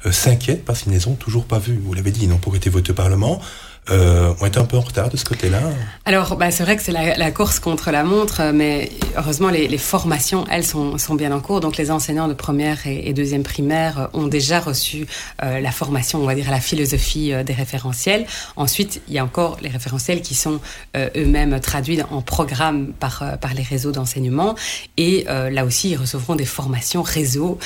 s'inquiètent 0.09 0.63
parce 0.63 0.83
qu'ils 0.83 0.93
ne 0.93 0.97
les 0.97 1.09
ont 1.09 1.15
toujours 1.15 1.43
pas 1.43 1.59
vus. 1.59 1.77
Vous 1.83 1.93
l'avez 1.93 2.11
dit, 2.11 2.21
ils 2.23 2.29
n'ont 2.29 2.37
pas 2.37 2.55
été 2.55 2.69
votés 2.69 2.91
au 2.91 2.95
Parlement. 2.95 3.41
Euh, 3.89 4.33
on 4.41 4.45
est 4.45 4.57
un 4.57 4.65
peu 4.65 4.77
en 4.77 4.81
retard 4.81 5.09
de 5.09 5.17
ce 5.17 5.25
côté-là. 5.25 5.59
Alors, 6.05 6.35
bah, 6.35 6.51
c'est 6.51 6.63
vrai 6.63 6.75
que 6.75 6.83
c'est 6.83 6.91
la, 6.91 7.31
course 7.31 7.59
contre 7.59 7.91
la 7.91 8.03
montre, 8.03 8.51
mais 8.53 8.91
heureusement, 9.17 9.49
les, 9.49 9.77
formations, 9.77 10.45
elles, 10.49 10.65
sont, 10.65 10.97
sont, 10.97 11.15
bien 11.15 11.31
en 11.31 11.39
cours. 11.39 11.59
Donc, 11.59 11.77
les 11.77 11.91
enseignants 11.91 12.27
de 12.27 12.33
première 12.33 12.85
et, 12.85 13.13
deuxième 13.13 13.43
primaire 13.43 14.09
ont 14.13 14.27
déjà 14.27 14.59
reçu 14.59 15.07
euh, 15.43 15.59
la 15.59 15.71
formation, 15.71 16.19
on 16.19 16.25
va 16.25 16.35
dire, 16.35 16.47
à 16.49 16.51
la 16.51 16.59
philosophie 16.59 17.33
euh, 17.33 17.43
des 17.43 17.53
référentiels. 17.53 18.25
Ensuite, 18.55 19.01
il 19.07 19.13
y 19.13 19.19
a 19.19 19.23
encore 19.23 19.57
les 19.61 19.69
référentiels 19.69 20.21
qui 20.21 20.35
sont 20.35 20.59
euh, 20.95 21.09
eux-mêmes 21.15 21.59
traduits 21.59 22.01
en 22.09 22.21
programme 22.21 22.93
par, 22.99 23.21
euh, 23.21 23.35
par 23.35 23.53
les 23.53 23.63
réseaux 23.63 23.91
d'enseignement. 23.91 24.55
Et 24.97 25.25
euh, 25.29 25.49
là 25.49 25.65
aussi, 25.65 25.91
ils 25.91 25.95
recevront 25.95 26.35
des 26.35 26.45
formations 26.45 27.01
réseau 27.01 27.59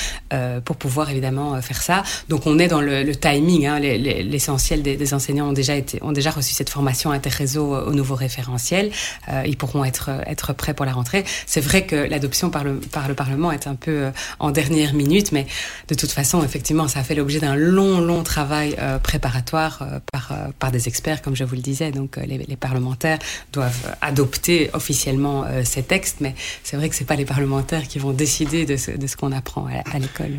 pour 0.64 0.76
pouvoir 0.76 1.10
évidemment 1.10 1.60
faire 1.60 1.82
ça. 1.82 2.02
Donc, 2.28 2.46
on 2.46 2.58
est 2.58 2.68
dans 2.68 2.80
le, 2.80 3.14
timing. 3.14 3.66
Hein, 3.66 3.78
L'essentiel 3.78 4.82
des, 4.82 5.14
enseignants 5.14 5.48
ont 5.48 5.52
déjà 5.52 5.74
été 5.74 5.98
déjà 6.12 6.30
reçu 6.30 6.52
cette 6.52 6.70
formation 6.70 7.10
interréseau 7.10 7.74
au 7.74 7.92
nouveau 7.92 8.14
référentiel. 8.14 8.90
Euh, 9.28 9.42
ils 9.46 9.56
pourront 9.56 9.84
être, 9.84 10.10
être 10.26 10.52
prêts 10.52 10.74
pour 10.74 10.86
la 10.86 10.92
rentrée. 10.92 11.24
C'est 11.46 11.60
vrai 11.60 11.86
que 11.86 11.96
l'adoption 11.96 12.50
par 12.50 12.64
le, 12.64 12.74
par 12.76 13.08
le 13.08 13.14
Parlement 13.14 13.52
est 13.52 13.66
un 13.66 13.74
peu 13.74 13.90
euh, 13.90 14.10
en 14.38 14.50
dernière 14.50 14.94
minute, 14.94 15.32
mais 15.32 15.46
de 15.88 15.94
toute 15.94 16.10
façon, 16.10 16.42
effectivement, 16.44 16.88
ça 16.88 17.00
a 17.00 17.04
fait 17.04 17.14
l'objet 17.14 17.40
d'un 17.40 17.56
long, 17.56 18.00
long 18.00 18.22
travail 18.22 18.76
euh, 18.78 18.98
préparatoire 18.98 19.80
euh, 19.82 20.00
par, 20.12 20.32
euh, 20.32 20.48
par 20.58 20.70
des 20.70 20.88
experts, 20.88 21.22
comme 21.22 21.36
je 21.36 21.44
vous 21.44 21.54
le 21.54 21.60
disais. 21.60 21.90
Donc, 21.92 22.18
euh, 22.18 22.22
les, 22.26 22.38
les 22.38 22.56
parlementaires 22.56 23.18
doivent 23.52 23.96
adopter 24.00 24.70
officiellement 24.72 25.44
ces 25.64 25.82
textes, 25.82 26.18
mais 26.20 26.34
c'est 26.64 26.76
vrai 26.76 26.88
que 26.88 26.96
ce 26.96 27.04
pas 27.04 27.16
les 27.16 27.24
parlementaires 27.24 27.88
qui 27.88 27.98
vont 27.98 28.12
décider 28.12 28.64
de 28.64 28.76
ce, 28.76 28.90
de 28.92 29.06
ce 29.06 29.16
qu'on 29.16 29.32
apprend 29.32 29.66
à 29.66 29.98
l'école. 29.98 30.32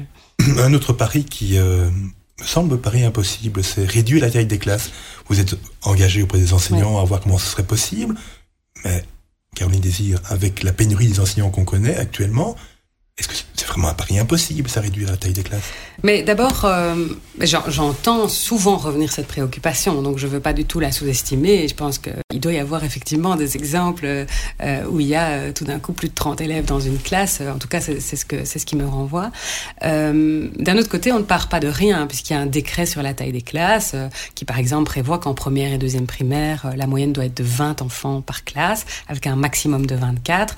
Un 0.58 0.74
autre 0.74 0.94
pari 0.94 1.26
qui 1.26 1.58
me 2.40 2.46
semble 2.46 2.80
pari 2.80 3.04
impossible, 3.04 3.64
c'est 3.64 3.86
réduire 3.86 4.22
la 4.22 4.32
taille 4.32 4.46
des 4.46 4.58
classes. 4.58 4.92
Vous 5.28 5.40
êtes 5.40 5.56
engagé 5.84 6.24
auprès 6.24 6.40
des 6.40 6.54
enseignants 6.54 6.96
ouais. 6.96 7.02
à 7.02 7.04
voir 7.04 7.22
comment 7.22 7.38
ce 7.38 7.48
serait 7.48 7.66
possible, 7.66 8.16
mais 8.84 9.04
Caroline 9.56 9.82
Désir, 9.82 10.20
avec 10.30 10.64
la 10.64 10.74
pénurie 10.74 11.08
des 11.08 11.20
enseignants 11.20 11.50
qu'on 11.50 11.66
connaît 11.66 11.96
actuellement, 11.96 12.56
est-ce 13.18 13.28
que 13.28 13.36
c'est 13.54 13.68
vraiment 13.68 13.90
un 13.90 13.94
pari 13.94 14.18
impossible, 14.18 14.68
ça 14.68 14.82
réduire 14.82 15.12
la 15.12 15.18
taille 15.18 15.34
des 15.34 15.44
classes? 15.44 15.70
Mais 16.02 16.24
d'abord, 16.24 16.66
euh, 16.66 16.96
j'entends 17.40 18.28
souvent 18.28 18.78
revenir 18.78 19.12
cette 19.12 19.28
préoccupation, 19.28 20.02
donc 20.02 20.18
je 20.18 20.26
ne 20.26 20.32
veux 20.32 20.40
pas 20.40 20.54
du 20.54 20.66
tout 20.66 20.80
la 20.80 20.92
sous-estimer. 20.92 21.68
Je 21.68 21.76
pense 21.76 22.00
qu'il 22.34 22.42
doit 22.42 22.54
y 22.54 22.58
avoir 22.58 22.84
effectivement 22.84 23.36
des 23.36 23.56
exemples 23.56 24.26
euh, 24.62 24.86
où 24.90 25.00
il 25.00 25.06
y 25.08 25.16
a 25.16 25.30
euh, 25.30 25.52
tout 25.54 25.66
d'un 25.66 25.78
coup 25.78 25.94
plus 25.94 26.10
de 26.10 26.16
30 26.16 26.42
élèves 26.42 26.66
dans 26.66 26.80
une 26.80 26.98
classe. 26.98 27.42
En 27.42 27.60
tout 27.60 27.68
cas, 27.68 27.80
c'est 27.80 28.00
ce, 28.00 28.66
qui 28.66 28.76
me 28.76 28.88
renvoie. 28.88 29.32
Euh, 29.84 30.48
D'un 30.58 30.78
autre 30.78 30.90
côté, 30.90 31.12
on 31.12 31.20
ne 31.20 31.24
part 31.24 31.48
pas 31.48 31.60
de 31.60 31.68
rien, 31.68 32.08
puisqu'il 32.08 32.34
y 32.34 32.36
a 32.36 32.40
un 32.40 32.48
décret 32.48 32.88
sur 32.88 33.04
la 33.04 33.14
taille 33.14 33.32
des 33.32 33.42
classes 33.42 33.96
qui, 34.34 34.46
par 34.46 34.58
exemple, 34.58 34.86
prévoit 34.86 35.20
qu'en 35.20 35.36
première 35.36 35.74
et 35.74 35.78
deuxième 35.78 36.08
primaire, 36.08 36.74
la 36.76 36.88
moyenne 36.88 37.14
doit 37.14 37.26
être 37.26 37.38
de 37.38 37.44
20 37.44 37.82
enfants 37.84 38.22
par 38.22 38.44
classe, 38.44 38.86
avec 39.08 39.28
un 39.28 39.36
maximum 39.36 39.86
de 39.86 39.96
24. 39.96 40.56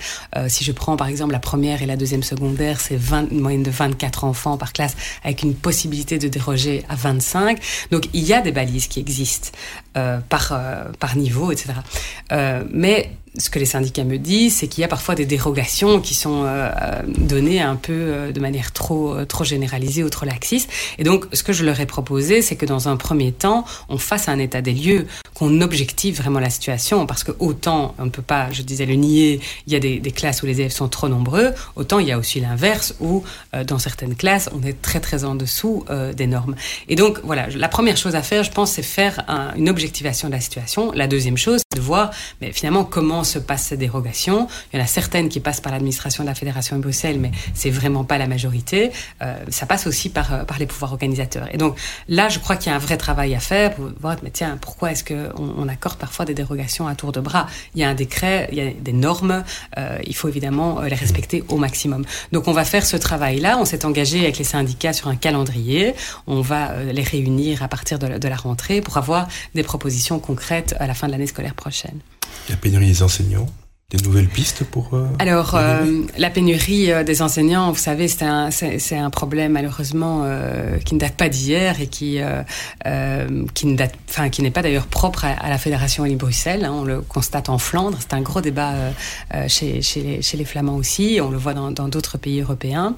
si 0.47 0.63
je 0.63 0.71
prends, 0.71 0.95
par 0.95 1.07
exemple, 1.07 1.33
la 1.33 1.39
première 1.39 1.81
et 1.81 1.85
la 1.85 1.97
deuxième 1.97 2.23
secondaire, 2.23 2.79
c'est 2.79 2.99
une 3.31 3.41
moyenne 3.41 3.63
de 3.63 3.71
24 3.71 4.23
enfants 4.23 4.57
par 4.57 4.71
classe 4.71 4.95
avec 5.23 5.43
une 5.43 5.55
possibilité 5.55 6.19
de 6.19 6.27
déroger 6.27 6.83
à 6.87 6.95
25. 6.95 7.59
Donc 7.91 8.07
il 8.13 8.23
y 8.23 8.33
a 8.33 8.41
des 8.41 8.51
balises 8.51 8.87
qui 8.87 8.99
existent 8.99 9.49
par, 10.29 10.57
par 10.99 11.15
niveau, 11.15 11.51
etc. 11.51 11.64
Euh, 12.31 12.63
mais 12.69 13.11
ce 13.37 13.49
que 13.49 13.59
les 13.59 13.65
syndicats 13.65 14.03
me 14.03 14.17
disent, 14.17 14.57
c'est 14.57 14.67
qu'il 14.67 14.81
y 14.81 14.85
a 14.85 14.87
parfois 14.87 15.15
des 15.15 15.25
dérogations 15.25 15.99
qui 15.99 16.13
sont 16.13 16.43
euh, 16.45 16.71
données 17.07 17.61
un 17.61 17.75
peu 17.75 17.93
euh, 17.93 18.31
de 18.31 18.39
manière 18.39 18.71
trop, 18.71 19.13
euh, 19.13 19.25
trop 19.25 19.43
généralisée 19.43 20.03
ou 20.03 20.09
trop 20.09 20.25
laxiste. 20.25 20.69
Et 20.97 21.03
donc, 21.03 21.25
ce 21.33 21.43
que 21.43 21.53
je 21.53 21.65
leur 21.65 21.79
ai 21.79 21.85
proposé, 21.85 22.41
c'est 22.41 22.55
que 22.55 22.65
dans 22.65 22.87
un 22.87 22.97
premier 22.97 23.31
temps, 23.31 23.65
on 23.89 23.97
fasse 23.97 24.29
un 24.29 24.39
état 24.39 24.61
des 24.61 24.73
lieux, 24.73 25.05
qu'on 25.35 25.61
objective 25.61 26.15
vraiment 26.15 26.39
la 26.39 26.49
situation, 26.49 27.05
parce 27.05 27.23
que 27.23 27.33
autant, 27.39 27.93
on 27.99 28.05
ne 28.05 28.09
peut 28.09 28.21
pas, 28.21 28.49
je 28.51 28.61
disais, 28.61 28.85
le 28.85 28.95
nier, 28.95 29.41
il 29.67 29.73
y 29.73 29.75
a 29.75 29.79
des, 29.79 29.99
classes 30.15 30.41
où 30.41 30.45
les 30.45 30.61
élèves 30.61 30.71
sont 30.71 30.87
trop 30.87 31.09
nombreux, 31.09 31.51
autant 31.75 31.99
il 31.99 32.07
y 32.07 32.11
a 32.13 32.17
aussi 32.17 32.39
l'inverse, 32.39 32.95
où 33.01 33.21
euh, 33.53 33.65
dans 33.65 33.77
certaines 33.77 34.15
classes, 34.15 34.49
on 34.53 34.65
est 34.65 34.81
très 34.81 35.01
très 35.01 35.25
en 35.25 35.35
dessous 35.35 35.83
euh, 35.89 36.13
des 36.13 36.25
normes. 36.25 36.55
Et 36.87 36.95
donc, 36.95 37.19
voilà, 37.23 37.47
la 37.49 37.67
première 37.67 37.97
chose 37.97 38.15
à 38.15 38.21
faire, 38.21 38.43
je 38.43 38.51
pense, 38.51 38.71
c'est 38.71 38.81
faire 38.81 39.25
un, 39.27 39.53
une 39.55 39.67
objectivation 39.67 40.29
de 40.29 40.33
la 40.33 40.39
situation. 40.39 40.93
La 40.93 41.07
deuxième 41.07 41.37
chose, 41.37 41.59
c'est 41.69 41.77
de 41.77 41.83
voir, 41.83 42.11
mais 42.39 42.53
finalement, 42.53 42.85
comment 42.85 43.24
se 43.25 43.39
passent 43.39 43.67
ces 43.67 43.77
dérogations. 43.77 44.47
Il 44.71 44.77
y 44.77 44.81
en 44.81 44.83
a 44.83 44.87
certaines 44.87 45.29
qui 45.29 45.39
passent 45.39 45.61
par 45.61 45.71
l'administration 45.71 46.23
de 46.23 46.29
la 46.29 46.35
Fédération 46.35 46.77
de 46.77 46.81
Bruxelles, 46.81 47.19
mais 47.19 47.31
c'est 47.53 47.69
vraiment 47.69 48.03
pas 48.03 48.17
la 48.17 48.27
majorité. 48.27 48.91
Euh, 49.21 49.35
ça 49.49 49.65
passe 49.65 49.87
aussi 49.87 50.09
par, 50.09 50.33
euh, 50.33 50.43
par 50.43 50.59
les 50.59 50.65
pouvoirs 50.65 50.91
organisateurs. 50.93 51.47
Et 51.53 51.57
donc 51.57 51.77
là, 52.07 52.29
je 52.29 52.39
crois 52.39 52.55
qu'il 52.55 52.71
y 52.71 52.73
a 52.73 52.75
un 52.75 52.79
vrai 52.79 52.97
travail 52.97 53.35
à 53.35 53.39
faire 53.39 53.73
pour 53.75 53.89
voir, 53.99 54.15
mais 54.23 54.29
tiens, 54.31 54.57
pourquoi 54.61 54.91
est-ce 54.91 55.03
qu'on 55.03 55.53
on 55.57 55.67
accorde 55.67 55.97
parfois 55.97 56.25
des 56.25 56.33
dérogations 56.33 56.87
à 56.87 56.95
tour 56.95 57.11
de 57.11 57.19
bras? 57.19 57.47
Il 57.73 57.81
y 57.81 57.83
a 57.83 57.89
un 57.89 57.95
décret, 57.95 58.47
il 58.51 58.57
y 58.57 58.61
a 58.61 58.71
des 58.71 58.93
normes, 58.93 59.43
euh, 59.77 59.97
il 60.05 60.15
faut 60.15 60.29
évidemment 60.29 60.81
les 60.81 60.95
respecter 60.95 61.43
au 61.49 61.57
maximum. 61.57 62.05
Donc 62.31 62.47
on 62.47 62.53
va 62.53 62.65
faire 62.65 62.85
ce 62.85 62.97
travail-là. 62.97 63.57
On 63.59 63.65
s'est 63.65 63.85
engagé 63.85 64.19
avec 64.19 64.37
les 64.37 64.43
syndicats 64.43 64.93
sur 64.93 65.07
un 65.07 65.15
calendrier. 65.15 65.95
On 66.27 66.41
va 66.41 66.83
les 66.83 67.03
réunir 67.03 67.63
à 67.63 67.67
partir 67.67 67.99
de 67.99 68.27
la 68.27 68.35
rentrée 68.35 68.81
pour 68.81 68.97
avoir 68.97 69.27
des 69.53 69.63
propositions 69.63 70.19
concrètes 70.19 70.75
à 70.79 70.87
la 70.87 70.93
fin 70.93 71.07
de 71.07 71.11
l'année 71.11 71.27
scolaire 71.27 71.55
prochaine. 71.55 71.99
La 72.49 72.57
pénurie 72.57 72.87
des 72.87 73.03
enseignants, 73.03 73.47
des 73.91 74.03
nouvelles 74.03 74.27
pistes 74.27 74.63
pour 74.63 74.95
euh, 74.95 75.05
Alors 75.19 75.53
euh, 75.53 76.01
la 76.17 76.31
pénurie 76.31 76.91
euh, 76.91 77.03
des 77.03 77.21
enseignants, 77.21 77.71
vous 77.71 77.77
savez, 77.77 78.07
c'est 78.07 78.25
un 78.25 78.49
c'est 78.49 78.97
un 78.97 79.11
problème 79.11 79.51
malheureusement 79.51 80.25
qui 80.83 80.95
ne 80.95 80.99
date 80.99 81.15
pas 81.15 81.29
d'hier 81.29 81.79
et 81.79 81.87
qui 81.87 82.19
qui 83.53 83.67
ne 83.67 83.75
date 83.75 83.93
enfin 84.09 84.29
qui 84.29 84.41
n'est 84.41 84.51
pas 84.51 84.63
d'ailleurs 84.63 84.87
propre 84.87 85.25
à, 85.25 85.49
la 85.49 85.57
fédération 85.59 86.01
Wallonie-Bruxelles. 86.01 86.65
Hein, 86.65 86.73
on 86.73 86.83
le 86.83 87.01
constate 87.01 87.49
en 87.49 87.59
Flandre, 87.59 87.97
c'est 87.99 88.13
un 88.13 88.21
gros 88.21 88.41
débat 88.41 88.73
chez 89.47 89.81
chez 89.81 90.01
les, 90.01 90.21
chez 90.21 90.37
les 90.37 90.45
Flamands 90.45 90.75
aussi. 90.75 91.19
On 91.21 91.29
le 91.29 91.37
voit 91.37 91.53
dans 91.53 91.87
d'autres 91.87 92.17
pays 92.17 92.41
européens 92.41 92.95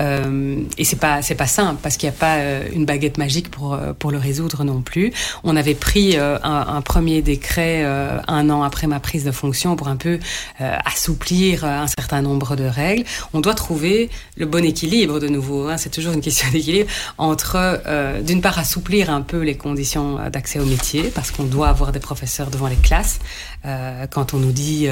et 0.00 0.84
c'est 0.84 0.98
pas 0.98 1.20
c'est 1.20 1.34
pas 1.34 1.46
simple 1.46 1.80
parce 1.82 1.98
qu'il 1.98 2.08
n'y 2.08 2.14
a 2.14 2.18
pas 2.18 2.38
une 2.72 2.86
baguette 2.86 3.18
magique 3.18 3.50
pour 3.50 3.78
pour 3.98 4.10
le 4.10 4.18
résoudre 4.18 4.64
non 4.64 4.80
plus. 4.80 5.12
On 5.44 5.56
avait 5.56 5.74
pris 5.74 6.16
un, 6.16 6.40
un, 6.42 6.80
premier 6.80 7.20
décret 7.20 7.84
un 7.84 8.50
an 8.50 8.62
après 8.62 8.86
ma 8.86 9.00
prise 9.00 9.24
de 9.24 9.32
fonction 9.32 9.76
pour 9.76 9.88
un 9.88 9.96
peu 9.96 10.18
assouplir 10.58 11.64
un 11.64 11.86
certain 11.86 12.22
nombre 12.22 12.56
de 12.56 12.64
règles. 12.64 13.04
On 13.32 13.40
doit 13.40 13.54
trouver 13.54 14.10
le 14.36 14.46
bon 14.46 14.64
équilibre 14.64 15.20
de 15.20 15.28
nouveau. 15.28 15.68
Hein, 15.68 15.76
c'est 15.76 15.90
toujours 15.90 16.12
une 16.12 16.20
question 16.20 16.48
d'équilibre 16.52 16.90
entre, 17.18 17.56
euh, 17.86 18.20
d'une 18.20 18.40
part, 18.40 18.58
assouplir 18.58 19.10
un 19.10 19.22
peu 19.22 19.40
les 19.40 19.56
conditions 19.56 20.18
d'accès 20.30 20.58
au 20.58 20.64
métier, 20.64 21.04
parce 21.14 21.30
qu'on 21.30 21.44
doit 21.44 21.68
avoir 21.68 21.92
des 21.92 22.00
professeurs 22.00 22.50
devant 22.50 22.68
les 22.68 22.76
classes. 22.76 23.18
Euh, 23.64 24.06
quand 24.10 24.34
on 24.34 24.38
nous 24.38 24.50
dit 24.50 24.88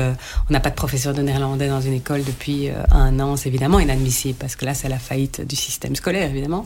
on 0.49 0.53
n'a 0.53 0.61
pas 0.61 0.71
de 0.71 0.75
professeur 0.75 1.13
de 1.13 1.23
néerlandais 1.23 1.69
dans 1.69 1.81
une 1.81 1.95
école 1.95 2.23
depuis 2.25 2.69
un 2.91 3.19
an, 3.21 3.37
c'est 3.37 3.49
évidemment 3.49 3.81
inadmissible, 3.81 4.39
parce 4.39 4.57
que 4.57 4.65
là, 4.65 4.75
c'est 4.75 4.89
la 4.89 4.99
faillite 4.99 5.47
du 5.47 5.57
système 5.57 5.97
scolaire, 5.97 6.31
évidemment. 6.31 6.65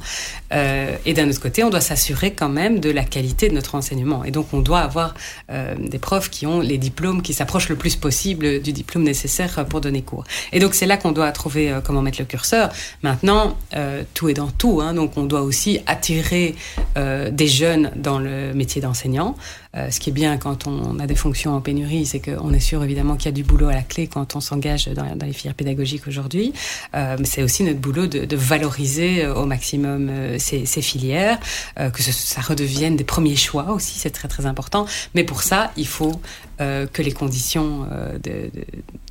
et 0.50 1.14
d'un 1.14 1.28
autre 1.28 1.40
côté, 1.40 1.64
on 1.64 1.70
doit 1.70 1.80
s'assurer 1.80 2.32
quand 2.32 2.48
même 2.48 2.80
de 2.80 2.90
la 2.90 3.04
qualité 3.04 3.48
de 3.48 3.54
notre 3.54 3.74
enseignement. 3.74 4.24
Et 4.24 4.30
donc, 4.30 4.48
on 4.52 4.60
doit 4.60 4.80
avoir 4.80 5.14
des 5.48 5.98
profs 5.98 6.30
qui 6.30 6.46
ont 6.46 6.60
les 6.60 6.78
diplômes 6.78 7.22
qui 7.22 7.32
s'approchent 7.32 7.68
le 7.68 7.76
plus 7.76 7.96
possible 7.96 8.53
du 8.58 8.72
diplôme 8.72 9.04
nécessaire 9.04 9.64
pour 9.66 9.80
donner 9.80 10.02
cours. 10.02 10.24
Et 10.52 10.58
donc 10.58 10.74
c'est 10.74 10.86
là 10.86 10.96
qu'on 10.96 11.12
doit 11.12 11.30
trouver 11.32 11.70
euh, 11.70 11.80
comment 11.80 12.02
mettre 12.02 12.20
le 12.20 12.24
curseur. 12.24 12.70
Maintenant, 13.02 13.56
euh, 13.74 14.02
tout 14.14 14.28
est 14.28 14.34
dans 14.34 14.48
tout, 14.48 14.80
hein, 14.80 14.94
donc 14.94 15.16
on 15.16 15.24
doit 15.24 15.42
aussi 15.42 15.80
attirer 15.86 16.54
euh, 16.96 17.30
des 17.30 17.48
jeunes 17.48 17.90
dans 17.96 18.18
le 18.18 18.54
métier 18.54 18.80
d'enseignant. 18.80 19.36
Euh, 19.76 19.90
ce 19.90 19.98
qui 19.98 20.10
est 20.10 20.12
bien 20.12 20.36
quand 20.36 20.66
on 20.66 20.98
a 20.98 21.06
des 21.06 21.14
fonctions 21.14 21.54
en 21.54 21.60
pénurie, 21.60 22.06
c'est 22.06 22.20
qu'on 22.20 22.52
est 22.52 22.60
sûr 22.60 22.82
évidemment 22.84 23.16
qu'il 23.16 23.26
y 23.26 23.28
a 23.28 23.32
du 23.32 23.42
boulot 23.42 23.68
à 23.68 23.74
la 23.74 23.82
clé 23.82 24.06
quand 24.06 24.36
on 24.36 24.40
s'engage 24.40 24.86
dans, 24.86 25.04
les 25.20 25.32
filières 25.32 25.54
pédagogiques 25.54 26.06
aujourd'hui. 26.06 26.52
Euh, 26.94 27.16
c'est 27.24 27.42
aussi 27.42 27.64
notre 27.64 27.80
boulot 27.80 28.06
de, 28.06 28.36
valoriser 28.36 29.24
euh, 29.24 29.34
au 29.34 29.46
maximum 29.46 30.10
ces, 30.38 30.64
filières, 30.82 31.38
que 31.76 32.02
ça 32.02 32.40
redevienne 32.40 32.96
des 32.96 33.04
premiers 33.04 33.36
choix 33.36 33.70
aussi, 33.70 33.98
c'est 33.98 34.10
très 34.10 34.28
très 34.28 34.46
important. 34.46 34.86
Mais 35.14 35.24
pour 35.24 35.42
ça, 35.42 35.72
il 35.76 35.86
faut 35.86 36.20
que 36.58 37.02
les 37.02 37.12
conditions 37.12 37.86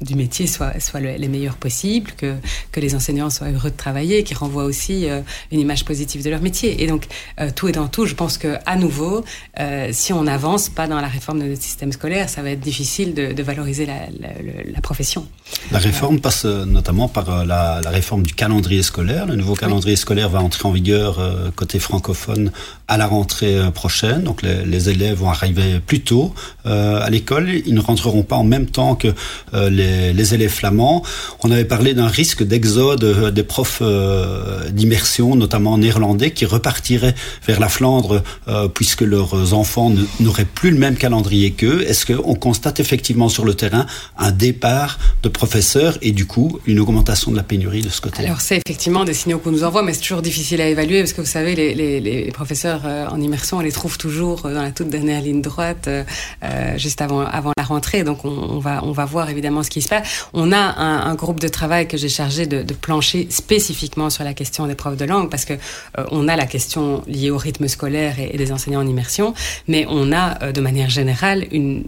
du 0.02 0.16
métier 0.16 0.48
soient, 0.48 0.74
les 1.00 1.28
meilleures 1.28 1.56
possibles, 1.56 2.12
que, 2.18 2.80
les 2.80 2.96
enseignants 2.96 3.30
soient 3.30 3.50
heureux 3.50 3.72
de 3.72 3.78
travailler, 3.78 4.24
qu'ils 4.24 4.38
renvoient 4.38 4.66
aussi 4.66 5.08
une 5.52 5.60
image 5.60 5.86
positive 5.86 6.24
de 6.24 6.30
leur 6.30 6.42
métier. 6.42 6.84
Et 6.84 6.88
donc, 6.88 7.08
tout 7.56 7.68
est 7.68 7.74
dans 7.74 7.88
tout. 7.88 8.06
Je 8.06 8.16
pense 8.16 8.38
que 8.38 8.58
à 8.66 8.76
nouveau, 8.76 9.24
si 9.92 10.14
on 10.14 10.28
avance 10.28 10.53
pas 10.74 10.88
dans 10.88 11.00
la 11.00 11.08
réforme 11.08 11.40
de 11.40 11.46
notre 11.46 11.62
système 11.62 11.92
scolaire, 11.92 12.30
ça 12.30 12.42
va 12.42 12.52
être 12.52 12.60
difficile 12.60 13.14
de, 13.14 13.34
de 13.34 13.44
valoriser 13.44 13.86
la, 13.86 14.08
la, 14.20 14.30
la, 14.72 14.82
profession. 14.82 15.28
La 15.72 15.80
réforme 15.80 16.20
passe 16.20 16.46
euh, 16.46 16.66
notamment 16.66 17.08
par 17.08 17.30
euh, 17.30 17.46
la, 17.46 17.82
la, 17.84 17.90
réforme 17.90 18.24
du 18.24 18.34
calendrier 18.34 18.84
scolaire. 18.84 19.26
Le 19.26 19.36
nouveau 19.36 19.56
calendrier 19.56 19.94
oui. 19.94 19.98
scolaire 19.98 20.30
va 20.30 20.42
entrer 20.42 20.68
en 20.68 20.72
vigueur 20.72 21.20
euh, 21.20 21.50
côté 21.56 21.80
francophone 21.80 22.52
à 22.94 22.98
la 22.98 23.08
rentrée 23.08 23.58
euh, 23.58 23.72
prochaine. 23.72 24.22
Donc 24.22 24.44
les, 24.44 24.64
les, 24.66 24.90
élèves 24.90 25.18
vont 25.18 25.30
arriver 25.30 25.80
plus 25.80 26.02
tôt 26.02 26.32
euh, 26.68 27.02
à 27.02 27.10
l'école. 27.10 27.50
Ils 27.66 27.74
ne 27.74 27.80
rentreront 27.80 28.22
pas 28.22 28.36
en 28.36 28.44
même 28.44 28.68
temps 28.68 28.94
que 28.94 29.08
euh, 29.56 29.72
les, 29.72 30.14
les, 30.14 30.34
élèves 30.36 30.52
flamands. 30.52 31.02
On 31.44 31.50
avait 31.50 31.66
parlé 31.66 31.96
d'un 31.96 32.08
risque 32.08 32.44
d'exode 32.44 33.04
euh, 33.04 33.32
des 33.32 33.42
profs 33.42 33.82
d'immersion, 34.70 35.36
notamment 35.36 35.78
néerlandais, 35.80 36.32
qui 36.32 36.46
repartiraient 36.46 37.16
vers 37.48 37.60
la 37.60 37.70
Flandre 37.70 38.22
puisque 38.74 39.02
leurs 39.02 39.54
enfants 39.54 39.92
n'auraient 40.20 40.46
plus 40.46 40.72
le 40.72 40.78
même 40.78 40.96
calendrier 40.96 41.52
qu'eux. 41.52 41.84
Est-ce 41.88 42.06
qu'on 42.06 42.36
constate 42.36 42.80
effectivement 42.80 43.30
sur 43.30 43.46
le 43.46 43.56
terrain 43.56 43.86
un 44.18 44.32
départ 44.32 45.00
de 45.24 45.30
professeurs 45.30 45.98
et 46.02 46.12
du 46.12 46.26
coup 46.26 46.60
une 46.66 46.80
augmentation 46.80 47.32
de 47.32 47.38
la 47.38 47.44
pénurie 47.44 47.82
de 47.82 47.90
ce 47.90 48.02
côté-là? 48.02 48.28
Alors 48.30 48.42
c'est 48.42 48.62
effectivement 48.66 49.04
des 49.04 49.14
signaux 49.14 49.40
qu'on 49.40 49.52
nous 49.52 49.64
envoie, 49.64 49.82
mais 49.84 49.94
c'est 49.94 50.02
toujours 50.02 50.22
difficile 50.22 50.62
à 50.62 50.68
évaluer 50.68 51.00
parce 51.00 51.14
que 51.14 51.22
vous 51.22 51.28
savez, 51.28 51.56
les, 51.56 51.74
les, 51.74 52.00
les 52.00 52.32
professeurs 52.32 52.83
euh, 52.83 52.83
en 52.86 53.20
immersion, 53.22 53.58
on 53.58 53.62
les 53.62 53.72
trouve 53.72 53.98
toujours 53.98 54.44
dans 54.44 54.62
la 54.62 54.72
toute 54.72 54.90
dernière 54.90 55.22
ligne 55.22 55.42
droite, 55.42 55.88
euh, 55.88 56.04
juste 56.78 57.02
avant, 57.02 57.24
la 57.24 57.64
rentrée. 57.64 58.04
Donc 58.04 58.26
on, 58.26 58.60
va, 58.60 58.84
on 58.84 58.92
va 58.92 59.06
voir 59.06 59.30
évidemment 59.30 59.64
ce 59.64 59.70
qui 59.70 59.82
se 59.82 59.90
passe. 59.90 60.28
On 60.34 60.52
a 60.52 60.58
un, 60.58 61.16
groupe 61.16 61.40
de 61.40 61.48
travail 61.48 61.88
que 61.88 61.98
j'ai 61.98 62.10
chargé 62.10 62.48
de, 62.48 62.74
plancher 62.74 63.28
spécifiquement 63.30 64.10
sur 64.10 64.24
la 64.24 64.34
question 64.34 64.68
des 64.68 64.76
profs 64.76 64.98
de 64.98 65.06
langue 65.06 65.30
parce 65.30 65.46
que 65.46 65.54
euh, 65.54 66.06
on 66.12 66.28
a 66.28 66.36
la 66.36 66.46
question 66.46 67.04
liée 67.08 67.30
au 67.30 67.38
rythme 67.38 67.68
scolaire 67.68 68.16
et, 68.20 68.36
des 68.36 68.52
enseignants 68.52 68.82
en 68.82 68.88
immersion, 68.88 69.34
mais 69.68 69.86
on 69.88 70.12
a 70.12 70.24
Euh, 70.42 70.52
de 70.52 70.62
manière 70.62 70.90
générale 70.90 71.46
une, 71.52 71.84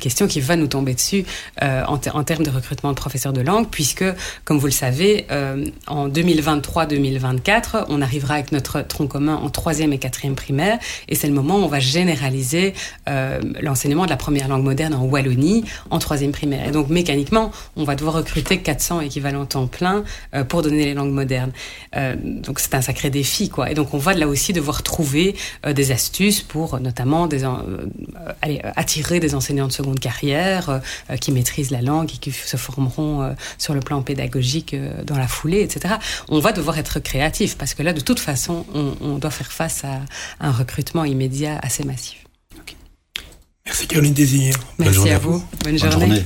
question 0.00 0.26
qui 0.26 0.40
va 0.40 0.56
nous 0.56 0.66
tomber 0.66 0.94
dessus 0.94 1.24
euh, 1.62 1.84
en, 1.86 1.98
ter 1.98 2.14
en, 2.16 2.24
termes 2.24 2.44
de 2.44 2.50
recrutement 2.50 2.90
de 2.90 2.96
professeurs 2.96 3.32
de 3.32 3.40
langue, 3.40 3.68
puisque, 3.70 4.04
comme 4.44 4.58
vous 4.58 4.66
le 4.66 4.72
savez, 4.72 5.26
euh, 5.30 5.66
en 5.86 6.08
2023-2024, 6.08 7.86
on 7.88 8.02
arrivera 8.02 8.34
avec 8.34 8.52
notre 8.52 8.82
tronc 8.82 9.06
commun 9.06 9.36
en 9.36 9.48
troisième 9.48 9.92
et 9.92 9.98
quatrième 9.98 10.25
primaire, 10.34 10.78
et 11.08 11.14
c'est 11.14 11.28
le 11.28 11.34
moment 11.34 11.56
où 11.56 11.62
on 11.62 11.68
va 11.68 11.80
généraliser 11.80 12.74
euh, 13.08 13.40
l'enseignement 13.60 14.04
de 14.04 14.10
la 14.10 14.16
première 14.16 14.48
langue 14.48 14.64
moderne 14.64 14.94
en 14.94 15.04
Wallonie 15.04 15.64
en 15.90 15.98
troisième 15.98 16.32
primaire. 16.32 16.68
Et 16.68 16.70
donc, 16.70 16.88
mécaniquement, 16.88 17.52
on 17.76 17.84
va 17.84 17.94
devoir 17.94 18.16
recruter 18.16 18.58
400 18.58 19.00
équivalents 19.00 19.46
temps 19.46 19.66
plein 19.66 20.04
euh, 20.34 20.44
pour 20.44 20.62
donner 20.62 20.84
les 20.84 20.94
langues 20.94 21.12
modernes. 21.12 21.52
Euh, 21.96 22.16
donc, 22.18 22.60
c'est 22.60 22.74
un 22.74 22.80
sacré 22.80 23.10
défi, 23.10 23.48
quoi. 23.48 23.70
Et 23.70 23.74
donc, 23.74 23.94
on 23.94 23.98
va 23.98 24.14
là 24.14 24.26
aussi 24.26 24.52
devoir 24.52 24.82
trouver 24.82 25.36
des 25.66 25.92
astuces 25.92 26.42
pour, 26.42 26.80
notamment, 26.80 27.28
attirer 28.76 29.20
des 29.20 29.34
enseignants 29.34 29.66
de 29.66 29.72
seconde 29.72 30.00
carrière 30.00 30.80
qui 31.20 31.32
maîtrisent 31.32 31.70
la 31.70 31.82
langue 31.82 32.10
et 32.14 32.18
qui 32.18 32.32
se 32.32 32.56
formeront 32.56 33.34
sur 33.58 33.74
le 33.74 33.80
plan 33.80 34.02
pédagogique 34.02 34.76
dans 35.04 35.16
la 35.16 35.28
foulée, 35.28 35.60
etc. 35.60 35.94
On 36.28 36.38
va 36.38 36.52
devoir 36.52 36.78
être 36.78 37.00
créatif 37.00 37.56
parce 37.56 37.74
que 37.74 37.82
là, 37.82 37.92
de 37.92 38.00
toute 38.00 38.20
façon, 38.20 38.64
on, 38.74 38.94
on 39.00 39.18
doit 39.18 39.30
faire 39.30 39.52
face 39.52 39.84
à 39.84 40.00
un 40.40 40.52
recrutement 40.52 41.04
immédiat 41.04 41.58
assez 41.62 41.84
massif. 41.84 42.24
Okay. 42.60 42.76
Merci 43.64 43.86
Caroline 43.86 44.14
Désir. 44.14 44.54
Merci 44.78 45.10
à 45.10 45.18
vous. 45.18 45.42
Bonne 45.62 45.78
journée. 45.78 45.96
Bonne 45.96 46.00
journée. 46.00 46.24